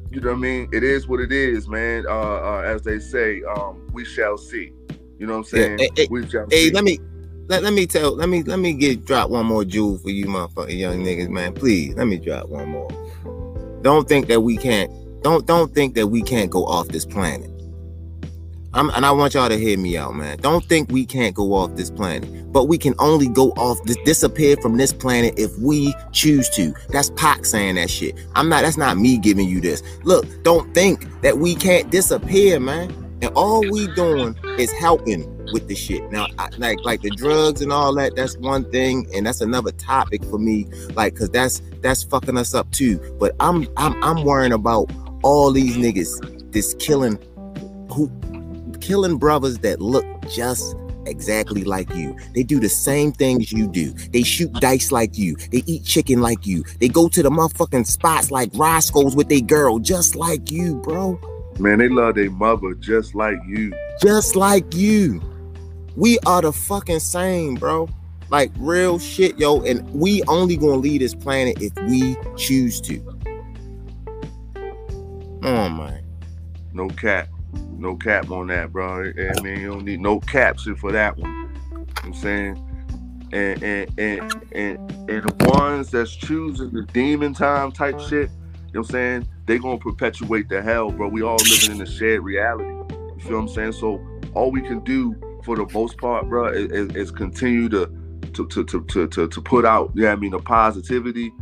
you 0.09 0.19
know 0.19 0.29
what 0.29 0.37
I 0.37 0.39
mean? 0.39 0.69
It 0.73 0.83
is 0.83 1.07
what 1.07 1.19
it 1.19 1.31
is, 1.31 1.67
man. 1.67 2.05
Uh, 2.07 2.11
uh 2.11 2.61
as 2.65 2.81
they 2.81 2.99
say, 2.99 3.41
um, 3.43 3.87
we 3.93 4.03
shall 4.03 4.37
see. 4.37 4.73
You 5.17 5.27
know 5.27 5.33
what 5.33 5.39
I'm 5.39 5.43
saying? 5.45 5.79
hey, 5.79 5.89
hey, 5.95 6.07
we 6.09 6.27
shall 6.29 6.49
Hey, 6.49 6.65
see. 6.67 6.71
let 6.71 6.83
me 6.83 6.99
let, 7.47 7.63
let 7.63 7.73
me 7.73 7.85
tell 7.85 8.15
let 8.15 8.27
me 8.27 8.43
let 8.43 8.59
me 8.59 8.73
get 8.73 9.05
drop 9.05 9.29
one 9.29 9.45
more 9.45 9.63
jewel 9.63 9.97
for 9.99 10.09
you 10.09 10.25
motherfucking 10.25 10.77
young 10.77 11.03
niggas, 11.03 11.29
man. 11.29 11.53
Please 11.53 11.93
let 11.95 12.07
me 12.07 12.17
drop 12.17 12.49
one 12.49 12.69
more. 12.69 12.89
Don't 13.83 14.07
think 14.07 14.27
that 14.27 14.41
we 14.41 14.57
can't 14.57 14.91
don't 15.23 15.45
don't 15.45 15.73
think 15.73 15.95
that 15.95 16.07
we 16.07 16.21
can't 16.23 16.49
go 16.49 16.65
off 16.65 16.87
this 16.87 17.05
planet. 17.05 17.49
I'm, 18.73 18.89
and 18.91 19.05
I 19.05 19.11
want 19.11 19.33
y'all 19.33 19.49
to 19.49 19.57
hear 19.57 19.77
me 19.77 19.97
out, 19.97 20.15
man. 20.15 20.37
Don't 20.37 20.63
think 20.63 20.91
we 20.91 21.05
can't 21.05 21.35
go 21.35 21.53
off 21.53 21.75
this 21.75 21.89
planet, 21.89 22.51
but 22.53 22.65
we 22.65 22.77
can 22.77 22.93
only 22.99 23.27
go 23.27 23.49
off 23.51 23.83
this 23.83 23.97
disappear 24.05 24.55
from 24.57 24.77
this 24.77 24.93
planet 24.93 25.33
if 25.37 25.57
we 25.59 25.93
choose 26.13 26.49
to. 26.51 26.73
That's 26.89 27.09
Pac 27.11 27.43
saying 27.43 27.75
that 27.75 27.89
shit. 27.89 28.15
I'm 28.33 28.47
not. 28.47 28.63
That's 28.63 28.77
not 28.77 28.97
me 28.97 29.17
giving 29.17 29.49
you 29.49 29.59
this. 29.59 29.83
Look, 30.03 30.25
don't 30.43 30.73
think 30.73 31.05
that 31.21 31.37
we 31.37 31.53
can't 31.53 31.91
disappear, 31.91 32.59
man. 32.61 32.91
And 33.21 33.31
all 33.35 33.61
we 33.69 33.87
doing 33.93 34.37
is 34.57 34.71
helping 34.71 35.27
with 35.51 35.67
the 35.67 35.75
shit. 35.75 36.09
Now, 36.09 36.27
I, 36.39 36.49
like 36.57 36.79
like 36.83 37.01
the 37.01 37.09
drugs 37.09 37.61
and 37.61 37.73
all 37.73 37.93
that, 37.95 38.15
that's 38.15 38.37
one 38.37 38.69
thing, 38.71 39.05
and 39.13 39.25
that's 39.25 39.41
another 39.41 39.71
topic 39.73 40.23
for 40.23 40.39
me. 40.39 40.65
Like, 40.95 41.15
cause 41.17 41.29
that's 41.29 41.61
that's 41.81 42.03
fucking 42.03 42.37
us 42.37 42.53
up 42.53 42.71
too. 42.71 42.99
But 43.19 43.35
I'm 43.41 43.67
I'm 43.75 44.01
I'm 44.01 44.23
worrying 44.23 44.53
about 44.53 44.89
all 45.23 45.51
these 45.51 45.75
niggas 45.75 46.51
this 46.51 46.73
killing 46.75 47.19
killing 48.81 49.17
brothers 49.17 49.59
that 49.59 49.81
look 49.81 50.05
just 50.29 50.75
exactly 51.05 51.63
like 51.63 51.93
you. 51.95 52.15
They 52.35 52.43
do 52.43 52.59
the 52.59 52.69
same 52.69 53.11
things 53.11 53.51
you 53.51 53.67
do. 53.67 53.91
They 54.11 54.23
shoot 54.23 54.51
dice 54.53 54.91
like 54.91 55.17
you. 55.17 55.35
They 55.51 55.63
eat 55.65 55.85
chicken 55.85 56.21
like 56.21 56.45
you. 56.45 56.63
They 56.79 56.87
go 56.87 57.07
to 57.09 57.23
the 57.23 57.29
motherfucking 57.29 57.87
spots 57.87 58.31
like 58.31 58.51
Roscoe's 58.53 59.15
with 59.15 59.29
their 59.29 59.41
girl 59.41 59.79
just 59.79 60.15
like 60.15 60.51
you, 60.51 60.75
bro 60.77 61.19
Man, 61.59 61.77
they 61.79 61.89
love 61.89 62.15
their 62.15 62.31
mother 62.31 62.73
just 62.75 63.13
like 63.13 63.37
you. 63.47 63.73
just 64.01 64.35
like 64.35 64.73
you. 64.73 65.21
We 65.95 66.17
are 66.25 66.41
the 66.41 66.51
fucking 66.51 66.99
same, 67.01 67.55
bro. 67.55 67.89
Like 68.29 68.51
real 68.57 68.97
shit, 68.97 69.37
yo. 69.37 69.61
And 69.61 69.87
we 69.93 70.23
only 70.23 70.55
gonna 70.55 70.77
leave 70.77 71.01
this 71.01 71.13
planet 71.13 71.61
if 71.61 71.73
we 71.87 72.15
choose 72.37 72.79
to. 72.81 72.99
Oh 75.43 75.69
my. 75.69 76.01
No 76.73 76.87
cap. 76.87 77.27
No 77.81 77.95
cap 77.95 78.29
on 78.29 78.47
that, 78.47 78.71
bro. 78.71 79.11
I 79.11 79.41
mean, 79.41 79.59
you 79.59 79.71
don't 79.71 79.85
need 79.85 79.99
no 80.01 80.19
caption 80.19 80.75
for 80.75 80.91
that 80.91 81.17
one. 81.17 81.31
You 81.31 81.77
know 81.77 81.83
what 81.83 82.05
I'm 82.05 82.13
saying? 82.13 82.67
And 83.33 83.63
and 83.63 83.99
and 83.99 84.33
and, 84.51 84.91
and 85.09 85.23
the 85.29 85.49
ones 85.49 85.89
that's 85.89 86.15
choosing 86.15 86.71
the 86.71 86.83
demon 86.93 87.33
time 87.33 87.71
type 87.71 87.99
shit, 87.99 88.11
you 88.11 88.17
know 88.19 88.27
what 88.71 88.77
I'm 88.77 88.83
saying? 88.85 89.27
They 89.47 89.57
gonna 89.57 89.79
perpetuate 89.79 90.47
the 90.47 90.61
hell, 90.61 90.91
bro. 90.91 91.07
We 91.07 91.23
all 91.23 91.37
living 91.37 91.71
in 91.75 91.81
a 91.81 91.85
shared 91.85 92.21
reality. 92.23 92.69
You 92.69 93.19
feel 93.19 93.37
what 93.37 93.41
I'm 93.43 93.47
saying? 93.49 93.71
So 93.73 93.99
all 94.35 94.51
we 94.51 94.61
can 94.61 94.81
do 94.81 95.15
for 95.43 95.55
the 95.55 95.65
most 95.73 95.97
part, 95.97 96.29
bro, 96.29 96.49
is, 96.49 96.95
is, 96.95 97.11
continue 97.11 97.67
to 97.69 97.87
to, 98.33 98.47
to 98.47 98.63
to 98.63 98.83
to 98.85 99.07
to 99.07 99.27
to 99.27 99.41
put 99.41 99.65
out, 99.65 99.91
yeah, 99.95 100.11
I 100.11 100.15
mean, 100.15 100.31
the 100.31 100.39
positivity, 100.39 101.33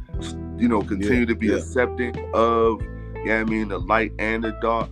you 0.57 0.67
know, 0.69 0.81
continue 0.81 1.19
Yeah, 1.21 1.25
to 1.25 1.35
be 1.35 1.47
yeah. 1.47 1.55
accepting 1.55 2.15
of, 2.33 2.81
yeah, 3.25 3.41
I 3.41 3.43
mean, 3.43 3.67
the 3.67 3.79
light 3.79 4.13
and 4.19 4.43
the 4.43 4.51
dark, 4.61 4.89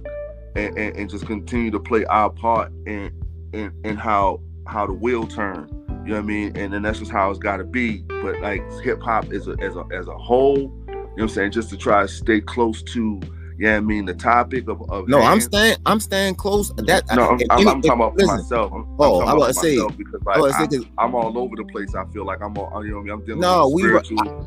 and, 0.57 0.77
and, 0.77 0.95
and 0.97 1.09
just 1.09 1.25
continue 1.25 1.71
to 1.71 1.79
play 1.79 2.05
our 2.05 2.29
part 2.29 2.71
in 2.85 3.11
in 3.53 3.71
in 3.83 3.95
how 3.95 4.41
how 4.67 4.85
the 4.87 4.93
wheel 4.93 5.25
turn. 5.27 5.69
You 6.05 6.13
know 6.13 6.19
what 6.19 6.23
I 6.23 6.27
mean? 6.27 6.57
And 6.57 6.73
then 6.73 6.81
that's 6.83 6.99
just 6.99 7.11
how 7.11 7.29
it's 7.29 7.39
got 7.39 7.57
to 7.57 7.63
be. 7.65 7.97
But 8.07 8.39
like 8.41 8.61
hip 8.81 9.01
hop 9.01 9.31
as 9.33 9.47
a 9.47 9.55
as 9.61 9.75
a 9.75 9.85
as 9.93 10.07
a 10.07 10.17
whole, 10.17 10.57
you 10.57 10.65
know 10.87 10.95
what 10.95 11.21
I'm 11.23 11.29
saying? 11.29 11.51
Just 11.51 11.69
to 11.71 11.77
try 11.77 12.01
to 12.03 12.07
stay 12.07 12.39
close 12.39 12.81
to, 12.83 13.19
yeah, 13.59 13.75
I 13.75 13.79
mean, 13.81 14.05
the 14.05 14.13
topic 14.13 14.69
of, 14.69 14.89
of 14.89 15.07
No, 15.09 15.21
I'm 15.21 15.41
staying. 15.41 15.77
I'm 15.85 15.99
staying 15.99 16.35
close. 16.35 16.71
That 16.77 17.03
No, 17.13 17.23
I'm, 17.29 17.39
I'm, 17.49 17.59
any- 17.59 17.69
I'm 17.69 17.81
talking 17.81 17.91
about 17.91 18.15
listen, 18.15 18.37
myself. 18.37 18.71
I'm, 18.73 18.81
I'm 18.83 18.95
Oh, 18.99 19.19
talking 19.19 19.27
I 19.29 19.31
about 19.33 19.47
for 19.47 19.53
say- 19.61 19.87
because 19.97 20.21
like 20.25 20.53
I, 20.97 21.03
I'm 21.03 21.13
all 21.15 21.37
over 21.37 21.55
the 21.57 21.65
place. 21.65 21.93
I 21.93 22.05
feel 22.13 22.25
like 22.25 22.41
I'm 22.41 22.57
all, 22.57 22.85
you 22.85 22.91
know, 22.91 22.97
what 22.97 23.01
I 23.01 23.03
mean? 23.03 23.13
I'm 23.13 23.25
dealing 23.25 23.41
No, 23.41 23.67
with 23.69 23.83
we 23.83 23.91
were-. 23.91 24.45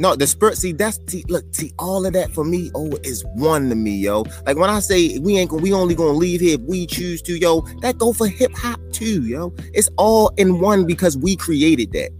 No, 0.00 0.16
the 0.16 0.26
spirit. 0.26 0.56
See, 0.56 0.72
that's 0.72 0.98
see, 1.08 1.24
look, 1.28 1.44
see, 1.54 1.72
all 1.78 2.06
of 2.06 2.14
that 2.14 2.32
for 2.32 2.42
me, 2.42 2.70
oh, 2.74 2.90
is 3.04 3.22
one 3.34 3.68
to 3.68 3.74
me, 3.74 3.96
yo. 3.98 4.24
Like 4.46 4.56
when 4.56 4.70
I 4.70 4.80
say 4.80 5.18
we 5.18 5.36
ain't 5.36 5.50
gonna, 5.50 5.62
we 5.62 5.74
only 5.74 5.94
gonna 5.94 6.12
leave 6.12 6.40
here 6.40 6.54
if 6.54 6.62
we 6.62 6.86
choose 6.86 7.20
to, 7.22 7.38
yo. 7.38 7.60
That 7.82 7.98
go 7.98 8.14
for 8.14 8.26
hip 8.26 8.50
hop 8.56 8.80
too, 8.92 9.22
yo. 9.26 9.52
It's 9.74 9.90
all 9.98 10.32
in 10.38 10.58
one 10.58 10.86
because 10.86 11.18
we 11.18 11.36
created 11.36 11.92
that. 11.92 12.10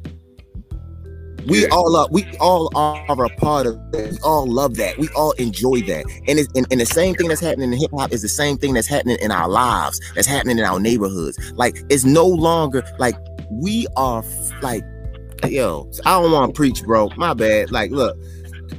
We 1.47 1.62
Yeah. 1.62 1.68
all 1.72 1.97
are, 1.97 2.07
we 2.11 2.26
all 2.39 2.70
are 2.76 3.24
a 3.24 3.31
part 3.31 3.66
of 3.66 3.76
that. 3.93 4.12
We 4.12 4.18
all 4.22 4.47
love 4.47 4.76
that. 4.76 4.99
We 4.99 5.09
all 5.16 5.33
enjoy 5.33 5.81
that. 5.83 6.05
And 6.28 6.39
it's 6.39 6.49
and, 6.55 6.66
and 6.70 6.83
the 6.83 6.87
same 6.87 7.14
thing 7.14 7.28
that's 7.28 7.41
happening 7.41 7.72
in 7.72 7.78
hip 7.78 7.93
hop 7.97 8.12
is 8.12 8.20
the 8.20 8.28
same 8.28 8.59
thing 8.59 8.74
that's 8.74 8.89
happening 8.89 9.16
in 9.22 9.31
our 9.33 9.49
lives, 9.49 9.99
that's 10.14 10.28
happening 10.28 10.59
in 10.59 10.66
our 10.66 10.78
neighborhoods. 10.78 11.39
Like 11.55 11.83
it's 11.89 12.05
no 12.05 12.26
longer 12.26 12.83
like 12.99 13.16
we 13.51 13.87
are 13.97 14.22
like 14.61 14.85
yo, 15.49 15.91
I 16.05 16.20
don't 16.20 16.32
want 16.32 16.55
to 16.55 16.57
preach, 16.57 16.82
bro. 16.84 17.11
My 17.16 17.34
bad. 17.34 17.70
Like, 17.70 17.91
look, 17.91 18.16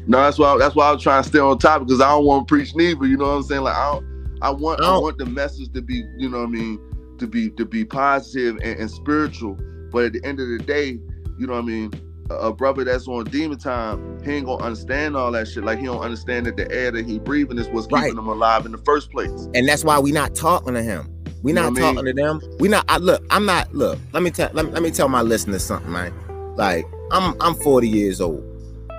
No, 0.07 0.17
that's 0.19 0.37
why 0.37 0.57
that's 0.57 0.75
why 0.75 0.87
I 0.89 0.91
was 0.93 1.03
trying 1.03 1.23
to 1.23 1.29
stay 1.29 1.39
on 1.39 1.57
topic 1.57 1.87
because 1.87 2.01
I 2.01 2.09
don't 2.09 2.25
want 2.25 2.47
to 2.47 2.51
preach 2.53 2.75
neither. 2.75 3.05
You 3.05 3.17
know 3.17 3.25
what 3.25 3.31
I'm 3.37 3.43
saying? 3.43 3.61
Like 3.63 3.75
I 3.75 3.91
don't, 3.93 4.05
I 4.41 4.49
want 4.51 4.81
I 4.81 4.85
No. 4.91 4.99
want 5.01 5.17
the 5.17 5.25
message 5.25 5.71
to 5.73 5.81
be, 5.81 6.03
you 6.17 6.29
know 6.29 6.39
what 6.39 6.47
I 6.47 6.51
mean, 6.51 6.79
to 7.19 7.27
be 7.27 7.49
to 7.51 7.65
be 7.65 7.85
positive 7.85 8.57
and, 8.63 8.79
and 8.79 8.89
spiritual. 8.91 9.57
But 9.91 10.05
at 10.05 10.13
the 10.13 10.21
end 10.23 10.39
of 10.39 10.47
the 10.47 10.57
day, 10.59 10.99
you 11.37 11.47
know 11.47 11.53
what 11.53 11.59
I 11.63 11.65
mean, 11.65 11.91
a, 12.29 12.35
a 12.35 12.53
brother 12.53 12.83
that's 12.83 13.07
on 13.07 13.25
demon 13.25 13.57
time, 13.59 14.21
he 14.23 14.31
ain't 14.31 14.45
gonna 14.45 14.63
understand 14.63 15.15
all 15.17 15.31
that 15.33 15.47
shit. 15.47 15.63
Like 15.63 15.79
he 15.79 15.85
don't 15.85 15.99
understand 16.01 16.45
that 16.45 16.55
the 16.57 16.71
air 16.71 16.91
that 16.91 17.05
he 17.05 17.19
breathing 17.19 17.57
is 17.57 17.67
what's 17.69 17.87
keeping 17.87 18.01
Right. 18.03 18.11
him 18.13 18.27
alive 18.27 18.65
in 18.65 18.71
the 18.71 18.77
first 18.79 19.11
place. 19.11 19.31
and 19.53 19.67
that's 19.67 19.83
why 19.83 19.99
we 19.99 20.11
not 20.11 20.33
talking 20.35 20.73
to 20.73 20.81
him. 20.81 21.07
We 21.43 21.51
You 21.51 21.55
know 21.55 21.63
not 21.63 21.71
what 21.73 21.81
I 21.81 21.85
mean? 21.85 21.95
talking 21.95 22.05
to 22.05 22.13
them. 22.21 22.41
We 22.59 22.69
not. 22.69 22.85
I 22.87 22.97
look. 22.97 23.23
I'm 23.31 23.45
not. 23.45 23.73
Look. 23.73 23.99
Let 24.13 24.21
me 24.23 24.29
tell. 24.31 24.49
Let 24.53 24.71
let 24.73 24.81
me 24.83 24.91
tell 24.91 25.09
my 25.09 25.21
listeners 25.23 25.63
something, 25.63 25.91
man. 25.91 26.13
Like 26.61 26.85
I'm. 27.09 27.35
I'm 27.41 27.55
40 27.55 27.89
years 27.89 28.21
old. 28.21 28.43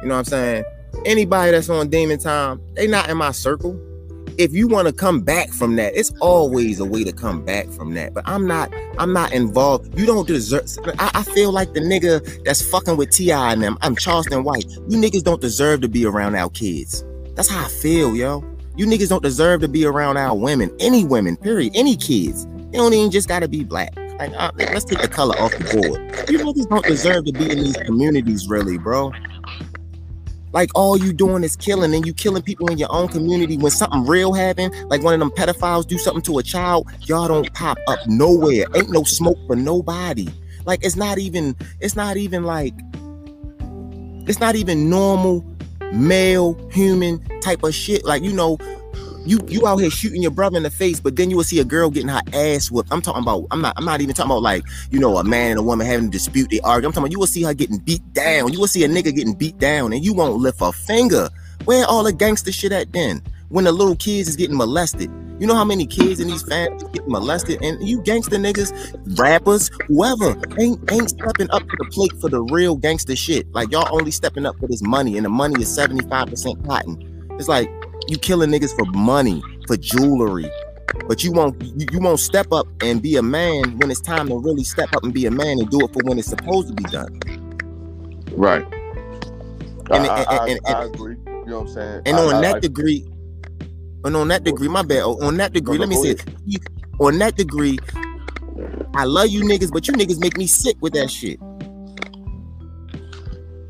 You 0.03 0.09
know 0.09 0.15
what 0.15 0.19
I'm 0.19 0.25
saying? 0.25 0.65
Anybody 1.05 1.53
that's 1.53 1.69
on 1.69 1.89
demon 1.91 2.19
time, 2.19 2.61
they 2.75 2.89
not 2.89 3.09
in 3.09 3.17
my 3.17 3.31
circle. 3.31 3.81
If 4.37 4.53
you 4.53 4.67
want 4.67 4.89
to 4.89 4.93
come 4.93 5.21
back 5.21 5.51
from 5.51 5.77
that, 5.77 5.95
it's 5.95 6.13
always 6.21 6.81
a 6.81 6.85
way 6.85 7.05
to 7.05 7.13
come 7.13 7.45
back 7.45 7.69
from 7.69 7.95
that. 7.95 8.15
But 8.15 8.25
I'm 8.27 8.49
not. 8.49 8.75
I'm 8.99 9.13
not 9.13 9.33
involved. 9.33 9.97
You 9.97 10.07
don't 10.07 10.27
deserve. 10.27 10.67
I, 10.99 11.13
I 11.15 11.23
feel 11.23 11.53
like 11.53 11.73
the 11.73 11.79
nigga 11.79 12.43
that's 12.43 12.69
fucking 12.69 12.97
with 12.97 13.11
Ti 13.11 13.31
and 13.31 13.63
them. 13.63 13.79
I'm 13.81 13.95
Charleston 13.95 14.43
White. 14.43 14.67
You 14.89 14.99
niggas 14.99 15.23
don't 15.23 15.41
deserve 15.41 15.83
to 15.83 15.89
be 15.89 16.05
around 16.05 16.35
our 16.35 16.51
kids. 16.51 17.05
That's 17.37 17.49
how 17.49 17.65
I 17.65 17.69
feel, 17.69 18.17
yo. 18.17 18.45
You 18.77 18.87
niggas 18.87 19.09
don't 19.09 19.23
deserve 19.23 19.61
to 19.61 19.69
be 19.69 19.85
around 19.85 20.17
our 20.17 20.37
women, 20.37 20.75
any 20.81 21.05
women, 21.05 21.37
period, 21.37 21.75
any 21.77 21.95
kids. 21.95 22.45
They 22.45 22.79
don't 22.79 22.93
even 22.93 23.13
just 23.13 23.29
gotta 23.29 23.47
be 23.47 23.63
black. 23.63 23.95
Like, 24.23 24.41
uh, 24.41 24.53
let's 24.57 24.85
take 24.85 25.01
the 25.01 25.09
color 25.09 25.35
off 25.37 25.51
the 25.51 25.65
board. 25.65 26.31
You 26.31 26.39
niggas 26.39 26.69
don't 26.69 26.85
deserve 26.85 27.25
to 27.25 27.33
be 27.33 27.51
in 27.51 27.59
these 27.59 27.77
communities, 27.79 28.49
really, 28.49 28.79
bro. 28.79 29.11
Like 30.53 30.71
all 30.77 30.97
you 30.97 31.13
doing 31.13 31.43
is 31.43 31.57
killing, 31.57 31.93
and 31.93 32.07
you 32.07 32.15
killing 32.15 32.43
people 32.43 32.71
in 32.71 32.79
your 32.79 32.93
own 32.93 33.09
community. 33.09 33.57
When 33.57 33.73
something 33.73 34.07
real 34.07 34.33
happen, 34.33 34.71
like 34.89 35.03
one 35.03 35.13
of 35.15 35.19
them 35.19 35.31
pedophiles 35.31 35.89
do 35.89 35.99
something 35.99 36.23
to 36.23 36.39
a 36.39 36.43
child, 36.43 36.89
y'all 37.01 37.27
don't 37.27 37.53
pop 37.55 37.79
up 37.89 37.99
nowhere. 38.07 38.67
Ain't 38.77 38.91
no 38.91 39.03
smoke 39.03 39.39
for 39.49 39.57
nobody. 39.57 40.29
Like 40.67 40.85
it's 40.85 40.95
not 40.95 41.19
even. 41.19 41.57
It's 41.81 41.97
not 41.97 42.17
even 42.17 42.45
like. 42.45 42.75
It's 44.29 44.39
not 44.39 44.55
even 44.55 44.89
normal 44.89 45.45
male 45.93 46.55
human 46.71 47.19
type 47.41 47.65
of 47.65 47.75
shit. 47.75 48.05
Like 48.05 48.23
you 48.23 48.33
know, 48.33 48.57
you 49.25 49.41
you 49.49 49.67
out 49.67 49.77
here 49.77 49.91
shooting 49.91 50.23
your 50.23 50.31
brother 50.31 50.57
in 50.57 50.63
the 50.63 50.71
face, 50.71 51.01
but 51.01 51.17
then 51.17 51.31
you 51.31 51.37
will 51.37 51.45
see 51.45 51.61
a 51.61 51.65
girl 51.65 51.91
getting 51.91 52.09
her 52.09 52.23
ass 52.33 52.71
whooped. 52.71 52.93
I'm 52.93 53.01
talking 53.01 53.23
about. 53.23 53.47
I'm 53.51 53.61
not. 53.61 53.75
I'm 53.77 53.85
not 53.85 54.01
even 54.01 54.15
talking 54.15 54.31
about 54.31 54.43
like 54.43 54.65
you 54.91 54.99
know 54.99 55.17
a 55.19 55.25
man 55.25 55.53
and 55.53 55.61
a 55.61 55.63
woman 55.63 55.87
having 55.87 56.07
a 56.07 56.11
dispute. 56.11 56.51
They 56.51 56.61
argue. 56.61 56.89
I'm 56.89 56.93
talking 56.93 57.05
about 57.05 57.13
you 57.13 57.19
will 57.19 57.27
see 57.27 57.43
her 57.43 57.55
getting 57.55 57.79
beat 57.79 58.03
down. 58.13 58.53
You 58.53 58.61
will 58.61 58.67
see 58.67 58.85
a 58.85 58.89
nigga 58.89 59.15
getting 59.15 59.35
beat 59.35 59.59
down, 59.59 59.93
and 59.93 60.05
you 60.05 60.15
won't 60.15 60.39
lift 60.39 60.59
a 60.61 60.73
finger. 60.73 61.29
Where 61.65 61.85
all 61.87 62.03
the 62.03 62.13
gangster 62.13 62.51
shit 62.51 62.73
at 62.73 62.93
then? 62.93 63.23
When 63.49 63.65
the 63.65 63.73
little 63.73 63.97
kids 63.97 64.29
is 64.29 64.37
getting 64.37 64.57
molested. 64.57 65.11
You 65.39 65.47
know 65.49 65.55
how 65.55 65.65
many 65.65 65.87
kids 65.87 66.21
in 66.21 66.29
these 66.29 66.43
families 66.43 66.85
get 66.93 67.09
molested, 67.09 67.63
and 67.63 67.87
you 67.87 68.01
gangster 68.03 68.37
niggas, 68.37 69.19
rappers, 69.19 69.71
whoever 69.89 70.37
ain't 70.61 70.91
ain't 70.93 71.11
stepping 71.11 71.51
up 71.51 71.63
to 71.63 71.77
the 71.79 71.89
plate 71.91 72.13
for 72.21 72.29
the 72.29 72.43
real 72.43 72.77
gangster 72.77 73.17
shit. 73.17 73.53
Like 73.53 73.73
y'all 73.73 73.89
only 73.91 74.13
stepping 74.13 74.47
up 74.47 74.57
for 74.59 74.69
this 74.69 74.83
money, 74.83 75.17
and 75.17 75.25
the 75.25 75.31
money 75.31 75.61
is 75.61 75.69
75% 75.77 76.67
cotton. 76.67 77.29
It's 77.39 77.49
like 77.49 77.69
you 78.09 78.19
killing 78.19 78.51
niggas 78.51 78.75
for 78.77 78.85
money, 78.97 79.43
for 79.67 79.77
jewelry. 79.77 80.51
But 81.09 81.25
you 81.25 81.33
won't 81.33 81.61
you, 81.63 82.01
won't 82.01 82.21
step 82.21 82.53
up 82.53 82.67
and 82.83 83.01
be 83.01 83.17
a 83.17 83.23
man 83.23 83.79
when 83.79 83.91
it's 83.91 84.01
time 84.01 84.29
to 84.29 84.39
really 84.39 84.65
step 84.65 84.95
up 84.95 85.03
and 85.05 85.13
be 85.13 85.27
a 85.27 85.31
man 85.31 85.59
and 85.59 85.71
do 85.71 85.81
it 85.81 85.93
for 85.93 86.03
when 86.05 86.19
it's 86.19 86.29
supposed 86.29 86.69
to 86.69 86.75
be 86.75 86.85
done. 86.85 87.21
Right. 88.33 88.65
And- 89.91 90.07
I, 90.07 90.23
and- 90.23 90.51
and- 90.51 90.61
I, 90.67 90.73
I 90.73 90.85
agree. 90.85 91.17
You 91.27 91.47
know 91.47 91.61
what 91.61 91.69
I'm 91.69 91.75
saying? 91.75 92.03
And 92.07 92.17
on 92.17 92.35
I- 92.35 92.41
that 92.43 92.63
degree, 92.63 93.07
And 94.05 94.17
on 94.17 94.29
that 94.29 94.45
degree, 94.45 94.69
my 94.69 94.83
bad. 94.83 95.03
On 95.03 95.37
that 95.39 95.53
degree, 95.53 95.79
let 95.79 95.89
me 95.89 95.97
say, 95.97 96.17
on 97.01 97.19
that 97.19 97.37
degree, 97.37 97.79
I 98.95 99.05
love 99.05 99.29
you 99.29 99.43
niggas, 99.43 99.73
but 99.73 99.87
you 99.89 99.95
niggas 99.95 100.21
make 100.21 100.37
me 100.37 100.47
sick 100.47 100.77
with 100.81 100.93
that 100.95 101.11
shit. 101.11 101.39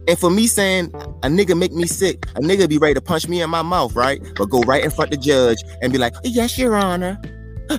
And 0.09 0.18
for 0.18 0.30
me 0.30 0.46
saying 0.46 0.86
a 1.22 1.28
nigga 1.28 1.57
make 1.57 1.72
me 1.72 1.86
sick, 1.86 2.26
a 2.34 2.40
nigga 2.40 2.68
be 2.68 2.78
ready 2.78 2.94
to 2.94 3.00
punch 3.00 3.28
me 3.28 3.40
in 3.40 3.50
my 3.50 3.62
mouth, 3.62 3.94
right? 3.94 4.20
But 4.36 4.46
go 4.46 4.61
right 4.62 4.82
in 4.82 4.90
front 4.90 5.14
of 5.14 5.20
the 5.20 5.24
judge 5.24 5.59
and 5.80 5.92
be 5.92 5.98
like, 5.98 6.14
yes, 6.24 6.59
your 6.59 6.74
honor. 6.74 7.20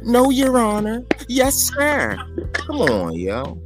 No, 0.03 0.29
your 0.29 0.57
honor. 0.57 1.03
Yes, 1.27 1.55
sir. 1.55 2.17
Come 2.53 2.81
on, 2.81 3.13
yo. 3.13 3.61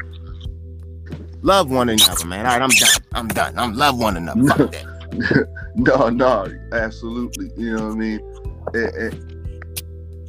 Love 1.42 1.70
one 1.70 1.90
another, 1.90 2.26
man. 2.26 2.46
All 2.46 2.54
right, 2.54 2.62
I'm 2.62 2.70
done. 2.70 3.02
I'm 3.14 3.28
done. 3.28 3.58
I'm 3.58 3.74
love 3.74 4.00
one 4.00 4.18
another. 4.18 4.48
Fuck 4.48 4.72
that. 4.72 5.48
no, 5.76 6.10
no, 6.10 6.48
absolutely. 6.74 7.52
You 7.56 7.76
know 7.76 7.86
what 7.86 7.94
I 7.94 7.96
mean? 7.96 8.42
It, 8.74 9.14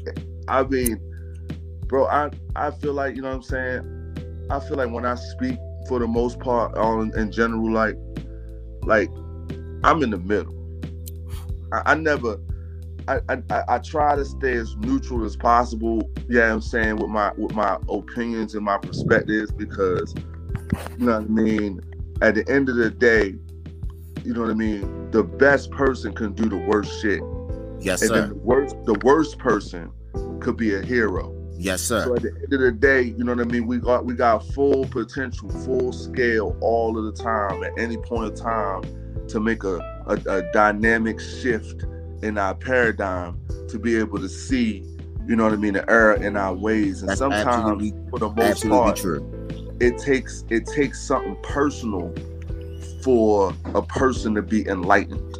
it, 0.07 0.25
I 0.47 0.63
mean, 0.63 1.01
bro, 1.87 2.07
I 2.07 2.31
I 2.55 2.71
feel 2.71 2.93
like 2.93 3.17
you 3.17 3.23
know 3.23 3.29
what 3.29 3.37
I'm 3.37 3.43
saying. 3.43 4.47
I 4.51 4.61
feel 4.61 4.77
like 4.77 4.91
when 4.91 5.05
I 5.05 5.15
speak, 5.15 5.59
for 5.89 5.99
the 5.99 6.07
most 6.07 6.39
part, 6.39 6.77
on 6.77 7.13
in 7.19 7.33
general, 7.33 7.71
like 7.73 7.97
like 8.89 9.11
I'm 9.85 10.03
in 10.03 10.11
the 10.11 10.19
middle. 10.19 10.55
I, 11.73 11.93
I 11.93 11.95
never. 11.95 12.41
I, 13.07 13.21
I, 13.31 13.63
I 13.69 13.79
try 13.79 14.17
to 14.17 14.25
stay 14.25 14.55
as 14.55 14.77
neutral 14.77 15.25
as 15.25 15.35
possible. 15.35 16.11
Yeah, 16.29 16.53
I'm 16.53 16.61
saying 16.61 16.97
with 16.97 17.11
my 17.11 17.33
with 17.37 17.55
my 17.55 17.79
opinions 17.89 18.55
and 18.55 18.65
my 18.65 18.79
perspectives 18.79 19.51
because 19.53 20.15
you 20.99 21.07
know 21.07 21.21
what 21.21 21.23
I 21.23 21.27
mean. 21.27 21.81
At 22.21 22.35
the 22.35 22.47
end 22.51 22.69
of 22.69 22.75
the 22.75 22.91
day, 22.91 23.37
you 24.25 24.35
know 24.35 24.41
what 24.41 24.51
I 24.51 24.55
mean. 24.55 25.11
The 25.13 25.23
best 25.23 25.71
person 25.71 26.13
can 26.13 26.33
do 26.33 26.49
the 26.49 26.57
worst 26.57 27.01
shit. 27.01 27.23
Yes, 27.81 28.03
and 28.03 28.09
sir. 28.09 28.21
Then 28.21 28.29
the 28.31 28.35
worst 28.35 28.77
the 28.85 28.99
worst 29.05 29.39
person 29.39 29.91
could 30.41 30.57
be 30.57 30.75
a 30.75 30.83
hero. 30.83 31.38
Yes, 31.59 31.83
sir. 31.83 32.05
So 32.05 32.15
at 32.15 32.23
the 32.23 32.31
end 32.31 32.53
of 32.53 32.61
the 32.61 32.73
day, 32.73 33.03
you 33.03 33.25
know 33.25 33.35
what 33.35 33.47
I 33.47 33.51
mean. 33.51 33.67
We 33.67 33.79
got 33.79 34.05
we 34.05 34.15
got 34.15 34.47
full 34.55 34.87
potential, 34.87 35.51
full 35.51 35.93
scale, 35.93 36.57
all 36.61 36.97
of 36.97 37.05
the 37.05 37.23
time 37.23 37.65
at 37.65 37.73
any 37.77 37.97
point 37.97 38.33
of 38.33 38.41
time 38.41 38.83
to 39.27 39.41
make 39.41 39.65
a, 39.65 39.79
a, 40.07 40.37
a 40.37 40.53
dynamic 40.53 41.19
shift 41.21 41.85
in 42.23 42.39
our 42.39 42.55
paradigm 42.55 43.41
to 43.69 43.79
be 43.79 43.97
able 43.97 44.19
to 44.19 44.29
see, 44.29 44.85
you 45.27 45.35
know 45.35 45.45
what 45.45 45.53
I 45.53 45.57
mean, 45.57 45.75
the 45.75 45.91
error 45.91 46.15
in 46.15 46.37
our 46.37 46.55
ways. 46.55 47.03
And 47.03 47.11
That's 47.11 47.19
sometimes, 47.19 47.93
for 48.11 48.21
the 48.21 48.31
most 48.31 48.67
part, 48.69 48.97
true. 48.97 49.77
it 49.81 49.99
takes 49.99 50.45
it 50.51 50.65
takes 50.67 51.01
something 51.01 51.37
personal 51.43 52.15
for 53.03 53.53
a 53.75 53.83
person 53.83 54.35
to 54.37 54.43
be 54.43 54.67
enlightened 54.69 55.39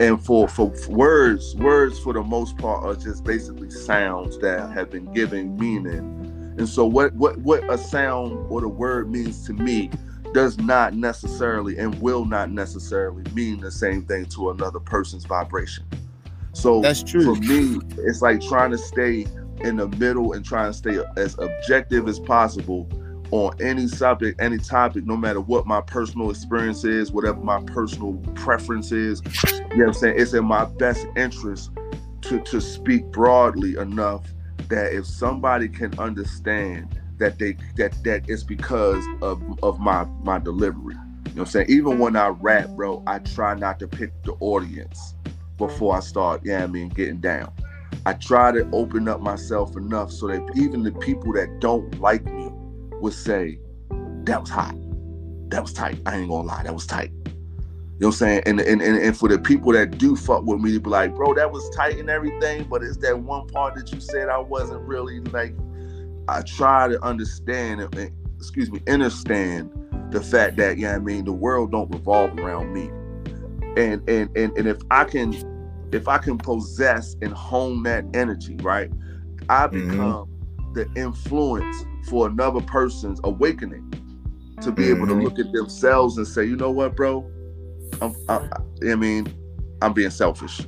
and 0.00 0.24
for, 0.24 0.48
for 0.48 0.72
words 0.88 1.54
words 1.56 1.98
for 1.98 2.12
the 2.12 2.22
most 2.22 2.56
part 2.58 2.84
are 2.84 2.96
just 2.96 3.24
basically 3.24 3.70
sounds 3.70 4.38
that 4.38 4.70
have 4.70 4.90
been 4.90 5.10
given 5.12 5.56
meaning 5.56 6.54
and 6.58 6.68
so 6.68 6.84
what 6.84 7.12
what 7.14 7.36
what 7.38 7.62
a 7.70 7.78
sound 7.78 8.32
or 8.50 8.60
the 8.60 8.68
word 8.68 9.10
means 9.10 9.46
to 9.46 9.52
me 9.52 9.90
does 10.32 10.58
not 10.58 10.94
necessarily 10.94 11.78
and 11.78 11.94
will 12.00 12.24
not 12.24 12.50
necessarily 12.50 13.22
mean 13.32 13.60
the 13.60 13.70
same 13.70 14.04
thing 14.04 14.24
to 14.26 14.50
another 14.50 14.80
person's 14.80 15.24
vibration 15.24 15.84
so 16.52 16.80
That's 16.80 17.02
true. 17.02 17.34
for 17.34 17.40
me 17.40 17.80
it's 17.98 18.22
like 18.22 18.40
trying 18.40 18.70
to 18.72 18.78
stay 18.78 19.26
in 19.60 19.76
the 19.76 19.88
middle 19.88 20.32
and 20.32 20.44
trying 20.44 20.72
to 20.72 20.76
stay 20.76 20.98
as 21.16 21.38
objective 21.38 22.08
as 22.08 22.18
possible 22.18 22.88
on 23.30 23.54
any 23.60 23.86
subject, 23.88 24.40
any 24.40 24.58
topic, 24.58 25.04
no 25.04 25.16
matter 25.16 25.40
what 25.40 25.66
my 25.66 25.80
personal 25.80 26.30
experience 26.30 26.84
is, 26.84 27.12
whatever 27.12 27.40
my 27.40 27.62
personal 27.62 28.14
preference 28.34 28.92
is. 28.92 29.22
You 29.44 29.60
know 29.60 29.68
what 29.76 29.86
I'm 29.88 29.94
saying? 29.94 30.14
It's 30.18 30.34
in 30.34 30.44
my 30.44 30.64
best 30.64 31.06
interest 31.16 31.70
to, 32.22 32.40
to 32.40 32.60
speak 32.60 33.04
broadly 33.06 33.76
enough 33.76 34.26
that 34.68 34.92
if 34.92 35.06
somebody 35.06 35.68
can 35.68 35.98
understand 35.98 36.98
that 37.18 37.38
they 37.38 37.56
that 37.76 37.92
that 38.04 38.28
it's 38.28 38.42
because 38.42 39.04
of 39.22 39.42
of 39.62 39.78
my 39.78 40.04
my 40.22 40.38
delivery. 40.38 40.94
You 40.94 41.00
know 41.00 41.20
what 41.24 41.38
I'm 41.40 41.46
saying? 41.46 41.66
Even 41.68 41.98
when 41.98 42.16
I 42.16 42.28
rap, 42.28 42.68
bro, 42.70 43.02
I 43.06 43.18
try 43.18 43.54
not 43.54 43.78
to 43.80 43.88
pick 43.88 44.10
the 44.22 44.32
audience 44.40 45.14
before 45.58 45.96
I 45.96 46.00
start, 46.00 46.42
yeah, 46.44 46.64
I 46.64 46.66
mean, 46.66 46.88
getting 46.88 47.18
down. 47.18 47.52
I 48.06 48.12
try 48.12 48.52
to 48.52 48.68
open 48.72 49.08
up 49.08 49.20
myself 49.20 49.76
enough 49.76 50.12
so 50.12 50.28
that 50.28 50.42
even 50.56 50.82
the 50.82 50.92
people 50.92 51.32
that 51.34 51.60
don't 51.60 52.00
like 52.00 52.24
me 52.24 52.43
would 53.00 53.12
say, 53.12 53.58
that 54.24 54.40
was 54.40 54.50
hot. 54.50 54.74
That 55.50 55.62
was 55.62 55.72
tight. 55.72 55.98
I 56.06 56.16
ain't 56.16 56.28
gonna 56.28 56.46
lie, 56.46 56.62
that 56.62 56.74
was 56.74 56.86
tight. 56.86 57.12
You 57.24 58.00
know 58.00 58.08
what 58.08 58.14
I'm 58.14 58.18
saying? 58.18 58.42
And 58.46 58.60
and, 58.60 58.82
and, 58.82 58.96
and 58.96 59.16
for 59.16 59.28
the 59.28 59.38
people 59.38 59.72
that 59.72 59.98
do 59.98 60.16
fuck 60.16 60.44
with 60.44 60.60
me 60.60 60.72
to 60.72 60.80
be 60.80 60.90
like, 60.90 61.14
bro, 61.14 61.34
that 61.34 61.52
was 61.52 61.68
tight 61.76 61.98
and 61.98 62.10
everything, 62.10 62.64
but 62.64 62.82
it's 62.82 62.96
that 62.98 63.18
one 63.18 63.46
part 63.48 63.76
that 63.76 63.92
you 63.92 64.00
said 64.00 64.28
I 64.28 64.38
wasn't 64.38 64.80
really 64.82 65.20
like. 65.20 65.54
I 66.26 66.42
try 66.42 66.88
to 66.88 67.02
understand, 67.04 67.82
and, 67.82 68.10
excuse 68.36 68.70
me, 68.72 68.80
understand 68.88 69.70
the 70.10 70.22
fact 70.22 70.56
that, 70.56 70.78
yeah, 70.78 70.94
I 70.94 70.98
mean, 70.98 71.24
the 71.24 71.32
world 71.32 71.70
don't 71.70 71.90
revolve 71.90 72.38
around 72.38 72.72
me. 72.72 72.90
And 73.76 74.08
and 74.08 74.30
and 74.36 74.56
and 74.56 74.66
if 74.66 74.78
I 74.90 75.04
can 75.04 75.34
if 75.92 76.08
I 76.08 76.18
can 76.18 76.38
possess 76.38 77.14
and 77.22 77.32
hone 77.32 77.82
that 77.84 78.04
energy, 78.14 78.56
right, 78.56 78.90
I 79.48 79.66
Mhm. 79.68 79.72
become 79.72 80.28
the 80.72 80.88
influence 80.96 81.84
for 82.08 82.26
another 82.28 82.60
person's 82.60 83.20
awakening 83.24 83.92
to 84.62 84.70
be 84.72 84.88
able 84.88 85.06
to 85.06 85.14
Mhm. 85.14 85.24
look 85.24 85.38
at 85.38 85.52
themselves 85.52 86.16
and 86.18 86.26
say, 86.26 86.44
you 86.44 86.56
know 86.56 86.70
what, 86.70 86.94
bro, 86.96 87.28
I'm, 88.00 88.14
I, 88.28 88.48
I 88.90 88.94
mean, 88.94 89.26
I'm 89.82 89.92
being 89.92 90.10
selfish. 90.10 90.60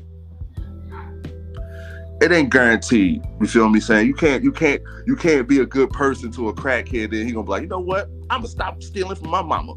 It 2.22 2.32
ain't 2.32 2.50
guaranteed. 2.50 3.22
You 3.40 3.46
feel 3.46 3.68
me 3.68 3.78
saying? 3.78 4.06
You 4.06 4.14
can't, 4.14 4.42
you 4.42 4.50
can't, 4.50 4.80
you 5.06 5.16
can't 5.16 5.46
be 5.46 5.58
a 5.60 5.66
good 5.66 5.90
person 5.90 6.32
to 6.32 6.48
a 6.48 6.54
crackhead. 6.54 7.10
Then 7.10 7.26
he 7.26 7.32
gonna 7.32 7.44
be 7.44 7.50
like, 7.50 7.62
you 7.62 7.68
know 7.68 7.78
what? 7.78 8.08
I'm 8.30 8.38
gonna 8.40 8.48
stop 8.48 8.82
stealing 8.82 9.16
from 9.16 9.28
my 9.28 9.42
mama. 9.42 9.74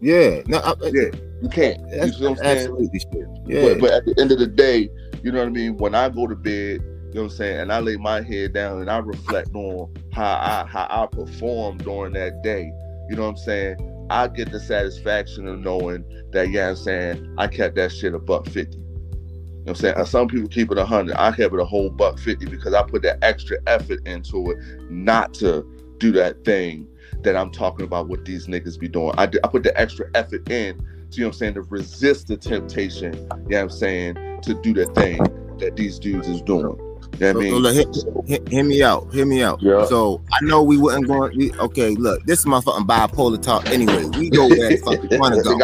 Yeah. 0.00 0.42
No, 0.46 0.58
I- 0.58 0.74
Yeah, 0.82 1.10
you 1.40 1.48
can't. 1.48 1.80
You 1.92 2.12
feel 2.12 2.30
what 2.30 2.38
I'm 2.40 2.44
saying? 2.44 2.58
absolutely. 2.58 3.00
Yeah. 3.46 3.62
But, 3.74 3.80
but 3.80 3.90
at 3.92 4.04
the 4.04 4.14
end 4.20 4.32
of 4.32 4.38
the 4.40 4.48
day, 4.48 4.90
you 5.22 5.30
know 5.30 5.38
what 5.38 5.46
I 5.46 5.50
mean? 5.50 5.76
When 5.76 5.94
I 5.94 6.08
go 6.08 6.26
to 6.26 6.34
bed, 6.34 6.80
you 7.08 7.14
know 7.14 7.22
what 7.22 7.32
I'm 7.32 7.36
saying, 7.36 7.60
and 7.60 7.72
I 7.72 7.80
lay 7.80 7.96
my 7.96 8.20
head 8.20 8.52
down 8.52 8.80
and 8.80 8.90
I 8.90 8.98
reflect 8.98 9.54
on 9.54 9.94
how 10.12 10.24
I 10.24 10.66
how 10.66 10.86
I 10.90 11.06
performed 11.06 11.84
during 11.84 12.12
that 12.12 12.42
day, 12.42 12.70
you 13.08 13.16
know 13.16 13.22
what 13.22 13.30
I'm 13.30 13.36
saying? 13.36 14.06
I 14.10 14.28
get 14.28 14.52
the 14.52 14.60
satisfaction 14.60 15.46
of 15.48 15.60
knowing 15.60 16.04
that, 16.32 16.50
yeah, 16.50 16.70
I'm 16.70 16.76
saying, 16.76 17.34
I 17.38 17.46
kept 17.46 17.76
that 17.76 17.92
shit 17.92 18.14
a 18.14 18.18
buck 18.18 18.46
fifty. 18.46 18.78
You 18.78 18.84
know 18.84 19.62
what 19.64 19.70
I'm 19.70 19.74
saying? 19.76 19.94
Uh, 19.96 20.04
Some 20.04 20.28
people 20.28 20.48
keep 20.48 20.70
it 20.70 20.78
a 20.78 20.84
hundred. 20.84 21.16
I 21.18 21.30
kept 21.32 21.52
it 21.52 21.60
a 21.60 21.64
whole 21.64 21.90
buck 21.90 22.18
fifty 22.18 22.46
because 22.46 22.74
I 22.74 22.82
put 22.82 23.02
that 23.02 23.18
extra 23.22 23.58
effort 23.66 24.06
into 24.06 24.50
it, 24.50 24.58
not 24.90 25.34
to 25.34 25.66
do 25.98 26.12
that 26.12 26.44
thing 26.44 26.88
that 27.22 27.36
I'm 27.36 27.50
talking 27.50 27.84
about 27.84 28.08
what 28.08 28.24
these 28.24 28.46
niggas 28.46 28.78
be 28.78 28.88
doing. 28.88 29.12
I, 29.18 29.26
do, 29.26 29.38
I 29.42 29.48
put 29.48 29.62
the 29.62 29.78
extra 29.78 30.08
effort 30.14 30.48
in, 30.50 30.76
to, 30.76 30.82
you 30.82 31.22
know 31.22 31.26
what 31.26 31.26
I'm 31.26 31.32
saying, 31.32 31.54
to 31.54 31.62
resist 31.62 32.28
the 32.28 32.36
temptation, 32.36 33.12
you 33.14 33.20
know 33.20 33.34
what 33.36 33.58
I'm 33.58 33.70
saying, 33.70 34.14
to 34.42 34.54
do 34.62 34.72
the 34.72 34.86
thing 34.86 35.18
that 35.58 35.74
these 35.76 35.98
dudes 35.98 36.28
is 36.28 36.40
doing. 36.42 36.78
You 37.20 37.32
know 37.32 37.40
what 37.60 37.66
I 37.66 37.72
So, 37.72 37.78
mean? 37.78 37.94
so 37.94 38.10
look, 38.10 38.26
hear, 38.26 38.38
hear- 38.48 38.64
me 38.64 38.82
out. 38.82 39.12
Hear 39.12 39.26
me 39.26 39.42
out. 39.42 39.60
Yeah. 39.62 39.84
So 39.86 40.22
I 40.32 40.44
know 40.44 40.62
we 40.62 40.76
wouldn't 40.76 41.06
go. 41.08 41.28
We, 41.34 41.52
okay, 41.54 41.94
look, 41.96 42.22
this 42.26 42.38
is 42.40 42.46
my 42.46 42.60
fucking 42.60 42.86
bipolar 42.86 43.42
talk. 43.42 43.66
Anyway, 43.70 44.04
we 44.16 44.30
go 44.30 44.46
where 44.48 44.68
the 44.70 44.76
fuck 44.76 45.02
we 45.10 45.18
want 45.18 45.34
to 45.34 45.42
go. 45.42 45.58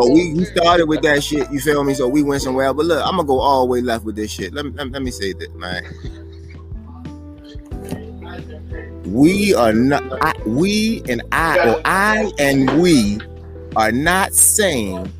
So 0.00 0.12
we, 0.12 0.34
we 0.34 0.44
started 0.44 0.86
with 0.86 1.02
that 1.02 1.22
shit. 1.24 1.50
You 1.50 1.58
feel 1.60 1.82
me? 1.82 1.94
So 1.94 2.06
we 2.08 2.22
went 2.22 2.42
somewhere. 2.42 2.72
But 2.72 2.86
look, 2.86 3.02
I'm 3.04 3.16
gonna 3.16 3.24
go 3.24 3.40
all 3.40 3.66
the 3.66 3.70
way 3.72 3.80
left 3.80 4.04
with 4.04 4.14
this 4.16 4.30
shit. 4.30 4.52
Let 4.54 4.64
me 4.66 4.72
let, 4.72 4.86
me- 4.86 4.92
let 4.92 5.02
me 5.02 5.10
say 5.10 5.32
this, 5.32 5.48
man. 5.54 5.84
We 9.06 9.54
are 9.54 9.72
not. 9.72 10.02
I, 10.22 10.32
we 10.46 11.02
and 11.08 11.22
I, 11.32 11.68
or 11.70 11.80
I 11.84 12.30
and 12.38 12.80
we, 12.80 13.18
are 13.76 13.90
not 13.92 14.34
saying 14.34 15.10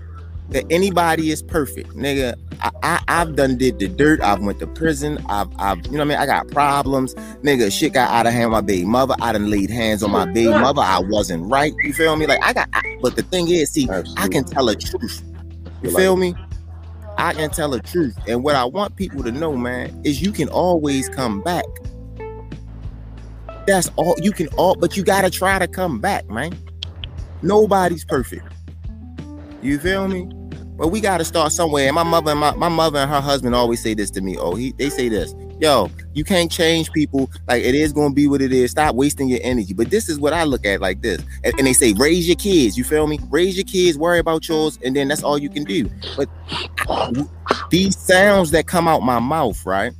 that 0.50 0.64
anybody 0.70 1.30
is 1.30 1.42
perfect, 1.42 1.90
nigga. 1.90 2.34
I, 2.60 2.70
I 2.82 3.02
I've 3.08 3.36
done 3.36 3.56
did 3.56 3.78
the 3.78 3.88
dirt. 3.88 4.20
I've 4.20 4.40
went 4.40 4.58
to 4.60 4.66
prison. 4.66 5.24
I've 5.28 5.48
I've 5.58 5.84
you 5.86 5.92
know 5.92 5.98
what 5.98 6.00
I 6.02 6.04
mean. 6.04 6.18
I 6.18 6.26
got 6.26 6.48
problems, 6.48 7.14
nigga. 7.42 7.72
Shit 7.72 7.94
got 7.94 8.10
out 8.10 8.26
of 8.26 8.32
hand. 8.32 8.50
with 8.50 8.56
My 8.56 8.60
baby 8.60 8.84
mother. 8.84 9.14
I 9.20 9.32
done 9.32 9.50
laid 9.50 9.70
hands 9.70 10.02
on 10.02 10.10
my 10.10 10.26
baby 10.26 10.50
mother. 10.50 10.82
I 10.82 10.98
wasn't 11.00 11.50
right. 11.50 11.72
You 11.82 11.92
feel 11.92 12.16
me? 12.16 12.26
Like 12.26 12.42
I 12.42 12.52
got. 12.52 12.68
I, 12.72 12.98
but 13.00 13.16
the 13.16 13.22
thing 13.22 13.48
is, 13.48 13.70
see, 13.70 13.88
I 14.16 14.28
can 14.28 14.44
tell 14.44 14.66
the 14.66 14.76
truth. 14.76 15.22
You 15.82 15.96
feel 15.96 16.16
me? 16.16 16.34
I 17.16 17.32
can 17.32 17.50
tell 17.50 17.70
the 17.70 17.80
truth. 17.80 18.16
And 18.26 18.42
what 18.42 18.56
I 18.56 18.64
want 18.64 18.96
people 18.96 19.22
to 19.22 19.30
know, 19.30 19.56
man, 19.56 20.00
is 20.04 20.22
you 20.22 20.32
can 20.32 20.48
always 20.48 21.08
come 21.08 21.42
back. 21.42 21.64
That's 23.66 23.90
all 23.96 24.16
you 24.20 24.32
can 24.32 24.48
all, 24.56 24.74
but 24.74 24.96
you 24.96 25.04
gotta 25.04 25.30
try 25.30 25.58
to 25.58 25.68
come 25.68 26.00
back, 26.00 26.28
man. 26.28 26.58
Nobody's 27.42 28.04
perfect. 28.04 28.46
You 29.62 29.78
feel 29.78 30.08
me? 30.08 30.28
But 30.80 30.88
we 30.88 31.02
gotta 31.02 31.26
start 31.26 31.52
somewhere. 31.52 31.88
And 31.88 31.94
my 31.94 32.02
mother 32.02 32.30
and 32.30 32.40
my, 32.40 32.54
my 32.54 32.70
mother 32.70 33.00
and 33.00 33.10
her 33.10 33.20
husband 33.20 33.54
always 33.54 33.82
say 33.82 33.92
this 33.92 34.10
to 34.12 34.22
me. 34.22 34.38
Oh, 34.38 34.54
he 34.54 34.72
they 34.72 34.88
say 34.88 35.10
this. 35.10 35.34
Yo, 35.60 35.90
you 36.14 36.24
can't 36.24 36.50
change 36.50 36.90
people. 36.92 37.30
Like 37.46 37.62
it 37.62 37.74
is 37.74 37.92
gonna 37.92 38.14
be 38.14 38.26
what 38.26 38.40
it 38.40 38.50
is. 38.50 38.70
Stop 38.70 38.94
wasting 38.94 39.28
your 39.28 39.40
energy. 39.42 39.74
But 39.74 39.90
this 39.90 40.08
is 40.08 40.18
what 40.18 40.32
I 40.32 40.44
look 40.44 40.64
at 40.64 40.80
like 40.80 41.02
this. 41.02 41.20
And, 41.44 41.52
and 41.58 41.66
they 41.66 41.74
say 41.74 41.92
raise 41.92 42.26
your 42.26 42.36
kids. 42.36 42.78
You 42.78 42.84
feel 42.84 43.06
me? 43.06 43.18
Raise 43.28 43.58
your 43.58 43.66
kids, 43.66 43.98
worry 43.98 44.20
about 44.20 44.48
yours, 44.48 44.78
and 44.82 44.96
then 44.96 45.08
that's 45.08 45.22
all 45.22 45.36
you 45.36 45.50
can 45.50 45.64
do. 45.64 45.90
But 46.16 46.30
these 47.68 47.98
sounds 47.98 48.50
that 48.52 48.66
come 48.66 48.88
out 48.88 49.00
my 49.02 49.18
mouth, 49.18 49.66
right? 49.66 49.92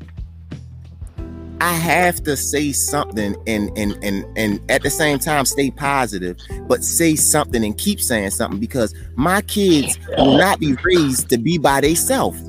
I 1.61 1.75
have 1.75 2.23
to 2.25 2.37
say 2.37 2.73
something 2.73 3.37
and 3.47 3.71
and 3.77 4.03
and 4.03 4.25
and 4.37 4.71
at 4.71 4.83
the 4.83 4.89
same 4.91 5.19
time 5.19 5.45
stay 5.45 5.71
positive, 5.71 6.39
but 6.67 6.83
say 6.83 7.17
something 7.17 7.63
and 7.63 7.77
keep 7.77 8.01
saying 8.01 8.31
something 8.31 8.59
because 8.59 8.95
my 9.15 9.43
kids 9.43 9.99
will 10.17 10.39
not 10.39 10.59
be 10.59 10.75
raised 10.83 11.29
to 11.31 11.39
be 11.39 11.59
by 11.59 11.83
themselves. 11.83 12.43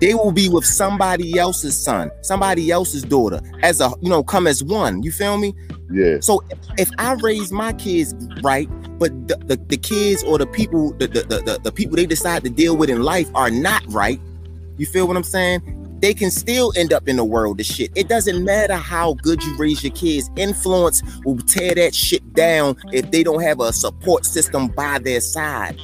They 0.00 0.14
will 0.14 0.30
be 0.30 0.48
with 0.48 0.64
somebody 0.64 1.36
else's 1.36 1.76
son, 1.76 2.12
somebody 2.20 2.70
else's 2.70 3.02
daughter, 3.02 3.40
as 3.64 3.80
a 3.80 3.90
you 4.00 4.08
know, 4.08 4.22
come 4.22 4.46
as 4.46 4.62
one. 4.62 5.02
You 5.02 5.10
feel 5.10 5.36
me? 5.36 5.54
Yeah. 5.90 6.18
So 6.20 6.44
if, 6.50 6.58
if 6.78 6.90
I 6.98 7.14
raise 7.14 7.50
my 7.50 7.72
kids 7.72 8.14
right, 8.42 8.68
but 9.00 9.10
the, 9.26 9.36
the, 9.38 9.56
the 9.56 9.76
kids 9.76 10.22
or 10.22 10.38
the 10.38 10.46
people, 10.46 10.92
the, 10.92 11.08
the, 11.08 11.22
the, 11.22 11.58
the 11.64 11.72
people 11.72 11.96
they 11.96 12.06
decide 12.06 12.44
to 12.44 12.50
deal 12.50 12.76
with 12.76 12.90
in 12.90 13.02
life 13.02 13.28
are 13.34 13.50
not 13.50 13.82
right, 13.88 14.20
you 14.76 14.86
feel 14.86 15.08
what 15.08 15.16
I'm 15.16 15.24
saying? 15.24 15.77
They 16.00 16.14
can 16.14 16.30
still 16.30 16.72
end 16.76 16.92
up 16.92 17.08
in 17.08 17.16
the 17.16 17.24
world 17.24 17.60
of 17.60 17.66
shit. 17.66 17.90
It 17.94 18.08
doesn't 18.08 18.44
matter 18.44 18.76
how 18.76 19.14
good 19.14 19.42
you 19.42 19.56
raise 19.56 19.82
your 19.82 19.92
kids. 19.92 20.30
Influence 20.36 21.02
will 21.24 21.38
tear 21.38 21.74
that 21.74 21.94
shit 21.94 22.32
down 22.34 22.76
if 22.92 23.10
they 23.10 23.22
don't 23.22 23.42
have 23.42 23.60
a 23.60 23.72
support 23.72 24.24
system 24.24 24.68
by 24.68 24.98
their 24.98 25.20
side. 25.20 25.80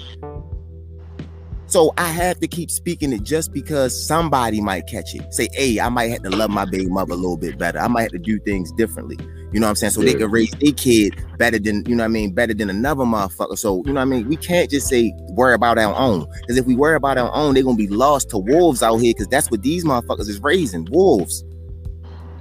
So 1.75 1.93
I 1.99 2.07
have 2.07 2.39
to 2.39 2.47
keep 2.47 2.71
speaking 2.71 3.13
it 3.13 3.25
just 3.25 3.53
because 3.53 4.07
somebody 4.07 4.61
might 4.61 4.87
catch 4.87 5.13
it. 5.13 5.35
Say, 5.35 5.49
hey, 5.55 5.81
I 5.81 5.89
might 5.89 6.09
have 6.13 6.23
to 6.23 6.31
love 6.31 6.49
my 6.49 6.65
baby 6.65 6.87
mother 6.87 7.15
a 7.15 7.17
little 7.17 7.37
bit 7.37 7.59
better. 7.59 7.81
I 7.81 7.89
might 7.89 8.03
have 8.03 8.13
to 8.13 8.19
do 8.21 8.39
things 8.39 8.71
differently. 8.71 9.19
You 9.53 9.59
know 9.59 9.67
what 9.67 9.71
I'm 9.71 9.75
saying? 9.75 9.91
So 9.91 10.01
Yeah. 10.01 10.13
they 10.13 10.19
can 10.21 10.31
raise 10.31 10.53
their 10.53 10.71
kid 10.71 11.17
better 11.37 11.59
than, 11.59 11.83
you 11.89 11.97
know 11.97 12.05
what 12.05 12.11
I 12.11 12.13
mean, 12.13 12.31
better 12.31 12.55
than 12.55 12.71
another 12.71 13.03
motherfucker. 13.03 13.59
So, 13.59 13.79
you 13.87 13.93
know 13.93 13.95
what 13.95 14.03
I 14.03 14.05
mean? 14.05 14.29
We 14.29 14.37
can't 14.37 14.71
just 14.71 14.87
say 14.87 15.13
worry 15.31 15.55
about 15.55 15.77
our 15.79 15.93
own. 15.97 16.29
Because 16.43 16.59
if 16.59 16.65
we 16.65 16.77
worry 16.77 16.95
about 16.95 17.19
our 17.19 17.35
own, 17.35 17.55
they're 17.55 17.65
gonna 17.65 17.77
be 17.77 17.89
lost 17.89 18.31
to 18.31 18.39
wolves 18.39 18.81
out 18.81 18.99
here, 18.99 19.13
because 19.13 19.27
that's 19.27 19.51
what 19.51 19.63
these 19.63 19.85
motherfuckers 19.85 20.29
is 20.29 20.41
raising. 20.41 20.87
Wolves. 20.93 21.43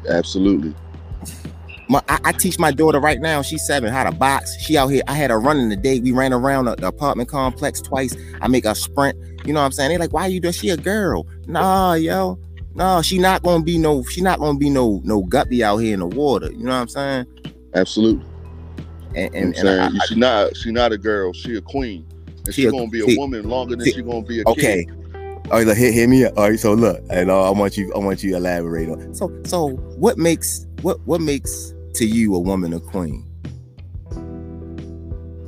Absolutely. 0.08 0.76
My, 1.90 2.02
I, 2.08 2.20
I 2.26 2.32
teach 2.32 2.58
my 2.60 2.72
daughter 2.72 3.00
right 3.00 3.20
now. 3.20 3.42
She's 3.42 3.66
seven. 3.66 3.92
How 3.92 4.04
to 4.04 4.12
box. 4.12 4.56
She 4.62 4.78
out 4.78 4.88
here. 4.88 5.02
I 5.08 5.14
had 5.14 5.30
her 5.32 5.40
running 5.40 5.70
the 5.70 5.76
day. 5.76 6.00
We 6.00 6.12
ran 6.12 6.32
around 6.34 6.66
the, 6.66 6.76
the 6.76 6.88
apartment 6.88 7.30
complex 7.30 7.82
twice. 7.82 8.16
I 8.42 8.48
make 8.48 8.66
her 8.66 8.74
sprint. 8.76 9.18
You 9.46 9.54
know 9.54 9.60
what 9.60 9.66
I'm 9.66 9.72
saying? 9.74 9.90
They 9.90 9.98
like, 9.98 10.14
why 10.14 10.28
you 10.28 10.40
do? 10.40 10.52
She 10.52 10.70
a 10.70 10.78
girl? 10.78 11.28
Nah, 11.48 11.94
yo. 11.96 12.40
No, 12.76 13.02
she 13.04 13.20
not 13.20 13.44
gonna 13.44 13.64
be 13.64 13.78
no. 13.78 14.04
She 14.04 14.22
not 14.22 14.40
gonna 14.40 14.58
be 14.58 14.70
no 14.70 15.00
no 15.04 15.22
guppy 15.22 15.64
out 15.64 15.78
here 15.78 15.94
in 15.94 16.00
the 16.00 16.08
water. 16.08 16.52
You 16.52 16.64
know 16.64 16.72
what 16.72 16.78
I'm 16.78 16.88
saying? 16.88 17.26
Absolutely. 17.76 18.26
And 19.16 19.36
and, 19.36 19.46
and 19.46 19.56
saying 19.58 19.80
I- 19.80 19.86
I- 19.88 20.06
she 20.08 20.16
not 20.16 20.58
she 20.58 20.72
not 20.72 20.92
a 20.92 20.98
girl. 20.98 21.34
She 21.34 21.56
a 21.56 21.62
queen. 21.62 22.04
And 22.46 22.48
She 22.56 22.64
she, 22.64 22.68
a- 22.68 22.72
gonna 22.72 22.88
be 22.88 23.02
a 23.02 23.06
see- 23.06 23.18
woman 23.18 23.48
longer 23.48 23.76
than 23.76 23.86
see- 23.86 23.92
she 23.94 24.02
gonna 24.02 24.24
be 24.24 24.42
a 24.42 24.44
okay. 24.48 24.86
kid. 24.86 25.00
All 25.52 25.58
right, 25.60 25.68
look, 25.68 25.78
hear, 25.78 25.92
hear 25.92 26.08
me. 26.08 26.26
out. 26.26 26.38
All 26.38 26.50
right, 26.50 26.60
so 26.60 26.74
look, 26.74 27.00
and 27.12 27.30
uh, 27.30 27.48
I 27.48 27.52
want 27.52 27.78
you. 27.78 27.94
I 27.94 28.00
want 28.00 28.24
you 28.24 28.32
to 28.32 28.38
elaborate 28.38 28.90
on. 28.90 29.14
So, 29.14 29.30
so 29.46 29.72
what 29.98 30.18
makes 30.18 30.66
what 30.82 31.00
what 31.06 31.22
makes 31.22 31.73
to 31.96 32.06
you 32.06 32.36
a 32.36 32.40
woman 32.40 32.74
a 32.74 32.80
queen? 32.80 33.26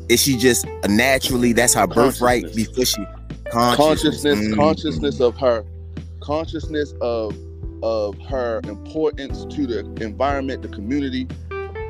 Is 0.09 0.21
she 0.21 0.37
just 0.37 0.65
a 0.83 0.87
naturally 0.87 1.51
that's 1.53 1.73
her 1.73 1.87
birthright 1.87 2.53
before 2.55 2.85
she 2.85 3.05
Consciousness, 3.51 4.39
Mm. 4.39 4.55
consciousness 4.55 5.19
of 5.19 5.37
her, 5.37 5.63
consciousness 6.19 6.93
of 7.01 7.35
of 7.83 8.17
her 8.27 8.61
importance 8.63 9.45
to 9.53 9.67
the 9.67 9.79
environment, 10.03 10.61
the 10.63 10.67
community, 10.69 11.27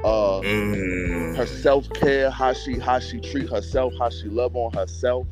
uh, 0.04 0.42
Mm. 0.42 1.36
her 1.38 1.46
self 1.46 1.90
care, 1.92 2.30
how 2.30 2.54
she 2.54 2.78
how 2.78 3.00
she 3.00 3.20
treat 3.20 3.50
herself, 3.50 3.94
how 4.00 4.10
she 4.10 4.28
love 4.28 4.56
on 4.56 4.74
herself, 4.74 5.28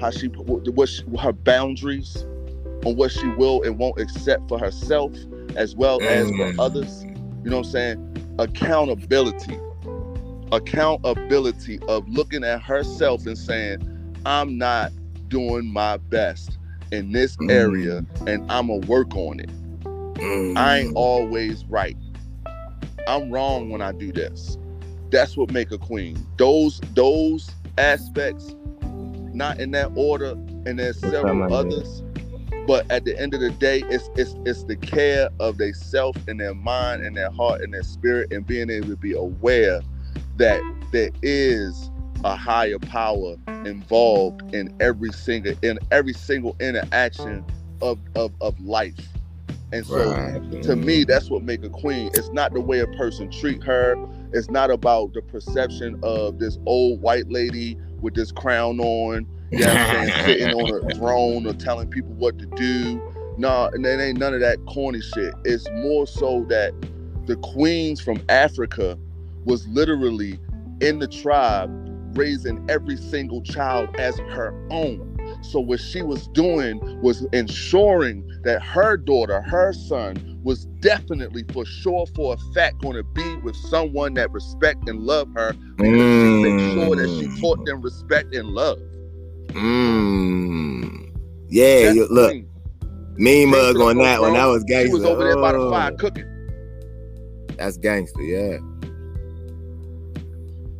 how 0.00 0.10
she 0.10 0.26
what 0.28 0.88
she, 0.88 1.02
her 1.18 1.32
boundaries 1.32 2.24
on 2.84 2.96
what 2.96 3.10
she 3.10 3.26
will 3.38 3.62
and 3.62 3.78
won't 3.78 3.98
accept 3.98 4.46
for 4.48 4.58
herself 4.58 5.12
as 5.56 5.74
well 5.74 6.00
as 6.02 6.30
Mm. 6.30 6.36
for 6.56 6.62
others. 6.62 7.04
You 7.44 7.50
know 7.50 7.58
what 7.58 7.66
I'm 7.66 7.72
saying? 7.72 8.23
Accountability, 8.38 9.58
accountability 10.52 11.78
of 11.88 12.08
looking 12.08 12.44
at 12.44 12.62
herself 12.62 13.26
and 13.26 13.38
saying, 13.38 13.78
"I'm 14.26 14.58
not 14.58 14.92
doing 15.28 15.66
my 15.66 15.98
best 15.98 16.58
in 16.92 17.12
this 17.12 17.36
Mm. 17.36 17.50
area, 17.50 18.06
and 18.26 18.44
I'm 18.50 18.68
gonna 18.68 18.86
work 18.86 19.14
on 19.16 19.40
it." 19.40 19.50
Mm. 20.16 20.56
I 20.56 20.80
ain't 20.80 20.92
always 20.96 21.64
right. 21.66 21.96
I'm 23.06 23.30
wrong 23.30 23.70
when 23.70 23.82
I 23.82 23.92
do 23.92 24.12
this. 24.12 24.58
That's 25.10 25.36
what 25.36 25.52
make 25.52 25.70
a 25.70 25.78
queen. 25.78 26.16
Those 26.36 26.80
those 26.94 27.50
aspects, 27.78 28.54
not 29.32 29.60
in 29.60 29.70
that 29.72 29.92
order, 29.94 30.32
and 30.66 30.78
there's 30.78 31.00
What's 31.00 31.14
several 31.14 31.52
others. 31.52 32.02
But 32.66 32.90
at 32.90 33.04
the 33.04 33.18
end 33.18 33.34
of 33.34 33.40
the 33.40 33.50
day, 33.50 33.82
it's 33.90 34.08
it's 34.16 34.34
it's 34.46 34.64
the 34.64 34.76
care 34.76 35.28
of 35.40 35.58
their 35.58 35.74
self 35.74 36.16
and 36.28 36.40
their 36.40 36.54
mind 36.54 37.02
and 37.02 37.16
their 37.16 37.30
heart 37.30 37.60
and 37.60 37.74
their 37.74 37.82
spirit 37.82 38.32
and 38.32 38.46
being 38.46 38.70
able 38.70 38.88
to 38.88 38.96
be 38.96 39.12
aware 39.12 39.80
that 40.36 40.60
there 40.90 41.10
is 41.22 41.90
a 42.24 42.34
higher 42.36 42.78
power 42.78 43.36
involved 43.66 44.54
in 44.54 44.74
every 44.80 45.12
single 45.12 45.52
in 45.62 45.78
every 45.90 46.14
single 46.14 46.56
interaction 46.60 47.44
of 47.82 47.98
of, 48.16 48.32
of 48.40 48.58
life. 48.60 48.94
And 49.72 49.84
so 49.84 50.12
Right. 50.12 50.62
to 50.62 50.76
me 50.76 51.04
that's 51.04 51.28
what 51.30 51.42
make 51.42 51.64
a 51.64 51.68
queen 51.68 52.10
it's 52.14 52.30
not 52.30 52.52
the 52.54 52.60
way 52.60 52.78
a 52.80 52.86
person 52.86 53.30
treat 53.30 53.62
her 53.64 53.96
it's 54.32 54.48
not 54.48 54.70
about 54.70 55.12
the 55.14 55.22
perception 55.22 55.98
of 56.02 56.38
this 56.38 56.58
old 56.66 57.00
white 57.00 57.28
lady 57.30 57.76
with 58.00 58.14
this 58.14 58.30
crown 58.32 58.78
on 58.80 59.26
you 59.58 59.64
know 59.64 59.74
what 59.74 59.96
I'm 59.96 60.08
saying, 60.08 60.26
sitting 60.26 60.54
on 60.54 60.90
a 60.90 60.94
throne 60.94 61.46
or 61.46 61.52
telling 61.54 61.88
people 61.88 62.12
what 62.14 62.38
to 62.38 62.46
do. 62.46 63.00
No 63.36 63.68
and 63.72 63.84
it 63.84 64.00
ain't 64.00 64.18
none 64.18 64.34
of 64.34 64.40
that 64.40 64.64
corny 64.66 65.00
shit. 65.00 65.34
It's 65.44 65.68
more 65.70 66.06
so 66.06 66.44
that 66.48 66.72
the 67.26 67.36
queens 67.36 68.00
from 68.00 68.22
africa 68.28 68.98
was 69.44 69.66
literally 69.68 70.38
in 70.80 70.98
the 70.98 71.08
tribe 71.08 71.70
raising 72.16 72.64
every 72.68 72.96
single 72.96 73.42
child 73.42 73.88
as 73.96 74.16
her 74.18 74.54
own. 74.70 75.10
So 75.42 75.60
what 75.60 75.80
she 75.80 76.02
was 76.02 76.28
doing 76.28 76.80
was 77.00 77.26
ensuring 77.32 78.28
that 78.44 78.62
her 78.62 78.96
daughter, 78.96 79.40
her 79.40 79.72
son, 79.72 80.38
was 80.42 80.66
definitely 80.80 81.44
for 81.52 81.64
sure 81.64 82.06
for 82.14 82.34
a 82.34 82.54
fact 82.54 82.82
going 82.82 82.96
to 82.96 83.02
be 83.02 83.36
with 83.36 83.56
someone 83.56 84.14
that 84.14 84.30
respect 84.30 84.88
and 84.88 85.00
love 85.00 85.28
her. 85.34 85.54
And 85.78 85.86
she 85.86 86.50
make 86.50 86.74
sure 86.74 86.96
that 86.96 87.08
she 87.08 87.26
mm. 87.26 87.40
taught 87.40 87.64
them 87.64 87.80
respect 87.80 88.34
and 88.34 88.48
love. 88.48 88.78
Mm. 89.54 91.12
Yeah, 91.48 91.92
you, 91.92 92.06
look, 92.08 92.30
thing. 92.30 92.48
mean 93.16 93.50
mug 93.50 93.76
on 93.76 93.98
that 93.98 94.20
one. 94.20 94.34
That 94.34 94.46
was 94.46 94.64
gangster. 94.64 94.88
She 94.88 94.92
was 94.92 95.04
over 95.04 95.24
there 95.24 95.36
by 95.36 95.52
the 95.52 95.70
fire 95.70 95.92
cooking. 95.92 96.30
That's 97.56 97.76
gangster, 97.76 98.22
yeah. 98.22 98.58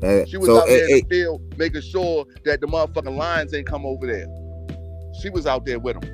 Uh, 0.02 0.26
She 0.26 0.36
was 0.36 0.46
so, 0.46 0.60
out 0.60 0.66
there 0.66 0.86
hey, 0.86 0.98
in 0.98 1.08
the 1.08 1.08
field 1.08 1.58
making 1.58 1.80
sure 1.82 2.26
that 2.44 2.60
the 2.60 2.66
motherfucking 2.66 3.16
lions 3.16 3.54
ain't 3.54 3.66
come 3.66 3.86
over 3.86 4.06
there. 4.06 4.26
She 5.20 5.30
was 5.30 5.46
out 5.46 5.64
there 5.64 5.78
with 5.78 6.00
them. 6.00 6.10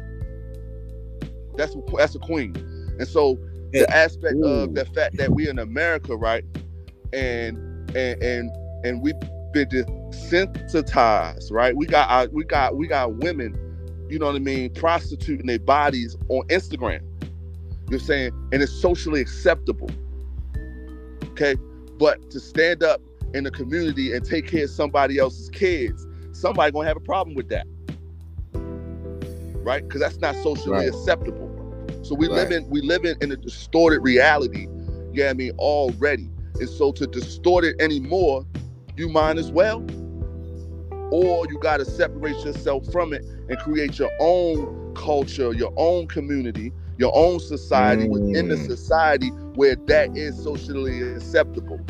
That's 1.56 1.74
that's 1.96 2.14
a 2.14 2.18
queen. 2.18 2.54
And 2.98 3.08
so 3.08 3.38
the 3.72 3.90
aspect 3.90 4.34
Ooh. 4.36 4.44
of 4.44 4.74
the 4.74 4.84
fact 4.84 5.16
that 5.16 5.30
we're 5.30 5.50
in 5.50 5.58
America, 5.58 6.14
right, 6.14 6.44
and 7.12 7.56
and 7.96 8.22
and 8.22 8.50
and 8.84 9.02
we've 9.02 9.14
been 9.52 9.68
desensitized, 9.68 11.50
right? 11.52 11.76
We 11.76 11.86
got 11.86 12.08
our, 12.10 12.28
we 12.28 12.44
got 12.44 12.76
we 12.76 12.86
got 12.88 13.14
women, 13.16 13.56
you 14.08 14.18
know 14.18 14.26
what 14.26 14.36
I 14.36 14.40
mean, 14.40 14.72
prostituting 14.74 15.46
their 15.46 15.58
bodies 15.58 16.16
on 16.28 16.46
Instagram. 16.48 17.00
You're 17.90 18.00
saying, 18.00 18.32
and 18.52 18.62
it's 18.62 18.72
socially 18.72 19.20
acceptable. 19.20 19.90
Okay, 21.32 21.56
but 21.98 22.30
to 22.30 22.40
stand 22.40 22.82
up 22.82 23.00
in 23.34 23.44
the 23.44 23.50
community 23.50 24.12
and 24.14 24.24
take 24.24 24.46
care 24.48 24.64
of 24.64 24.70
somebody 24.70 25.18
else's 25.18 25.48
kids, 25.50 26.06
somebody 26.32 26.72
gonna 26.72 26.88
have 26.88 26.96
a 26.96 27.00
problem 27.00 27.34
with 27.34 27.48
that, 27.50 27.66
right? 29.64 29.82
Because 29.86 30.00
that's 30.00 30.18
not 30.18 30.36
socially 30.36 30.76
Right. 30.78 30.88
acceptable. 30.88 31.48
So 32.02 32.14
we 32.14 32.28
live 32.28 32.50
in 32.52 32.68
we 32.70 32.80
live 32.80 33.04
in, 33.04 33.16
in 33.20 33.32
a 33.32 33.36
distorted 33.36 34.00
reality. 34.00 34.66
Yeah, 35.12 35.30
I 35.30 35.34
mean 35.34 35.52
already, 35.58 36.30
and 36.60 36.68
so 36.68 36.92
to 36.92 37.06
distort 37.06 37.64
it 37.64 37.76
anymore, 37.80 38.46
you 39.00 39.08
might 39.08 39.38
as 39.38 39.52
well, 39.52 39.84
or 41.10 41.46
you 41.48 41.58
got 41.60 41.78
to 41.78 41.86
separate 41.86 42.36
yourself 42.44 42.86
from 42.92 43.14
it 43.14 43.24
and 43.48 43.58
create 43.58 43.98
your 43.98 44.12
own 44.20 44.94
culture, 44.94 45.54
your 45.54 45.72
own 45.76 46.06
community, 46.08 46.72
your 46.98 47.12
own 47.16 47.40
society 47.40 48.04
within 48.04 48.48
the 48.48 48.56
Mm. 48.56 48.66
society 48.66 49.30
where 49.56 49.76
that 49.88 50.16
is 50.16 50.36
socially 50.42 51.02
acceptable. 51.02 51.80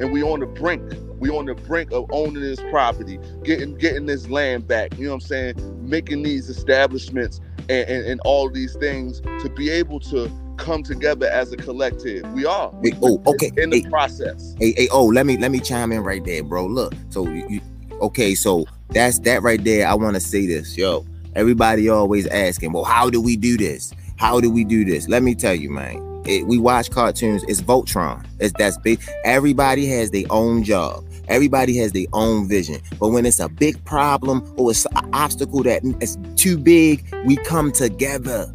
And 0.00 0.12
we 0.12 0.22
on 0.22 0.40
the 0.40 0.46
brink. 0.46 0.82
We 1.18 1.30
on 1.30 1.46
the 1.46 1.56
brink 1.56 1.92
of 1.92 2.06
owning 2.12 2.42
this 2.42 2.60
property, 2.70 3.18
getting 3.44 3.76
getting 3.76 4.06
this 4.06 4.30
land 4.30 4.68
back. 4.68 4.96
You 4.98 5.06
know 5.06 5.10
what 5.10 5.14
I'm 5.16 5.20
saying? 5.22 5.54
Making 5.82 6.22
these 6.22 6.48
establishments 6.48 7.40
and, 7.68 7.88
and, 7.88 8.06
and 8.06 8.20
all 8.24 8.50
these 8.50 8.76
things 8.76 9.22
to 9.40 9.50
be 9.50 9.70
able 9.70 10.00
to 10.00 10.30
come 10.60 10.82
together 10.82 11.26
as 11.26 11.52
a 11.52 11.56
collective. 11.56 12.30
We 12.32 12.46
are. 12.46 12.72
Hey, 12.82 12.92
oh, 13.02 13.20
okay. 13.26 13.50
In 13.56 13.70
the 13.70 13.80
Hey, 13.82 13.88
process. 13.90 14.54
hey, 14.60 14.72
hey, 14.76 14.88
oh, 14.92 15.06
let 15.06 15.26
me 15.26 15.36
let 15.36 15.50
me 15.50 15.58
chime 15.58 15.90
in 15.92 16.02
right 16.04 16.24
there, 16.24 16.44
bro. 16.44 16.66
Look, 16.66 16.94
so 17.08 17.26
you, 17.28 17.46
you 17.48 17.60
okay? 18.00 18.34
So 18.34 18.66
that's 18.90 19.18
that 19.20 19.42
right 19.42 19.62
there. 19.62 19.88
I 19.88 19.94
want 19.94 20.14
to 20.14 20.20
say 20.20 20.46
this, 20.46 20.76
yo. 20.76 21.04
Everybody 21.34 21.88
always 21.88 22.26
asking, 22.28 22.72
well, 22.72 22.84
how 22.84 23.08
do 23.08 23.20
we 23.20 23.36
do 23.36 23.56
this? 23.56 23.92
How 24.16 24.40
do 24.40 24.50
we 24.50 24.64
do 24.64 24.84
this? 24.84 25.08
Let 25.08 25.22
me 25.22 25.34
tell 25.34 25.54
you, 25.54 25.70
man. 25.70 26.06
It, 26.26 26.46
we 26.46 26.58
watch 26.58 26.90
cartoons. 26.90 27.42
It's 27.48 27.62
Voltron. 27.62 28.26
It's 28.40 28.52
that's 28.58 28.76
big. 28.78 29.00
Everybody 29.24 29.86
has 29.86 30.10
their 30.10 30.24
own 30.30 30.62
job. 30.64 31.04
Everybody 31.28 31.76
has 31.78 31.92
their 31.92 32.06
own 32.12 32.48
vision. 32.48 32.80
But 32.98 33.08
when 33.10 33.24
it's 33.24 33.38
a 33.38 33.48
big 33.48 33.82
problem 33.84 34.42
or 34.58 34.72
it's 34.72 34.84
an 34.96 35.08
obstacle 35.14 35.62
that 35.62 35.82
is 36.00 36.18
too 36.36 36.58
big, 36.58 37.04
we 37.24 37.36
come 37.36 37.72
together. 37.72 38.52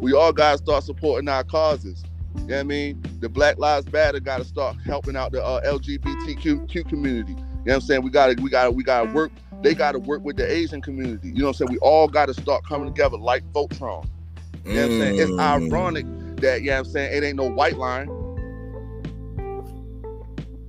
We 0.00 0.12
all 0.12 0.32
gotta 0.32 0.58
start 0.58 0.84
supporting 0.84 1.28
our 1.28 1.44
causes. 1.44 2.02
You 2.36 2.42
know 2.42 2.54
what 2.56 2.60
I 2.60 2.64
mean? 2.64 3.02
The 3.20 3.28
Black 3.28 3.58
Lives 3.58 3.90
Matter 3.92 4.20
gotta 4.20 4.44
start 4.44 4.76
helping 4.84 5.16
out 5.16 5.32
the 5.32 5.44
uh, 5.44 5.60
LGBTQ 5.66 6.88
community. 6.88 7.32
You 7.32 7.36
know 7.36 7.44
what 7.64 7.74
I'm 7.74 7.80
saying? 7.80 8.02
We 8.02 8.10
gotta, 8.10 8.40
we 8.40 8.50
gotta, 8.50 8.70
we 8.70 8.84
gotta 8.84 9.12
work. 9.12 9.32
They 9.62 9.74
gotta 9.74 9.98
work 9.98 10.22
with 10.22 10.36
the 10.36 10.50
Asian 10.50 10.82
community. 10.82 11.28
You 11.28 11.40
know 11.40 11.46
what 11.46 11.48
I'm 11.48 11.54
saying? 11.54 11.70
We 11.72 11.78
all 11.78 12.08
gotta 12.08 12.34
start 12.34 12.64
coming 12.66 12.92
together 12.92 13.16
like 13.16 13.42
Voltron. 13.52 14.06
You 14.64 14.74
know 14.74 14.82
what 14.82 14.90
I'm 14.92 14.98
saying? 14.98 15.18
It's 15.18 15.30
Mm. 15.30 15.40
ironic 15.40 16.06
that, 16.40 16.60
you 16.60 16.66
know 16.68 16.72
what 16.74 16.78
I'm 16.86 16.92
saying, 16.92 17.16
it 17.16 17.24
ain't 17.26 17.36
no 17.36 17.48
white 17.50 17.78
line. 17.78 18.08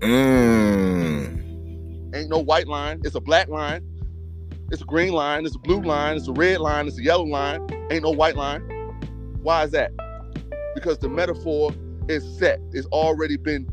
Mm. 0.02 2.16
Ain't 2.16 2.30
no 2.30 2.40
white 2.40 2.68
line. 2.68 3.02
It's 3.04 3.16
a 3.16 3.22
black 3.22 3.50
line. 3.50 3.84
It's 4.72 4.82
a 4.82 4.86
green 4.86 5.14
line. 5.14 5.46
It's 5.46 5.56
a 5.56 5.60
blue 5.60 5.82
line. 5.82 6.18
It's 6.18 6.28
a 6.28 6.34
red 6.34 6.60
line. 6.60 6.88
It's 6.88 6.98
a 6.98 7.04
yellow 7.04 7.26
line. 7.26 7.68
Ain't 7.92 8.04
no 8.04 8.12
white 8.12 8.36
line. 8.36 8.62
Why 9.48 9.64
is 9.64 9.72
that? 9.72 9.94
Because 10.76 10.98
the 10.98 11.08
metaphor 11.08 11.72
is 12.10 12.22
set. 12.38 12.60
It's 12.74 12.86
already 12.88 13.38
been 13.38 13.66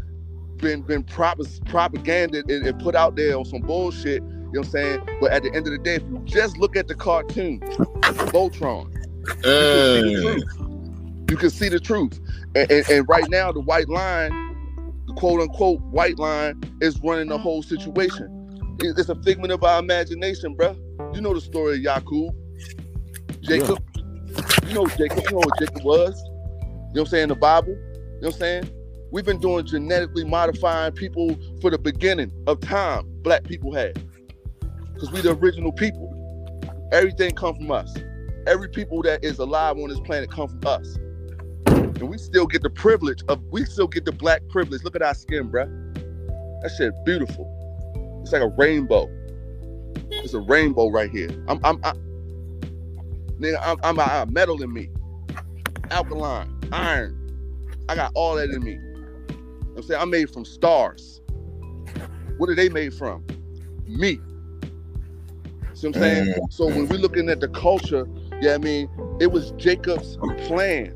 been 0.58 0.82
been 0.82 1.02
prop- 1.02 1.40
propaganded 1.66 2.48
and, 2.48 2.64
and 2.64 2.80
put 2.80 2.94
out 2.94 3.16
there 3.16 3.36
on 3.36 3.44
some 3.44 3.60
bullshit. 3.60 4.22
You 4.22 4.28
know 4.28 4.60
what 4.60 4.66
I'm 4.66 4.70
saying? 4.70 5.00
But 5.20 5.32
at 5.32 5.42
the 5.42 5.48
end 5.48 5.66
of 5.66 5.72
the 5.72 5.78
day, 5.78 5.96
if 5.96 6.02
you 6.02 6.22
just 6.26 6.58
look 6.58 6.76
at 6.76 6.86
the 6.86 6.94
cartoon, 6.94 7.58
Voltron, 8.30 8.88
Mm. 9.42 10.42
you 11.28 11.36
can 11.36 11.50
see 11.50 11.68
the 11.68 11.80
truth. 11.80 12.20
And, 12.54 12.70
and, 12.70 12.88
and 12.88 13.08
right 13.08 13.28
now, 13.28 13.50
the 13.50 13.60
white 13.60 13.88
line, 13.88 14.30
the 15.08 15.14
quote 15.14 15.40
unquote 15.40 15.80
white 15.80 16.20
line, 16.20 16.62
is 16.82 17.00
running 17.02 17.26
the 17.30 17.38
whole 17.38 17.64
situation. 17.64 18.76
It's 18.80 19.08
a 19.08 19.16
figment 19.24 19.52
of 19.52 19.64
our 19.64 19.80
imagination, 19.80 20.56
bruh. 20.56 20.78
You 21.16 21.20
know 21.20 21.34
the 21.34 21.40
story 21.40 21.74
of 21.74 21.80
Yakub, 21.80 22.32
Jacob. 23.40 23.82
You 24.66 24.74
know 24.74 24.86
Jacob. 24.86 25.24
You 25.24 25.30
know 25.32 25.38
what 25.38 25.58
Jacob 25.58 25.84
was. 25.84 26.22
You 26.24 26.30
know 26.30 26.84
what 26.92 27.00
I'm 27.00 27.06
saying? 27.06 27.28
The 27.28 27.34
Bible. 27.34 27.68
You 27.68 27.76
know 27.76 28.28
what 28.28 28.34
I'm 28.34 28.40
saying? 28.40 28.70
We've 29.10 29.24
been 29.24 29.38
doing 29.38 29.64
genetically 29.66 30.24
modifying 30.24 30.92
people 30.92 31.36
for 31.60 31.70
the 31.70 31.78
beginning 31.78 32.32
of 32.46 32.60
time. 32.60 33.04
Black 33.22 33.44
people 33.44 33.72
had, 33.72 34.02
because 34.92 35.12
we 35.12 35.20
the 35.20 35.32
original 35.32 35.72
people. 35.72 36.10
Everything 36.92 37.32
come 37.34 37.56
from 37.56 37.70
us. 37.70 37.94
Every 38.46 38.68
people 38.68 39.02
that 39.02 39.24
is 39.24 39.38
alive 39.38 39.78
on 39.78 39.88
this 39.88 40.00
planet 40.00 40.30
come 40.30 40.48
from 40.48 40.60
us. 40.66 40.96
And 41.66 42.08
we 42.08 42.18
still 42.18 42.46
get 42.46 42.62
the 42.62 42.70
privilege 42.70 43.22
of 43.28 43.40
we 43.50 43.64
still 43.64 43.86
get 43.86 44.04
the 44.04 44.12
black 44.12 44.42
privilege. 44.48 44.82
Look 44.82 44.96
at 44.96 45.02
our 45.02 45.14
skin, 45.14 45.50
bruh. 45.50 45.68
That 46.62 46.70
shit 46.76 46.92
beautiful. 47.04 48.20
It's 48.22 48.32
like 48.32 48.42
a 48.42 48.48
rainbow. 48.48 49.08
It's 50.10 50.34
a 50.34 50.40
rainbow 50.40 50.88
right 50.88 51.10
here. 51.10 51.30
I'm 51.46 51.60
I'm 51.64 51.80
I, 51.84 51.92
nigga, 53.38 53.58
I'm 53.62 53.78
I'm 53.82 53.98
I 54.00 54.06
got 54.06 54.30
metal 54.30 54.62
in 54.62 54.72
me. 54.72 54.90
Alkaline, 55.90 56.48
iron. 56.72 57.20
I 57.88 57.94
got 57.94 58.12
all 58.14 58.36
that 58.36 58.50
in 58.50 58.62
me. 58.62 58.72
You 58.72 58.78
know 58.78 59.36
what 59.72 59.76
I'm 59.76 59.82
saying 59.82 60.00
I'm 60.00 60.10
made 60.10 60.30
from 60.30 60.44
stars. 60.44 61.20
What 62.38 62.48
are 62.48 62.54
they 62.54 62.68
made 62.68 62.94
from? 62.94 63.24
Me. 63.86 64.18
See 65.74 65.88
what 65.88 65.96
I'm 65.96 66.02
saying? 66.02 66.34
Mm. 66.34 66.52
So 66.52 66.66
when 66.66 66.88
we're 66.88 66.98
looking 66.98 67.28
at 67.28 67.40
the 67.40 67.48
culture, 67.48 68.08
yeah, 68.40 68.54
I 68.54 68.58
mean, 68.58 68.88
it 69.20 69.30
was 69.30 69.52
Jacob's 69.52 70.16
plan 70.46 70.94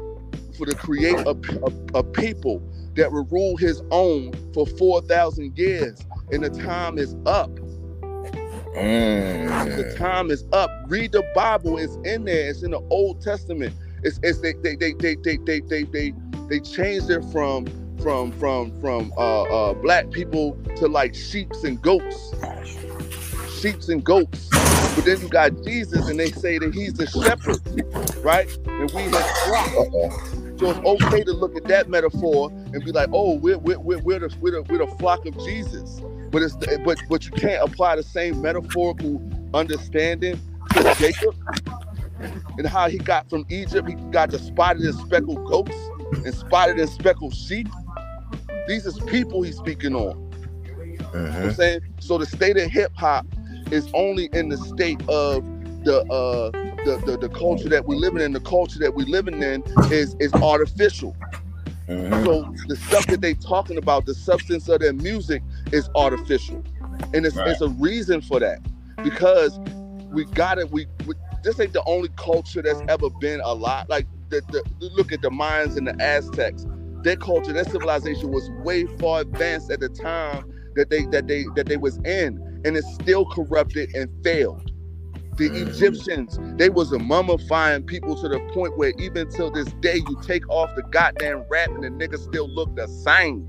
for 0.57 0.67
to 0.67 0.75
create 0.75 1.19
a, 1.19 1.31
a, 1.35 1.99
a 1.99 2.03
people 2.03 2.63
that 2.95 3.13
would 3.13 3.31
rule 3.31 3.57
his 3.57 3.83
own 3.91 4.33
for 4.53 4.67
4,000 4.67 5.57
years. 5.57 5.99
And 6.33 6.43
the 6.43 6.51
time 6.51 6.99
is 6.99 7.15
up. 7.27 7.51
The 8.79 9.85
Mm. 9.85 9.99
time 9.99 10.31
is 10.31 10.45
up. 10.53 10.71
Read 10.89 11.13
the 11.13 11.25
Bible. 11.35 11.79
It's 11.79 11.97
in 12.05 12.25
there. 12.25 12.51
It's 12.51 12.63
in 12.63 12.73
the 12.73 12.81
Old 12.91 13.21
Testament. 13.23 13.75
It's, 14.05 14.21
it's 14.23 14.41
they, 14.41 14.55
they, 14.63 14.77
they, 14.77 14.95
they, 14.95 15.17
they, 15.17 15.39
they, 15.39 15.61
they, 15.61 15.85
they, 15.85 16.15
they 16.49 16.61
changed 16.61 17.11
it 17.11 17.25
from 17.33 17.67
from 18.03 18.33
from 18.33 18.73
from 18.81 19.13
uh, 19.19 19.43
uh, 19.45 19.75
black 19.75 20.11
people 20.13 20.57
to 20.77 20.89
like 20.89 21.15
sheeps 21.15 21.65
and 21.65 21.83
goats, 21.83 22.35
sheeps 23.47 23.89
and 23.89 24.05
goats. 24.05 24.57
But 24.95 25.05
then 25.07 25.21
you 25.21 25.29
got 25.29 25.53
Jesus, 25.65 26.09
and 26.09 26.19
they 26.21 26.33
say 26.33 26.59
that 26.59 26.75
he's 26.75 26.95
the 26.95 27.07
shepherd, 27.07 27.63
right? 28.23 28.49
And 28.79 28.91
we 28.93 29.11
his 29.11 29.31
flock. 29.45 29.79
So 30.59 30.71
it's 30.71 30.81
okay 30.85 31.25
to 31.25 31.33
look 31.33 31.57
at 31.57 31.67
that 31.69 31.89
metaphor 31.89 32.51
and 32.73 32.85
be 32.85 32.93
like, 32.93 33.11
oh, 33.13 33.35
we're 33.37 33.59
we're, 33.59 33.81
we're, 33.81 33.99
we're, 34.01 34.21
the, 34.21 34.37
we're, 34.41 34.53
the, 34.53 34.63
we're 34.65 34.79
the 34.79 34.89
flock 34.99 35.27
of 35.27 35.37
Jesus. 35.39 36.03
But 36.31 36.43
it's 36.43 36.57
but 36.85 36.99
but 37.09 37.25
you 37.27 37.33
can't 37.33 37.63
apply 37.63 37.97
the 37.97 38.03
same 38.03 38.41
metaphorical 38.43 39.23
understanding 39.55 40.39
to 40.75 40.95
Jacob 40.99 41.35
and 42.59 42.67
how 42.67 42.89
he 42.89 42.99
got 42.99 43.29
from 43.31 43.47
Egypt. 43.49 43.89
He 43.89 43.95
got 44.11 44.31
the 44.31 44.39
spotted 44.39 44.83
and 44.83 44.95
speckled 44.95 45.45
goats 45.47 45.77
and 46.13 46.35
spotted 46.35 46.79
and 46.79 46.89
speckled 46.91 47.35
sheep. 47.35 47.69
These 48.67 48.87
is 48.87 49.01
people 49.01 49.43
he's 49.43 49.57
speaking 49.57 49.95
on. 49.95 50.31
You 51.15 51.21
know. 51.21 51.31
I'm 51.31 51.53
saying? 51.55 51.81
So 52.01 52.19
the 52.19 52.27
state 52.27 52.57
of 52.59 52.71
hip 52.71 52.93
hop 52.97 53.27
is 53.71 53.89
only 53.95 54.29
in 54.33 54.49
the 54.49 54.57
state 54.59 55.01
of 55.09 55.45
the 55.85 56.01
uh 56.13 56.51
the, 56.85 57.03
the 57.07 57.17
the 57.19 57.29
culture 57.29 57.69
that 57.69 57.87
we're 57.87 57.97
living 57.97 58.21
in. 58.21 58.33
The 58.33 58.41
culture 58.41 58.79
that 58.81 58.95
we're 58.95 59.07
living 59.07 59.43
in 59.43 59.63
is 59.91 60.15
is 60.21 60.33
artificial. 60.35 61.17
Mhm. 61.89 62.25
So 62.25 62.55
the 62.67 62.77
stuff 62.77 63.07
that 63.07 63.23
they 63.23 63.35
talking 63.35 63.79
about, 63.79 64.05
the 64.05 64.15
substance 64.15 64.69
of 64.69 64.81
their 64.81 64.93
music 64.93 65.43
is 65.73 65.89
artificial, 65.95 66.63
and 67.15 67.27
it's 67.27 67.37
Right. 67.37 67.49
it's 67.49 67.61
a 67.61 67.69
reason 67.71 68.21
for 68.23 68.41
that 68.41 68.61
because 69.03 69.59
we 70.13 70.25
got 70.27 70.59
it. 70.59 70.71
We, 70.71 70.87
we 71.07 71.15
this 71.45 71.61
ain't 71.61 71.73
the 71.73 71.85
only 71.87 72.11
culture 72.17 72.63
that's 72.63 72.83
ever 72.89 73.11
been 73.11 73.41
a 73.45 73.55
lot 73.55 73.89
like 73.89 74.07
the, 74.31 74.43
the 74.51 74.65
look 74.97 75.13
at 75.13 75.23
the 75.23 75.31
Mayans 75.31 75.77
and 75.77 75.87
the 75.87 75.97
Aztecs. 76.03 76.67
Their 77.03 77.17
culture, 77.17 77.53
their 77.53 77.65
civilization 77.65 78.31
was 78.31 78.51
way 78.65 78.87
far 78.99 79.21
advanced 79.23 79.71
at 79.71 79.81
the 79.81 79.89
time 79.89 80.45
that 80.77 80.91
they 80.91 81.07
that 81.07 81.29
they 81.29 81.45
that 81.57 81.67
they 81.67 81.77
was 81.77 81.99
in, 82.05 82.63
and 82.65 82.77
it's 82.77 82.93
still 82.95 83.27
corrupted 83.27 83.95
and 83.95 84.11
failed. 84.25 84.63
The 85.37 85.51
Mhm. 85.51 85.69
Egyptians, 85.69 86.39
they 86.59 86.69
was 86.69 86.93
a 86.93 86.99
mummifying 86.99 87.87
people 87.87 88.17
to 88.17 88.29
the 88.29 88.41
point 88.55 88.77
where 88.77 88.93
even 88.99 89.29
till 89.31 89.51
this 89.51 89.69
day, 89.81 89.97
you 89.97 90.17
take 90.23 90.49
off 90.51 90.71
the 90.77 90.83
goddamn 90.85 91.45
wrap 91.51 91.71
and 91.71 91.85
the 91.85 91.91
niggas 91.91 92.21
still 92.25 92.49
look 92.49 92.75
the 92.77 92.89
same. 92.89 93.49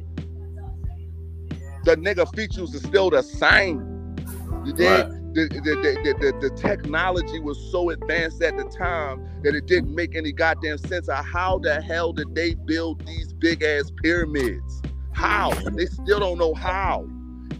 The 1.90 1.96
nigga 1.96 2.32
features 2.36 2.76
is 2.76 2.84
still 2.84 3.10
the 3.10 3.24
same. 3.24 3.80
Right. 4.16 5.10
The, 5.34 5.48
the, 5.50 6.14
the, 6.20 6.38
the, 6.40 6.50
technology 6.56 7.40
was 7.40 7.58
so 7.72 7.90
advanced 7.90 8.44
at 8.44 8.56
the 8.58 8.66
time 8.66 9.28
that 9.42 9.56
it 9.56 9.66
didn't 9.66 9.96
make 9.96 10.16
any 10.16 10.32
goddamn 10.32 10.78
sense 10.78 11.10
of 11.10 11.26
how 11.26 11.58
the 11.58 11.82
hell 11.82 12.14
did 12.14 12.36
they 12.36 12.54
build 12.54 13.04
these 13.08 13.34
big 13.34 13.64
ass 13.64 13.92
pyramids? 14.04 14.84
How? 15.14 15.50
They 15.72 15.88
still 15.88 16.20
don't 16.20 16.38
know 16.38 16.54
how. 16.54 17.08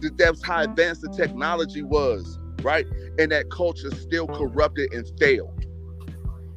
That- 0.00 0.16
That's 0.16 0.44
how 0.44 0.62
advanced 0.62 1.02
the 1.02 1.08
technology 1.08 1.82
was, 1.82 2.38
right? 2.62 2.86
And 3.18 3.32
that 3.32 3.50
culture 3.50 3.90
still 3.96 4.28
corrupted 4.28 4.92
and 4.92 5.10
failed. 5.18 5.66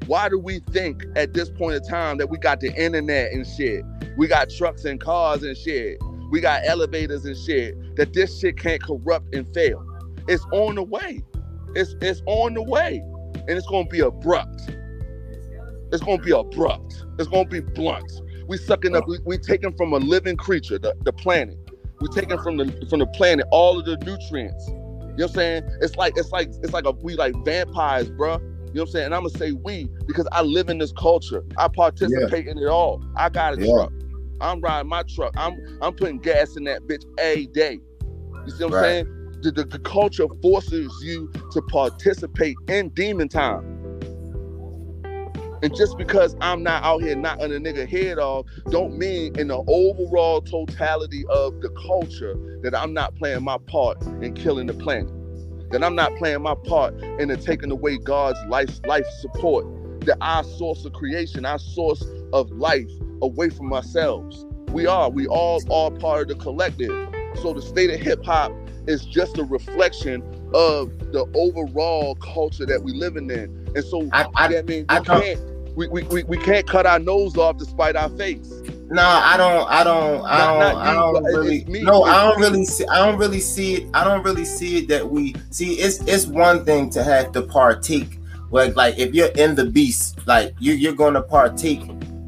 Why 0.05 0.29
do 0.29 0.37
we 0.37 0.59
think 0.69 1.05
at 1.15 1.33
this 1.33 1.49
point 1.49 1.77
in 1.77 1.89
time 1.89 2.19
that 2.19 2.29
we 2.29 2.37
got 2.37 2.59
the 2.59 2.71
internet 2.79 3.31
and 3.31 3.47
shit? 3.47 3.83
We 4.15 4.27
got 4.27 4.51
trucks 4.51 4.85
and 4.85 5.01
cars 5.01 5.41
and 5.41 5.57
shit. 5.57 5.97
We 6.33 6.41
got 6.41 6.61
elevators 6.65 7.25
and 7.25 7.37
shit. 7.37 7.95
That 7.95 8.11
this 8.11 8.39
shit 8.39 8.57
can't 8.57 8.81
corrupt 8.81 9.35
and 9.35 9.45
fail. 9.53 9.85
It's 10.27 10.43
on 10.51 10.73
the 10.73 10.81
way. 10.81 11.21
It's 11.75 11.93
it's 12.01 12.23
on 12.25 12.55
the 12.55 12.63
way. 12.63 13.03
And 13.35 13.51
it's 13.51 13.67
gonna 13.67 13.87
be 13.87 13.99
abrupt. 13.99 14.67
It's 15.91 16.01
gonna 16.01 16.17
be 16.23 16.31
abrupt. 16.31 17.05
It's 17.19 17.27
gonna 17.29 17.47
be 17.47 17.59
blunt. 17.59 18.11
We 18.47 18.57
sucking 18.57 18.95
up, 18.95 19.07
we, 19.07 19.19
we 19.25 19.37
taking 19.37 19.73
from 19.77 19.93
a 19.93 19.97
living 19.97 20.35
creature, 20.35 20.79
the, 20.79 20.95
the 21.03 21.13
planet. 21.13 21.55
We 22.01 22.07
taking 22.07 22.39
from 22.39 22.57
the 22.57 22.87
from 22.89 22.97
the 22.97 23.07
planet 23.13 23.45
all 23.51 23.77
of 23.77 23.85
the 23.85 23.97
nutrients. 23.97 24.67
You 24.69 24.73
know 24.73 25.13
what 25.13 25.23
I'm 25.25 25.33
saying? 25.35 25.63
It's 25.81 25.95
like 25.97 26.13
it's 26.17 26.31
like 26.31 26.47
it's 26.63 26.73
like 26.73 26.85
a 26.85 26.91
we 26.93 27.13
like 27.13 27.35
vampires, 27.45 28.09
bruh. 28.09 28.39
You 28.39 28.79
know 28.79 28.81
what 28.81 28.81
I'm 28.81 28.87
saying? 28.87 29.05
And 29.05 29.13
I'm 29.13 29.21
gonna 29.21 29.37
say 29.37 29.51
we 29.51 29.87
because 30.07 30.27
I 30.31 30.41
live 30.41 30.69
in 30.69 30.79
this 30.79 30.93
culture. 30.93 31.43
I 31.59 31.67
participate 31.67 32.47
in 32.47 32.57
it 32.57 32.67
all. 32.67 33.05
I 33.15 33.29
got 33.29 33.55
a 33.55 33.61
Yeah. 33.61 33.71
truck. 33.71 33.93
I'm 34.43 34.61
riding 34.61 34.89
my 34.89 35.03
truck. 35.03 35.33
I'm 35.37 35.57
I'm 35.81 35.93
putting 35.95 36.19
gas 36.19 36.57
in 36.57 36.65
that 36.65 36.83
bitch 36.83 37.05
a 37.19 37.47
day. 37.47 37.79
You 38.45 38.51
see 38.51 38.65
what 38.65 38.75
I'm 38.75 38.83
saying? 38.83 39.05
The, 39.41 39.51
the, 39.51 39.63
the 39.65 39.79
culture 39.79 40.27
forces 40.41 40.93
you 41.03 41.31
to 41.51 41.61
participate 41.63 42.57
in 42.67 42.89
demon 42.89 43.29
time. 43.29 43.79
And 45.63 45.75
just 45.75 45.97
because 45.97 46.35
I'm 46.41 46.63
not 46.63 46.83
out 46.83 47.01
here 47.01 47.15
knocking 47.15 47.45
a 47.45 47.59
nigga 47.59 47.87
head 47.87 48.19
off, 48.19 48.47
don't 48.69 48.97
mean 48.97 49.37
in 49.39 49.47
the 49.47 49.63
overall 49.67 50.41
totality 50.41 51.25
of 51.29 51.61
the 51.61 51.69
culture 51.87 52.35
that 52.63 52.75
I'm 52.77 52.93
not 52.93 53.15
playing 53.15 53.43
my 53.43 53.57
part 53.67 54.01
in 54.21 54.33
killing 54.33 54.67
the 54.67 54.73
planet. 54.73 55.09
that 55.71 55.83
I'm 55.83 55.95
not 55.95 56.15
playing 56.17 56.41
my 56.43 56.55
part 56.55 56.93
in 57.19 57.29
the 57.29 57.37
taking 57.37 57.71
away 57.71 57.97
God's 57.97 58.39
life 58.47 58.79
life 58.85 59.07
support, 59.21 59.65
that 60.01 60.17
our 60.21 60.43
source 60.43 60.85
of 60.85 60.93
creation, 60.93 61.45
our 61.45 61.59
source 61.59 62.05
of 62.33 62.51
life 62.51 62.89
away 63.23 63.49
from 63.49 63.73
ourselves. 63.73 64.45
We 64.69 64.85
are. 64.85 65.09
We 65.09 65.27
all 65.27 65.61
are 65.71 65.91
part 65.91 66.23
of 66.23 66.37
the 66.37 66.43
collective. 66.43 66.91
So 67.41 67.53
the 67.53 67.61
state 67.61 67.89
of 67.89 67.99
hip 67.99 68.23
hop 68.23 68.51
is 68.87 69.05
just 69.05 69.37
a 69.37 69.43
reflection 69.43 70.21
of 70.53 70.97
the 71.11 71.25
overall 71.33 72.15
culture 72.15 72.65
that 72.65 72.83
we 72.83 72.93
living 72.93 73.29
in. 73.29 73.71
And 73.75 73.83
so 73.83 74.07
I, 74.13 74.25
I, 74.35 74.57
I 74.57 74.61
mean 74.61 74.81
we 74.81 74.85
I 74.89 74.99
can't 74.99 75.39
we, 75.75 75.87
we, 75.87 76.03
we, 76.03 76.23
we 76.23 76.37
can't 76.37 76.67
cut 76.67 76.85
our 76.85 76.99
nose 76.99 77.35
off 77.37 77.57
despite 77.57 77.95
our 77.95 78.09
face. 78.09 78.61
No, 78.89 79.01
I 79.01 79.37
don't. 79.37 79.67
I 79.69 79.83
don't. 79.83 80.23
I 80.23 80.37
don't. 80.45 80.59
not 80.59 80.75
I 80.75 80.93
don't 80.93 81.25
it's 81.25 81.35
really. 81.35 81.65
me. 81.65 81.81
No, 81.81 82.03
I 82.03 82.29
don't 82.29 82.39
me. 82.39 82.47
really 82.47 82.65
see. 82.65 82.85
I 82.87 83.03
don't 83.03 83.17
really 83.17 83.39
see 83.39 83.75
it. 83.75 83.89
I 83.93 84.03
don't 84.03 84.23
really 84.23 84.45
see 84.45 84.77
it 84.77 84.87
that 84.89 85.09
we 85.09 85.33
see. 85.49 85.75
It's 85.75 85.99
it's 86.01 86.27
one 86.27 86.63
thing 86.63 86.91
to 86.91 87.03
have 87.03 87.31
to 87.31 87.41
partake. 87.41 88.19
Like 88.51 88.75
like 88.75 88.99
if 88.99 89.15
you're 89.15 89.31
in 89.31 89.55
the 89.55 89.65
beast, 89.65 90.19
like 90.27 90.53
you 90.59 90.73
you're 90.73 90.93
going 90.93 91.15
to 91.15 91.23
partake. 91.23 91.81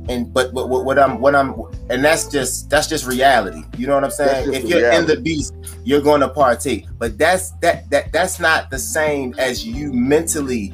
And 0.08 0.32
but 0.34 0.53
what, 0.53 0.70
what, 0.70 0.86
what 0.86 0.99
I'm 0.99 1.20
what 1.20 1.36
I'm 1.36 1.56
and 1.89 2.03
that's 2.03 2.28
just 2.28 2.70
that's 2.70 2.88
just 2.88 3.06
reality. 3.08 3.64
You 3.78 3.88
know 3.88 3.95
what 3.95 4.03
I'm 4.03 4.12
saying? 4.12 4.53
If 4.53 4.64
you're 4.70 4.80
in 4.99 5.06
the 5.08 5.16
beast, 5.20 5.53
you're 5.84 6.01
going 6.01 6.22
to 6.22 6.30
partake. 6.30 6.86
But 6.99 7.18
that's 7.18 7.51
that 7.62 7.89
that 7.89 8.12
that's 8.14 8.39
not 8.39 8.70
the 8.70 8.78
same 8.80 9.34
as 9.38 9.66
you 9.66 9.91
mentally 9.93 10.74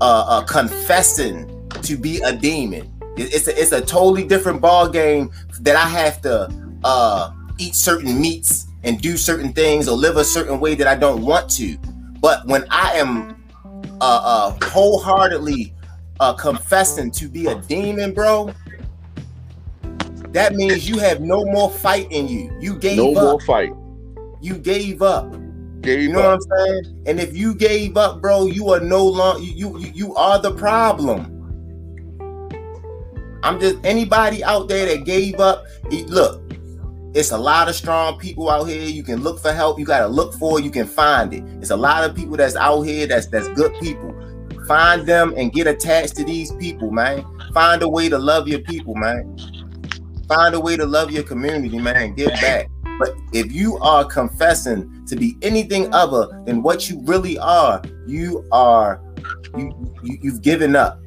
uh, 0.00 0.24
uh 0.28 0.42
confessing 0.44 1.48
to 1.82 1.96
be 1.96 2.20
a 2.22 2.32
demon. 2.32 2.90
It- 3.16 3.32
It's 3.34 3.46
a, 3.48 3.60
it's 3.60 3.72
a 3.72 3.80
totally 3.80 4.24
different 4.24 4.60
ball 4.60 4.88
game 4.88 5.30
that 5.60 5.76
I 5.76 5.86
have 5.88 6.20
to 6.22 6.52
uh 6.84 7.32
eat 7.58 7.74
certain 7.76 8.20
meats 8.20 8.66
and 8.82 9.00
do 9.00 9.16
certain 9.16 9.52
things 9.52 9.88
or 9.88 9.96
live 9.96 10.16
a 10.16 10.24
certain 10.24 10.58
way 10.58 10.74
that 10.74 10.88
I 10.88 10.96
don't 10.96 11.22
want 11.22 11.48
to. 11.50 11.76
But 12.20 12.44
when 12.46 12.64
I 12.70 12.94
am 12.94 13.36
uh, 14.00 14.54
uh 14.60 14.66
wholeheartedly 14.70 15.72
uh 16.20 16.32
confessing 16.34 17.10
to 17.12 17.28
be 17.28 17.46
a 17.46 17.54
demon, 17.62 18.12
bro, 18.12 18.52
that 20.32 20.54
means 20.54 20.88
you 20.88 20.98
have 20.98 21.20
no 21.20 21.44
more 21.44 21.70
fight 21.70 22.10
in 22.10 22.28
you. 22.28 22.56
You 22.60 22.76
gave 22.78 22.96
No 22.96 23.10
up. 23.10 23.14
No 23.14 23.22
more 23.22 23.40
fight. 23.40 23.72
You 24.40 24.58
gave 24.58 25.02
up. 25.02 25.32
Gave 25.82 26.00
You 26.02 26.12
know 26.12 26.20
up. 26.20 26.40
what 26.40 26.58
I'm 26.58 26.66
saying? 26.66 27.02
And 27.06 27.20
if 27.20 27.36
you 27.36 27.54
gave 27.54 27.96
up, 27.96 28.20
bro, 28.20 28.46
you 28.46 28.70
are 28.70 28.80
no 28.80 29.04
longer 29.06 29.42
you 29.42 29.78
you 29.78 29.90
you 29.94 30.14
are 30.16 30.40
the 30.40 30.52
problem. 30.54 31.28
I'm 33.42 33.58
just 33.60 33.76
anybody 33.84 34.42
out 34.44 34.68
there 34.68 34.86
that 34.86 35.04
gave 35.04 35.40
up. 35.40 35.64
Look, 35.90 36.42
it's 37.14 37.32
a 37.32 37.38
lot 37.38 37.68
of 37.68 37.74
strong 37.74 38.18
people 38.18 38.48
out 38.48 38.64
here. 38.64 38.82
You 38.82 39.02
can 39.02 39.22
look 39.22 39.40
for 39.40 39.52
help. 39.52 39.78
You 39.78 39.84
gotta 39.84 40.06
look 40.06 40.34
for 40.34 40.58
it. 40.58 40.64
You 40.64 40.70
can 40.70 40.86
find 40.86 41.34
it. 41.34 41.42
It's 41.60 41.70
a 41.70 41.76
lot 41.76 42.08
of 42.08 42.14
people 42.16 42.36
that's 42.36 42.56
out 42.56 42.82
here 42.82 43.06
that's 43.06 43.26
that's 43.26 43.48
good 43.48 43.74
people. 43.80 44.14
Find 44.66 45.04
them 45.04 45.34
and 45.36 45.52
get 45.52 45.66
attached 45.66 46.16
to 46.16 46.24
these 46.24 46.52
people, 46.52 46.90
man. 46.92 47.24
Find 47.52 47.82
a 47.82 47.88
way 47.88 48.08
to 48.08 48.18
love 48.18 48.46
your 48.46 48.60
people, 48.60 48.94
man. 48.94 49.36
Find 50.28 50.54
a 50.54 50.60
way 50.60 50.76
to 50.76 50.86
love 50.86 51.10
your 51.10 51.22
community, 51.24 51.78
man. 51.78 52.14
Give 52.14 52.30
back. 52.30 52.68
But 52.98 53.14
if 53.32 53.52
you 53.52 53.78
are 53.78 54.04
confessing 54.04 55.04
to 55.06 55.16
be 55.16 55.36
anything 55.42 55.92
other 55.92 56.28
than 56.46 56.62
what 56.62 56.88
you 56.88 57.00
really 57.04 57.38
are, 57.38 57.82
you 58.06 58.46
are 58.52 59.00
you, 59.56 59.94
you 60.02 60.18
you've 60.22 60.42
given 60.42 60.76
up. 60.76 60.98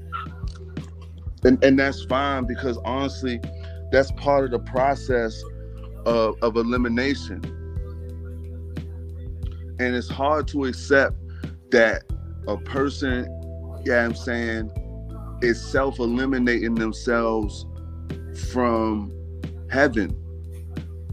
and 1.46 1.64
and 1.64 1.78
that's 1.80 2.04
fine 2.06 2.46
because 2.46 2.78
honestly 2.86 3.40
that's 3.92 4.12
part 4.14 4.46
of 4.46 4.52
the 4.52 4.60
process 4.60 5.42
of, 6.06 6.36
of 6.42 6.56
elimination 6.56 7.42
and 9.80 9.96
it's 9.96 10.10
hard 10.10 10.48
to 10.48 10.66
accept 10.66 11.16
that 11.72 12.04
a 12.48 12.58
person 12.58 13.28
yeah 13.86 14.04
i'm 14.04 14.16
saying 14.16 14.70
is 15.42 15.64
self-eliminating 15.64 16.76
themselves 16.76 17.66
from 18.52 19.12
heaven 19.70 20.16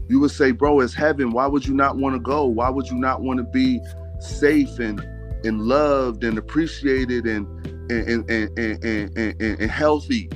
you 0.09 0.19
would 0.19 0.31
say 0.31 0.51
bro 0.51 0.79
it's 0.79 0.93
heaven 0.93 1.31
why 1.31 1.47
would 1.47 1.65
you 1.65 1.73
not 1.73 1.97
want 1.97 2.13
to 2.13 2.19
go 2.19 2.45
why 2.45 2.69
would 2.69 2.87
you 2.87 2.95
not 2.95 3.21
want 3.21 3.37
to 3.37 3.43
be 3.43 3.79
safe 4.19 4.79
and 4.79 5.01
and 5.43 5.61
loved 5.61 6.23
and 6.23 6.37
appreciated 6.37 7.25
and 7.25 7.47
and 7.91 8.29
and 8.29 8.57
and, 8.57 8.83
and, 8.83 9.17
and, 9.17 9.41
and, 9.41 9.71
healthy. 9.71 10.29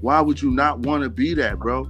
Why 0.00 0.20
would 0.20 0.40
you 0.40 0.50
not 0.50 0.80
want 0.80 1.02
to 1.02 1.10
be 1.10 1.34
that, 1.34 1.58
bro? 1.58 1.84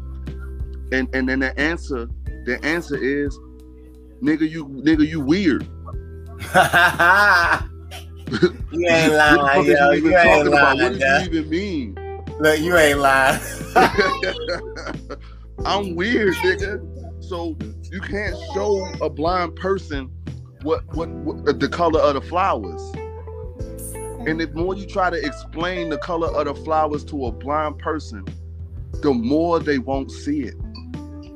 And 0.93 1.09
and 1.15 1.29
then 1.29 1.41
the 1.41 1.59
answer, 1.59 2.09
the 2.45 2.59
answer 2.63 2.97
is, 2.97 3.39
nigga, 4.23 4.49
you 4.49 4.67
nigga, 4.67 5.07
you 5.07 5.21
weird. 5.21 5.63
you 8.73 8.89
ain't 8.89 9.13
lying, 9.13 9.67
yo. 9.67 9.91
you 9.93 10.17
ain't 10.17 10.49
about? 10.49 10.77
What 10.77 10.99
does 10.99 11.01
yo. 11.01 11.19
you 11.19 11.41
even 11.41 11.51
mean? 11.51 11.95
Look, 12.39 12.61
you 12.61 12.77
ain't 12.77 12.99
lying. 12.99 13.41
I'm 15.65 15.95
weird, 15.95 16.35
nigga. 16.37 17.23
So 17.23 17.57
you 17.91 18.01
can't 18.01 18.37
show 18.55 18.85
a 19.01 19.09
blind 19.09 19.57
person 19.57 20.11
what 20.63 20.85
what, 20.95 21.09
what 21.09 21.61
the 21.61 21.69
color 21.69 22.01
of 22.01 22.15
the 22.15 22.21
flowers. 22.21 22.83
And 24.27 24.41
the 24.41 24.49
more 24.55 24.75
you 24.77 24.87
try 24.87 25.11
to 25.11 25.17
explain 25.17 25.89
the 25.89 25.99
color 25.99 26.29
of 26.29 26.47
the 26.47 26.55
flowers 26.65 27.05
to 27.07 27.27
a 27.27 27.33
blind 27.33 27.79
person, 27.79 28.25
the 29.03 29.13
more 29.13 29.59
they 29.59 29.79
won't 29.79 30.11
see 30.11 30.43
it. 30.43 30.55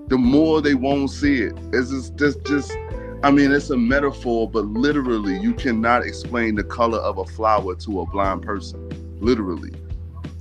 The 0.08 0.16
more 0.16 0.60
they 0.62 0.74
won't 0.74 1.10
see 1.10 1.42
it. 1.42 1.52
It's 1.72 1.90
just, 1.90 2.16
just, 2.16 2.44
just 2.44 2.76
I 3.24 3.30
mean, 3.32 3.50
it's 3.50 3.70
a 3.70 3.76
metaphor, 3.76 4.48
but 4.48 4.66
literally, 4.66 5.36
you 5.40 5.52
cannot 5.52 6.04
explain 6.04 6.54
the 6.54 6.62
color 6.62 6.98
of 6.98 7.18
a 7.18 7.24
flower 7.24 7.74
to 7.74 8.00
a 8.02 8.06
blind 8.06 8.42
person. 8.42 8.88
Literally. 9.20 9.72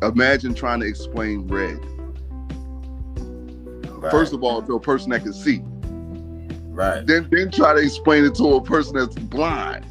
Imagine 0.07 0.53
trying 0.53 0.79
to 0.81 0.85
explain 0.87 1.47
red. 1.47 1.79
First 4.11 4.33
of 4.33 4.43
all, 4.43 4.61
to 4.61 4.75
a 4.75 4.79
person 4.79 5.09
that 5.11 5.23
can 5.23 5.33
see. 5.33 5.61
right. 6.71 7.05
Then 7.05 7.27
then 7.31 7.49
try 7.51 7.73
to 7.73 7.79
explain 7.79 8.23
it 8.25 8.35
to 8.35 8.55
a 8.55 8.61
person 8.63 8.95
that's 8.97 9.15
blind. 9.15 9.85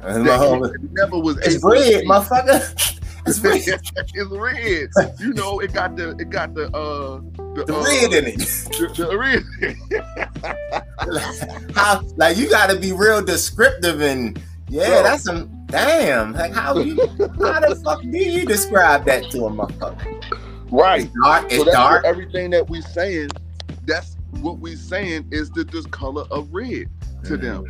And 0.00 0.26
That 0.26 0.38
my 0.38 0.44
homie- 0.44 0.92
never 0.92 1.18
was 1.18 1.38
It's 1.38 1.64
red, 1.64 2.04
motherfucker. 2.04 2.90
It's 3.26 3.40
red. 3.40 3.62
it's 3.66 4.30
red. 4.30 5.14
You 5.18 5.32
know, 5.32 5.58
it 5.60 5.72
got 5.72 5.96
the 5.96 6.10
it 6.18 6.28
got 6.28 6.52
the 6.54 6.66
uh 6.76 7.22
the, 7.54 7.64
The 7.64 7.74
uh, 7.74 7.82
red 7.82 8.12
in 8.12 8.26
it. 8.26 8.38
The, 8.38 9.06
the 9.08 9.16
red. 9.16 9.42
How 11.74 12.02
like 12.16 12.36
you 12.36 12.50
gotta 12.50 12.76
be 12.78 12.92
real 12.92 13.22
descriptive 13.24 14.02
and 14.02 14.38
yeah, 14.68 14.88
Bro. 14.88 15.02
that's 15.04 15.22
some 15.24 15.48
damn. 15.66 16.32
Like 16.32 16.52
how 16.52 16.78
you 16.78 16.96
how 16.96 17.60
the 17.60 17.80
fuck 17.84 18.02
do 18.02 18.18
you 18.18 18.46
describe 18.46 19.04
that 19.06 19.30
to 19.30 19.46
a 19.46 19.50
motherfucker? 19.50 20.70
right. 20.70 21.04
It's 21.04 21.14
dark. 21.22 21.44
It's 21.46 21.56
so 21.56 21.64
that's 21.64 21.76
dark. 21.76 22.04
everything 22.04 22.50
that 22.50 22.68
we 22.68 22.80
saying. 22.80 23.30
That's 23.86 24.16
what 24.40 24.58
we 24.58 24.76
saying 24.76 25.28
is 25.30 25.50
the 25.50 25.64
this 25.64 25.86
color 25.86 26.24
of 26.30 26.52
red 26.52 26.88
to 27.24 27.36
mm-hmm. 27.36 27.64
them. 27.64 27.66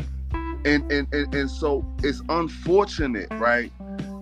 And, 0.65 0.91
and 0.91 1.13
and 1.13 1.35
and 1.35 1.51
so 1.51 1.85
it's 2.03 2.23
unfortunate, 2.29 3.29
right? 3.33 3.71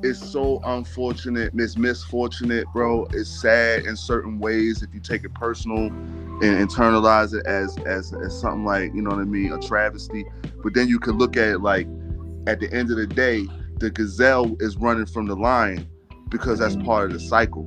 It's 0.02 0.18
so 0.18 0.60
unfortunate. 0.64 1.52
It's 1.54 1.78
misfortunate, 1.78 2.66
bro. 2.72 3.06
It's 3.12 3.30
sad 3.30 3.84
in 3.84 3.96
certain 3.96 4.40
ways 4.40 4.82
if 4.82 4.92
you 4.92 4.98
take 4.98 5.22
it 5.22 5.32
personal 5.34 5.86
and 5.86 6.42
internalize 6.42 7.38
it 7.38 7.46
as 7.46 7.78
as 7.86 8.12
as 8.12 8.38
something 8.38 8.64
like 8.64 8.92
you 8.94 9.02
know 9.02 9.10
what 9.10 9.20
I 9.20 9.24
mean, 9.24 9.52
a 9.52 9.60
travesty. 9.60 10.24
But 10.64 10.74
then 10.74 10.88
you 10.88 10.98
could 10.98 11.14
look 11.14 11.36
at 11.36 11.48
it 11.48 11.58
like, 11.58 11.86
at 12.48 12.58
the 12.58 12.72
end 12.72 12.90
of 12.90 12.96
the 12.96 13.06
day, 13.06 13.46
the 13.82 13.90
gazelle 13.90 14.56
is 14.60 14.76
running 14.76 15.06
from 15.06 15.26
the 15.26 15.34
lion 15.34 15.88
because 16.28 16.60
that's 16.60 16.76
part 16.76 17.06
of 17.06 17.12
the 17.12 17.20
cycle. 17.20 17.64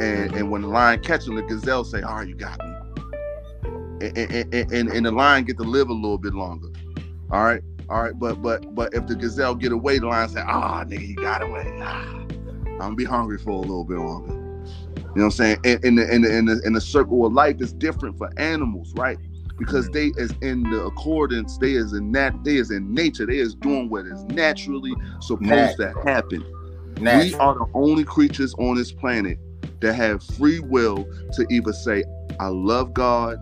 And 0.00 0.34
and 0.34 0.50
when 0.50 0.62
the 0.62 0.68
lion 0.68 1.00
catches 1.02 1.28
him, 1.28 1.36
the 1.36 1.42
gazelle 1.42 1.84
say, 1.84 2.02
"All 2.02 2.16
right, 2.16 2.26
you 2.26 2.34
got 2.34 2.58
me." 2.58 2.74
And 4.00 4.18
and, 4.18 4.54
and, 4.54 4.72
and, 4.72 4.88
and 4.88 5.06
the 5.06 5.12
lion 5.12 5.44
get 5.44 5.58
to 5.58 5.64
live 5.64 5.90
a 5.90 5.92
little 5.92 6.18
bit 6.18 6.32
longer. 6.32 6.68
All 7.30 7.44
right, 7.44 7.62
all 7.90 8.02
right. 8.02 8.18
But 8.18 8.40
but 8.40 8.74
but 8.74 8.94
if 8.94 9.06
the 9.06 9.14
gazelle 9.14 9.54
get 9.54 9.72
away, 9.72 9.98
the 9.98 10.06
lion 10.06 10.30
say, 10.30 10.42
"Ah, 10.46 10.84
nigga, 10.84 11.06
you 11.06 11.16
got 11.16 11.42
away. 11.42 11.70
Ah, 11.82 12.06
I'm 12.14 12.78
gonna 12.78 12.94
be 12.94 13.04
hungry 13.04 13.38
for 13.38 13.50
a 13.50 13.60
little 13.60 13.84
bit 13.84 13.98
longer." 13.98 14.32
You 14.32 15.22
know 15.22 15.24
what 15.24 15.24
I'm 15.24 15.30
saying? 15.32 15.58
And 15.64 15.84
in 15.84 15.94
the 15.96 16.14
in 16.14 16.22
the 16.22 16.38
in 16.38 16.44
the, 16.46 16.62
in 16.64 16.72
the 16.72 16.80
circle 16.80 17.26
of 17.26 17.32
life 17.34 17.60
is 17.60 17.74
different 17.74 18.16
for 18.16 18.30
animals, 18.38 18.94
right? 18.94 19.18
Because 19.58 19.88
they 19.90 20.12
is 20.16 20.32
in 20.40 20.62
the 20.62 20.84
accordance, 20.84 21.58
they 21.58 21.72
is 21.72 21.92
in 21.92 22.12
that 22.12 22.44
they 22.44 22.56
is 22.56 22.70
in 22.70 22.94
nature, 22.94 23.26
they 23.26 23.38
is 23.38 23.54
doing 23.54 23.90
what 23.90 24.06
is 24.06 24.22
naturally 24.24 24.94
supposed 25.20 25.76
to 25.78 25.92
happen. 26.04 26.44
We 27.00 27.34
are 27.34 27.54
the 27.54 27.66
only 27.74 28.04
creatures 28.04 28.54
on 28.54 28.76
this 28.76 28.92
planet 28.92 29.38
that 29.80 29.94
have 29.94 30.22
free 30.22 30.60
will 30.60 31.04
to 31.32 31.46
either 31.50 31.72
say, 31.72 32.04
I 32.40 32.48
love 32.48 32.94
God, 32.94 33.38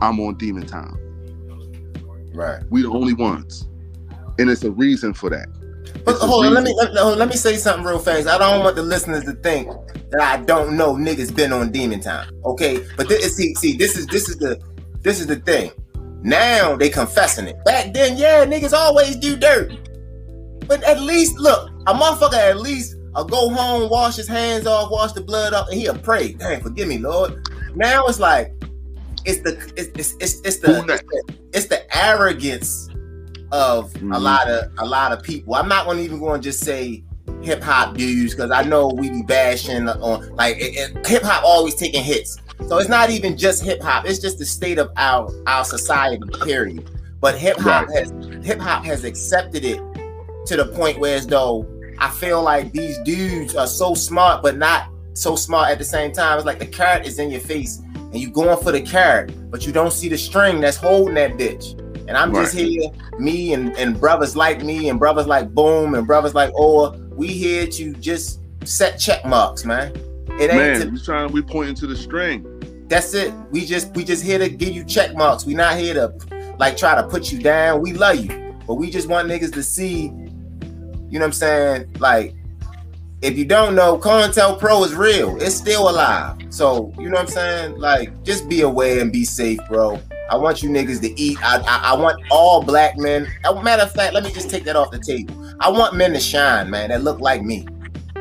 I'm 0.00 0.20
on 0.20 0.36
demon 0.38 0.66
time. 0.66 0.96
Right. 2.32 2.62
We 2.70 2.82
the 2.82 2.90
only 2.90 3.12
ones. 3.12 3.68
And 4.38 4.48
it's 4.48 4.64
a 4.64 4.70
reason 4.70 5.14
for 5.14 5.30
that. 5.30 5.48
But 6.04 6.16
It's 6.16 6.24
hold 6.24 6.46
on, 6.46 6.54
let 6.54 6.64
me 6.64 6.74
let, 6.74 6.92
let 6.94 7.28
me 7.28 7.36
say 7.36 7.56
something 7.56 7.84
real 7.84 7.98
fast. 7.98 8.26
I 8.28 8.38
don't 8.38 8.62
want 8.64 8.76
the 8.76 8.82
listeners 8.82 9.24
to 9.24 9.32
think 9.32 9.68
that 10.10 10.20
I 10.20 10.42
don't 10.44 10.76
know 10.76 10.94
niggas 10.94 11.34
been 11.34 11.52
on 11.52 11.70
demon 11.70 12.00
time. 12.00 12.30
Okay, 12.44 12.84
but 12.96 13.08
this, 13.08 13.36
see, 13.36 13.54
see, 13.54 13.76
this 13.76 13.96
is 13.96 14.06
this 14.06 14.28
is 14.28 14.36
the 14.38 14.60
this 15.02 15.20
is 15.20 15.26
the 15.26 15.36
thing. 15.36 15.70
Now 16.22 16.76
they 16.76 16.90
confessing 16.90 17.46
it. 17.46 17.64
Back 17.64 17.94
then, 17.94 18.16
yeah, 18.16 18.44
niggas 18.44 18.72
always 18.72 19.16
do 19.16 19.36
dirt. 19.36 19.72
But 20.66 20.82
at 20.84 21.00
least 21.00 21.38
look, 21.38 21.70
a 21.86 21.94
motherfucker 21.94 22.34
at 22.34 22.60
least 22.60 22.96
I'll 23.14 23.24
go 23.24 23.50
home, 23.50 23.90
wash 23.90 24.16
his 24.16 24.28
hands 24.28 24.66
off, 24.66 24.90
wash 24.90 25.12
the 25.12 25.20
blood 25.20 25.52
off, 25.52 25.68
and 25.68 25.80
he'll 25.80 25.98
pray. 25.98 26.32
Damn, 26.34 26.60
forgive 26.60 26.88
me, 26.88 26.98
Lord. 26.98 27.44
Now 27.74 28.06
it's 28.06 28.20
like 28.20 28.52
it's 29.24 29.40
the 29.42 29.56
it's 29.76 29.90
it's 29.98 30.14
it's, 30.20 30.40
it's 30.44 30.58
the, 30.58 30.84
it's 30.88 31.02
the 31.02 31.34
it's 31.52 31.66
the 31.66 31.96
arrogance 31.96 32.88
of 33.52 33.92
mm-hmm. 33.94 34.12
a 34.12 34.18
lot 34.18 34.48
of 34.48 34.70
a 34.78 34.84
lot 34.84 35.12
of 35.12 35.22
people. 35.22 35.54
I'm 35.54 35.68
not 35.68 35.86
gonna 35.86 36.00
even 36.00 36.20
going 36.20 36.40
to 36.40 36.44
just 36.44 36.62
say 36.62 37.02
hip 37.42 37.62
hop 37.62 37.96
dudes 37.96 38.34
because 38.34 38.50
I 38.50 38.62
know 38.62 38.88
we 38.88 39.10
be 39.10 39.22
bashing 39.22 39.88
on 39.88 40.34
like 40.36 40.56
hip 40.56 41.22
hop 41.22 41.44
always 41.44 41.74
taking 41.74 42.02
hits. 42.02 42.38
So 42.68 42.78
it's 42.78 42.88
not 42.88 43.10
even 43.10 43.36
just 43.36 43.64
hip 43.64 43.82
hop; 43.82 44.06
it's 44.06 44.18
just 44.18 44.38
the 44.38 44.46
state 44.46 44.78
of 44.78 44.90
our 44.96 45.30
our 45.46 45.64
society. 45.64 46.22
Period. 46.44 46.90
But 47.20 47.38
hip 47.38 47.58
hop 47.58 47.88
right. 47.88 47.98
has 47.98 48.44
hip 48.44 48.60
hop 48.60 48.84
has 48.84 49.04
accepted 49.04 49.64
it 49.64 49.80
to 50.46 50.56
the 50.56 50.66
point 50.74 50.98
where 50.98 51.16
as 51.16 51.26
though 51.26 51.66
I 51.98 52.08
feel 52.08 52.42
like 52.42 52.72
these 52.72 52.98
dudes 52.98 53.54
are 53.54 53.66
so 53.66 53.94
smart, 53.94 54.42
but 54.42 54.56
not 54.56 54.88
so 55.12 55.36
smart 55.36 55.70
at 55.70 55.78
the 55.78 55.84
same 55.84 56.12
time. 56.12 56.38
It's 56.38 56.46
like 56.46 56.58
the 56.58 56.66
carrot 56.66 57.06
is 57.06 57.18
in 57.18 57.30
your 57.30 57.40
face, 57.40 57.78
and 57.94 58.16
you 58.16 58.30
going 58.30 58.62
for 58.62 58.72
the 58.72 58.80
carrot, 58.80 59.50
but 59.50 59.66
you 59.66 59.72
don't 59.72 59.92
see 59.92 60.08
the 60.08 60.16
string 60.16 60.60
that's 60.60 60.78
holding 60.78 61.14
that 61.14 61.32
bitch. 61.32 61.78
And 62.08 62.16
I'm 62.16 62.32
right. 62.32 62.42
just 62.42 62.54
here, 62.54 62.90
me 63.18 63.52
and, 63.52 63.76
and 63.76 64.00
brothers 64.00 64.34
like 64.34 64.62
me, 64.62 64.88
and 64.88 64.98
brothers 64.98 65.26
like 65.26 65.50
Boom, 65.54 65.94
and 65.94 66.06
brothers 66.06 66.34
like 66.34 66.50
Oh, 66.56 66.92
we 67.20 67.28
here 67.28 67.66
to 67.66 67.92
just 67.96 68.40
set 68.64 68.98
check 68.98 69.26
marks, 69.26 69.66
man. 69.66 69.94
It 70.40 70.44
ain't 70.44 70.54
man, 70.54 70.80
to, 70.80 70.88
we 70.88 70.98
trying 70.98 71.30
we 71.32 71.42
pointing 71.42 71.74
to 71.74 71.86
the 71.86 71.94
string. 71.94 72.46
That's 72.88 73.12
it. 73.12 73.34
We 73.50 73.66
just 73.66 73.94
we 73.94 74.04
just 74.04 74.24
here 74.24 74.38
to 74.38 74.48
give 74.48 74.70
you 74.70 74.84
check 74.84 75.14
marks. 75.14 75.44
We 75.44 75.52
not 75.52 75.76
here 75.76 75.92
to 75.92 76.56
like 76.58 76.78
try 76.78 76.94
to 76.94 77.06
put 77.06 77.30
you 77.30 77.38
down. 77.38 77.82
We 77.82 77.92
love 77.92 78.24
you, 78.24 78.56
but 78.66 78.76
we 78.76 78.90
just 78.90 79.06
want 79.06 79.28
niggas 79.28 79.52
to 79.52 79.62
see. 79.62 80.04
You 80.04 81.18
know 81.18 81.20
what 81.20 81.24
I'm 81.26 81.32
saying? 81.32 81.96
Like, 81.98 82.34
if 83.20 83.36
you 83.36 83.44
don't 83.44 83.74
know, 83.74 83.98
COINTELPRO 83.98 84.86
is 84.86 84.94
real. 84.94 85.36
It's 85.42 85.54
still 85.54 85.90
alive. 85.90 86.38
So 86.48 86.90
you 86.98 87.10
know 87.10 87.18
what 87.18 87.26
I'm 87.26 87.26
saying? 87.26 87.78
Like, 87.78 88.22
just 88.22 88.48
be 88.48 88.62
aware 88.62 88.98
and 88.98 89.12
be 89.12 89.24
safe, 89.24 89.60
bro. 89.68 90.00
I 90.30 90.36
want 90.36 90.62
you 90.62 90.70
niggas 90.70 91.02
to 91.02 91.20
eat. 91.20 91.36
I, 91.42 91.58
I, 91.58 91.92
I 91.92 92.00
want 92.00 92.22
all 92.30 92.62
black 92.62 92.96
men. 92.96 93.28
Matter 93.62 93.82
of 93.82 93.92
fact, 93.92 94.14
let 94.14 94.24
me 94.24 94.32
just 94.32 94.48
take 94.48 94.64
that 94.64 94.76
off 94.76 94.90
the 94.90 94.98
table. 94.98 95.39
I 95.60 95.68
want 95.68 95.94
men 95.94 96.12
to 96.14 96.20
shine, 96.20 96.70
man, 96.70 96.88
that 96.88 97.02
look 97.02 97.20
like 97.20 97.42
me. 97.42 97.66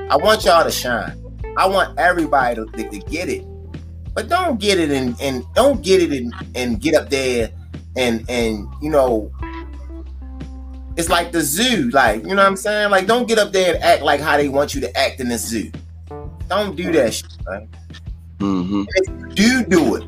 I 0.09 0.17
want 0.17 0.43
y'all 0.43 0.63
to 0.63 0.71
shine. 0.71 1.15
I 1.57 1.67
want 1.67 1.97
everybody 1.97 2.55
to, 2.55 2.65
to, 2.65 2.89
to 2.89 2.99
get 2.99 3.29
it. 3.29 3.45
But 4.13 4.27
don't 4.27 4.59
get 4.59 4.77
it 4.77 4.91
and, 4.91 5.15
and 5.21 5.45
don't 5.55 5.81
get 5.81 6.01
it 6.01 6.11
and, 6.11 6.33
and 6.53 6.81
get 6.81 6.95
up 6.95 7.09
there 7.09 7.49
and 7.95 8.29
and 8.29 8.67
you 8.81 8.89
know 8.89 9.31
it's 10.97 11.09
like 11.09 11.31
the 11.31 11.41
zoo, 11.41 11.89
like 11.91 12.23
you 12.23 12.29
know 12.29 12.35
what 12.35 12.47
I'm 12.47 12.57
saying? 12.57 12.91
Like 12.91 13.07
don't 13.07 13.27
get 13.27 13.39
up 13.39 13.53
there 13.53 13.75
and 13.75 13.83
act 13.83 14.03
like 14.03 14.19
how 14.19 14.35
they 14.35 14.49
want 14.49 14.75
you 14.75 14.81
to 14.81 14.97
act 14.97 15.21
in 15.21 15.29
the 15.29 15.37
zoo. 15.37 15.71
Don't 16.49 16.75
do 16.75 16.91
that 16.91 17.13
shit, 17.13 17.31
man. 17.47 17.69
Mm-hmm. 18.39 19.29
Do 19.29 19.63
do 19.63 19.95
it, 19.95 20.03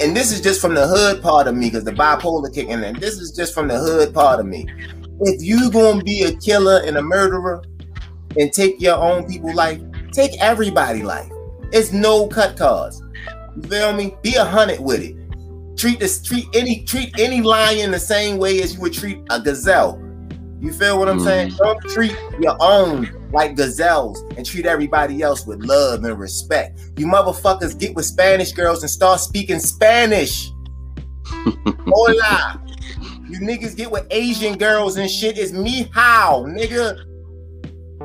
and 0.00 0.16
this 0.16 0.30
is 0.30 0.40
just 0.40 0.60
from 0.60 0.74
the 0.74 0.86
hood 0.86 1.22
part 1.22 1.48
of 1.48 1.56
me 1.56 1.68
because 1.68 1.82
the 1.82 1.92
bipolar 1.92 2.54
kicking 2.54 2.82
in. 2.82 3.00
This 3.00 3.18
is 3.18 3.32
just 3.32 3.52
from 3.52 3.66
the 3.66 3.78
hood 3.78 4.14
part 4.14 4.38
of 4.38 4.46
me 4.46 4.68
if 5.22 5.42
you 5.42 5.70
gonna 5.70 6.02
be 6.02 6.24
a 6.24 6.36
killer 6.36 6.82
and 6.84 6.96
a 6.96 7.02
murderer 7.02 7.62
and 8.38 8.52
take 8.52 8.80
your 8.80 8.96
own 8.96 9.26
people 9.26 9.54
life, 9.54 9.80
take 10.12 10.32
everybody 10.40 11.02
life. 11.02 11.30
It's 11.72 11.92
no 11.92 12.26
cut 12.26 12.56
cause. 12.56 13.02
You 13.56 13.62
feel 13.62 13.92
me? 13.92 14.16
Be 14.22 14.34
a 14.34 14.44
hundred 14.44 14.80
with 14.80 15.00
it. 15.00 15.16
Treat 15.76 16.00
this 16.00 16.22
treat 16.22 16.46
any 16.54 16.84
treat 16.84 17.18
any 17.18 17.40
lion 17.40 17.92
the 17.92 18.00
same 18.00 18.38
way 18.38 18.60
as 18.62 18.74
you 18.74 18.80
would 18.80 18.92
treat 18.92 19.18
a 19.30 19.40
gazelle. 19.40 20.00
You 20.60 20.72
feel 20.72 20.98
what 20.98 21.08
I'm 21.08 21.18
mm. 21.18 21.24
saying? 21.24 21.52
Don't 21.56 21.80
treat 21.90 22.16
your 22.40 22.56
own 22.60 23.28
like 23.32 23.56
gazelles 23.56 24.22
and 24.36 24.44
treat 24.44 24.66
everybody 24.66 25.22
else 25.22 25.46
with 25.46 25.64
love 25.64 26.04
and 26.04 26.18
respect. 26.18 26.78
You 26.96 27.06
motherfuckers 27.06 27.78
get 27.78 27.94
with 27.94 28.06
Spanish 28.06 28.52
girls 28.52 28.82
and 28.82 28.90
start 28.90 29.20
speaking 29.20 29.58
Spanish. 29.58 30.50
Hola. 31.26 32.62
You 33.32 33.40
niggas 33.40 33.74
get 33.74 33.90
with 33.90 34.06
Asian 34.10 34.58
girls 34.58 34.98
and 34.98 35.10
shit. 35.10 35.38
Is 35.38 35.54
me 35.54 35.88
how, 35.94 36.44
nigga. 36.46 36.98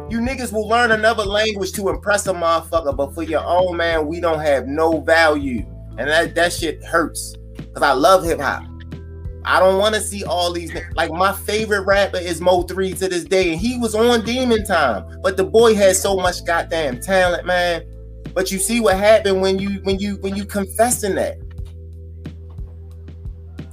You 0.10 0.20
niggas 0.20 0.54
will 0.54 0.70
learn 0.70 0.92
another 0.92 1.26
language 1.26 1.74
to 1.74 1.90
impress 1.90 2.28
a 2.28 2.34
motherfucker, 2.34 2.96
but 2.96 3.14
for 3.14 3.24
your 3.24 3.44
own 3.46 3.76
man, 3.76 4.08
we 4.08 4.22
don't 4.22 4.40
have 4.40 4.68
no 4.68 5.02
value. 5.02 5.66
And 5.98 6.08
that, 6.08 6.34
that 6.36 6.54
shit 6.54 6.82
hurts. 6.82 7.36
Cause 7.74 7.84
I 7.84 7.92
love 7.92 8.24
hip 8.24 8.40
hop. 8.40 8.64
I 9.44 9.60
don't 9.60 9.80
want 9.80 9.96
to 9.96 10.02
see 10.02 10.24
all 10.24 10.54
these 10.54 10.72
like 10.96 11.12
my 11.12 11.34
favorite 11.34 11.82
rapper 11.82 12.20
is 12.20 12.40
Mo3 12.40 12.98
to 13.00 13.10
this 13.10 13.26
day, 13.26 13.52
and 13.52 13.60
he 13.60 13.78
was 13.78 13.96
on 13.96 14.24
Demon 14.24 14.64
Time. 14.64 15.20
But 15.24 15.36
the 15.36 15.44
boy 15.44 15.76
has 15.76 16.02
so 16.02 16.16
much 16.16 16.46
goddamn 16.46 17.02
talent, 17.02 17.46
man. 17.46 17.84
But 18.34 18.50
you 18.50 18.60
see 18.60 18.80
what 18.80 18.96
happened 18.96 19.42
when 19.42 19.60
you 19.60 19.82
when 19.84 20.00
you 20.00 20.18
when 20.22 20.38
you 20.38 20.46
confessing 20.46 21.16
that. 21.16 21.38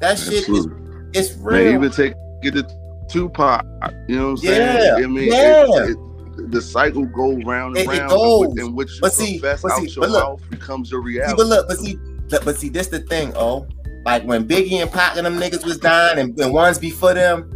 That 0.01 0.19
shit 0.19 0.49
Absolutely. 0.49 0.81
is 0.81 0.84
it's 1.15 1.37
real. 1.37 1.65
Man, 1.65 1.75
even 1.75 1.91
take 1.91 2.15
get 2.43 2.55
the 2.55 2.65
Tupac. 3.09 3.65
You 4.09 4.17
know 4.17 4.25
what 4.25 4.31
I'm 4.31 4.37
saying? 4.39 4.99
Yeah, 4.99 5.05
I 5.05 5.07
mean, 5.07 5.33
yeah. 5.33 5.65
It, 5.67 5.91
it, 5.91 6.51
the 6.51 6.61
cycle 6.61 7.05
go 7.07 7.37
round 7.43 7.77
and 7.77 7.89
it, 7.89 7.99
round, 7.99 8.59
it 8.59 8.61
in 8.61 8.75
which 8.75 8.91
you 8.95 9.01
but 9.01 9.13
see, 9.13 9.39
but 9.39 9.59
see, 9.59 9.89
your 9.89 10.09
look, 10.09 10.25
mouth 10.25 10.51
becomes 10.51 10.91
your 10.91 11.01
reality. 11.01 11.31
See, 11.31 11.37
but 11.37 11.47
look, 11.47 11.69
but 11.69 11.79
see, 11.79 11.99
but 12.29 12.57
see, 12.57 12.69
this 12.69 12.89
the 12.89 13.01
thing, 13.01 13.33
oh, 13.37 13.67
like 14.05 14.25
when 14.25 14.47
Biggie 14.47 14.83
and 14.83 14.91
Pac 14.91 15.17
and 15.17 15.27
them 15.27 15.39
niggas 15.39 15.65
was 15.65 15.79
dying, 15.79 16.19
and, 16.19 16.39
and 16.39 16.53
ones 16.53 16.79
before 16.79 17.15
them. 17.15 17.51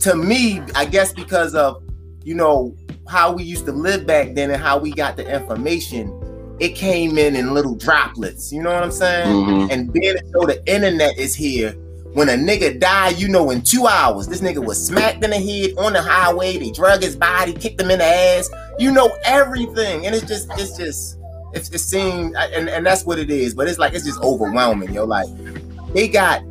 To 0.00 0.14
me, 0.14 0.60
I 0.74 0.84
guess 0.84 1.12
because 1.12 1.54
of 1.54 1.82
you 2.24 2.34
know 2.34 2.76
how 3.08 3.32
we 3.32 3.42
used 3.42 3.64
to 3.66 3.72
live 3.72 4.06
back 4.06 4.34
then 4.34 4.50
and 4.50 4.62
how 4.62 4.78
we 4.78 4.92
got 4.92 5.16
the 5.16 5.26
information, 5.26 6.12
it 6.60 6.70
came 6.70 7.16
in 7.16 7.36
in 7.36 7.54
little 7.54 7.74
droplets. 7.74 8.52
You 8.52 8.62
know 8.62 8.72
what 8.72 8.82
I'm 8.82 8.90
saying? 8.90 9.28
Mm-hmm. 9.28 9.70
And 9.70 9.92
being 9.92 10.16
so 10.32 10.46
the 10.46 10.62
internet 10.66 11.16
is 11.18 11.34
here, 11.34 11.74
when 12.14 12.28
a 12.28 12.32
nigga 12.32 12.78
die, 12.78 13.10
you 13.10 13.28
know, 13.28 13.50
in 13.50 13.60
two 13.62 13.86
hours, 13.86 14.28
this 14.28 14.40
nigga 14.40 14.64
was 14.64 14.84
smacked 14.84 15.22
in 15.24 15.30
the 15.30 15.36
head 15.36 15.76
on 15.76 15.92
the 15.92 16.00
highway. 16.00 16.56
They 16.56 16.70
drug 16.70 17.02
his 17.02 17.16
body, 17.16 17.52
kicked 17.52 17.80
him 17.80 17.90
in 17.90 17.98
the 17.98 18.04
ass. 18.04 18.48
You 18.78 18.92
know 18.92 19.10
everything, 19.24 20.06
and 20.06 20.14
it's 20.14 20.26
just, 20.26 20.48
it's 20.52 20.76
just, 20.76 21.18
it's 21.52 21.70
it 21.70 21.78
seems, 21.78 22.34
and 22.36 22.68
and 22.68 22.86
that's 22.86 23.04
what 23.04 23.18
it 23.18 23.30
is. 23.30 23.54
But 23.54 23.68
it's 23.68 23.78
like 23.78 23.94
it's 23.94 24.04
just 24.04 24.20
overwhelming, 24.20 24.92
yo. 24.92 25.04
Like 25.04 25.28
they 25.92 26.08
got 26.08 26.42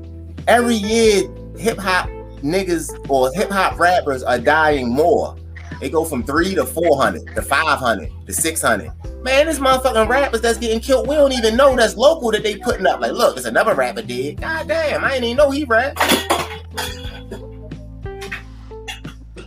every 0.48 0.76
year, 0.76 1.30
hip 1.58 1.78
hop 1.78 2.10
niggas 2.44 3.10
or 3.10 3.32
hip 3.34 3.50
hop 3.50 3.80
rappers 3.80 4.22
are 4.22 4.40
dying 4.40 4.90
more. 4.90 5.36
They 5.84 5.90
go 5.90 6.06
from 6.06 6.24
three 6.24 6.56
to 6.56 6.66
four 6.66 6.96
hundred 6.96 7.36
to 7.36 7.42
five 7.42 7.78
hundred 7.78 8.10
to 8.26 8.32
six 8.32 8.62
hundred. 8.62 8.90
Man, 9.22 9.48
this 9.48 9.60
motherfucking 9.60 10.08
rappers 10.08 10.40
that's 10.40 10.58
getting 10.58 10.80
killed, 10.80 11.10
we 11.10 11.16
don't 11.16 11.34
even 11.34 11.58
know 11.58 11.76
that's 11.76 11.98
local 11.98 12.32
that 12.32 12.42
they 12.42 12.56
putting 12.56 12.88
up. 12.88 13.02
Like, 13.02 13.12
look, 13.12 13.36
it's 13.36 13.46
another 13.46 13.76
rapper 13.76 14.02
dead. 14.02 14.40
God 14.40 14.70
damn, 14.70 15.04
I 15.04 15.10
didn't 15.10 15.26
even 15.26 15.36
know 15.36 15.52
he 15.52 15.66
rap. 15.66 15.98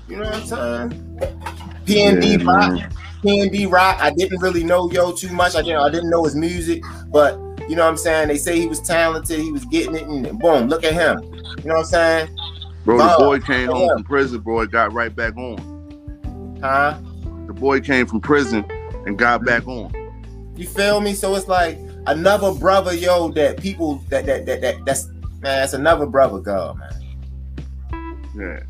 You 0.08 0.16
know 0.18 0.24
what 0.24 0.34
I'm 0.34 0.90
saying? 0.90 0.90
PNB 1.86 2.44
yeah, 2.44 2.52
Rock. 2.52 2.92
PNB 3.24 3.72
Rock. 3.72 3.96
I 3.98 4.10
didn't 4.10 4.38
really 4.42 4.62
know 4.62 4.90
Yo 4.90 5.12
too 5.12 5.32
much. 5.32 5.56
I 5.56 5.62
didn't 5.62 5.80
I 5.80 5.88
didn't 5.88 6.10
know 6.10 6.24
his 6.24 6.34
music, 6.34 6.82
but 7.08 7.38
you 7.66 7.76
know 7.76 7.84
what 7.84 7.92
I'm 7.92 7.96
saying? 7.96 8.28
They 8.28 8.36
say 8.36 8.60
he 8.60 8.66
was 8.66 8.80
talented, 8.80 9.40
he 9.40 9.52
was 9.52 9.64
getting 9.64 9.94
it, 9.94 10.02
and 10.02 10.38
boom, 10.38 10.68
look 10.68 10.84
at 10.84 10.92
him. 10.92 11.18
You 11.22 11.70
know 11.70 11.76
what 11.76 11.78
I'm 11.78 11.84
saying? 11.86 12.38
Bro, 12.84 12.98
the 12.98 13.14
boy 13.16 13.40
came 13.40 13.70
home 13.70 13.88
from 13.88 14.04
prison, 14.04 14.40
bro, 14.40 14.66
got 14.66 14.92
right 14.92 15.16
back 15.16 15.34
on. 15.38 15.75
Huh? 16.66 16.98
The 17.46 17.52
boy 17.52 17.80
came 17.80 18.06
from 18.06 18.20
prison 18.20 18.64
and 19.06 19.18
got 19.18 19.44
back 19.44 19.66
on. 19.66 19.92
You 20.56 20.66
feel 20.66 21.00
me? 21.00 21.14
So 21.14 21.34
it's 21.34 21.48
like 21.48 21.78
another 22.06 22.52
brother, 22.52 22.94
yo, 22.94 23.28
that 23.32 23.58
people 23.60 23.96
that 24.08 24.26
that 24.26 24.46
that, 24.46 24.60
that 24.62 24.84
that's 24.84 25.06
man, 25.06 25.60
that's 25.60 25.74
another 25.74 26.06
brother, 26.06 26.38
God, 26.38 26.78
man. 26.78 26.92
Yeah. 28.36 28.62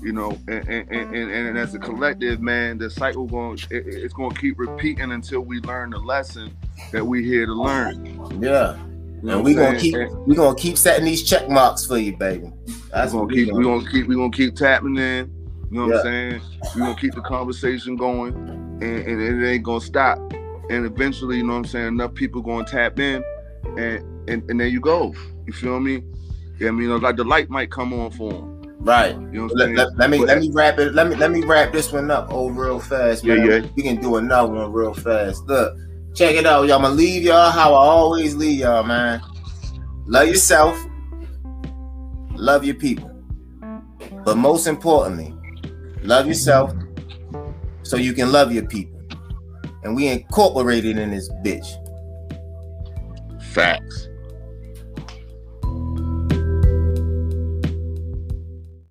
You 0.00 0.12
know, 0.12 0.38
and 0.48 0.68
and, 0.68 0.90
and, 0.90 1.30
and 1.30 1.58
as 1.58 1.74
a 1.74 1.78
collective, 1.78 2.40
man, 2.40 2.78
the 2.78 2.90
cycle 2.90 3.26
going 3.26 3.58
it, 3.70 3.86
it's 3.86 4.14
going 4.14 4.30
to 4.30 4.40
keep 4.40 4.58
repeating 4.58 5.12
until 5.12 5.40
we 5.40 5.60
learn 5.60 5.90
the 5.90 5.98
lesson 5.98 6.56
that 6.90 7.06
we 7.06 7.24
here 7.24 7.46
to 7.46 7.54
learn. 7.54 8.06
Yeah. 8.42 8.76
You 9.22 9.28
know 9.28 9.36
and 9.36 9.44
we 9.44 9.54
gonna 9.54 9.78
keep 9.78 9.94
we 10.26 10.34
gonna 10.34 10.56
keep 10.56 10.76
setting 10.76 11.04
these 11.04 11.22
check 11.22 11.48
marks 11.48 11.86
for 11.86 11.96
you, 11.96 12.16
baby. 12.16 12.50
That's 12.90 13.12
we're 13.12 13.20
gonna 13.20 13.34
keep 13.34 13.52
we 13.52 13.62
gonna 13.62 13.88
keep 13.88 14.06
we 14.08 14.16
gonna 14.16 14.30
keep 14.30 14.56
tapping 14.56 14.96
in. 14.96 15.41
You 15.72 15.78
know 15.78 15.86
what 15.86 16.04
yeah. 16.04 16.10
I'm 16.10 16.30
saying? 16.30 16.40
We're 16.74 16.80
gonna 16.82 17.00
keep 17.00 17.14
the 17.14 17.22
conversation 17.22 17.96
going 17.96 18.34
and, 18.34 18.82
and 18.82 19.42
it 19.42 19.48
ain't 19.48 19.64
gonna 19.64 19.80
stop. 19.80 20.18
And 20.68 20.84
eventually, 20.84 21.38
you 21.38 21.44
know 21.44 21.54
what 21.54 21.60
I'm 21.60 21.64
saying, 21.64 21.86
enough 21.88 22.12
people 22.12 22.42
gonna 22.42 22.66
tap 22.66 23.00
in, 23.00 23.24
and 23.78 24.28
and, 24.28 24.50
and 24.50 24.60
there 24.60 24.66
you 24.66 24.80
go. 24.80 25.14
You 25.46 25.52
feel 25.54 25.80
me? 25.80 26.02
Yeah, 26.60 26.68
I 26.68 26.70
mean, 26.72 27.00
like 27.00 27.16
the 27.16 27.24
light 27.24 27.48
might 27.48 27.70
come 27.70 27.94
on 27.94 28.10
for 28.10 28.30
them. 28.32 28.62
Right. 28.80 29.14
You 29.14 29.46
know 29.46 29.46
let, 29.46 29.70
let, 29.70 29.96
let, 29.96 30.10
me 30.10 30.18
but, 30.18 30.28
let 30.28 30.40
me 30.40 30.50
wrap 30.50 30.78
it. 30.78 30.92
Let 30.92 31.08
me 31.08 31.16
let 31.16 31.30
me 31.30 31.42
wrap 31.42 31.72
this 31.72 31.90
one 31.90 32.10
up 32.10 32.28
oh 32.30 32.50
real 32.50 32.78
fast. 32.78 33.24
Man. 33.24 33.38
Yeah, 33.38 33.56
yeah. 33.56 33.66
We 33.74 33.82
can 33.82 33.98
do 33.98 34.16
another 34.16 34.52
one 34.52 34.72
real 34.72 34.92
fast. 34.92 35.46
Look, 35.46 35.74
check 36.14 36.34
it 36.34 36.44
out, 36.44 36.66
y'all. 36.66 36.76
I'm 36.76 36.82
gonna 36.82 36.94
leave 36.94 37.22
y'all 37.22 37.50
how 37.50 37.72
I 37.72 37.78
always 37.78 38.34
leave 38.34 38.58
y'all, 38.58 38.82
man. 38.82 39.22
Love 40.04 40.28
yourself, 40.28 40.78
love 42.34 42.62
your 42.62 42.74
people. 42.74 43.10
But 44.24 44.36
most 44.36 44.66
importantly, 44.66 45.31
love 46.02 46.26
yourself 46.26 46.72
so 47.82 47.96
you 47.96 48.12
can 48.12 48.30
love 48.32 48.52
your 48.52 48.66
people. 48.66 49.00
And 49.84 49.96
we 49.96 50.08
incorporated 50.08 50.98
in 50.98 51.10
this 51.10 51.28
bitch. 51.44 51.78
Facts. 53.52 54.08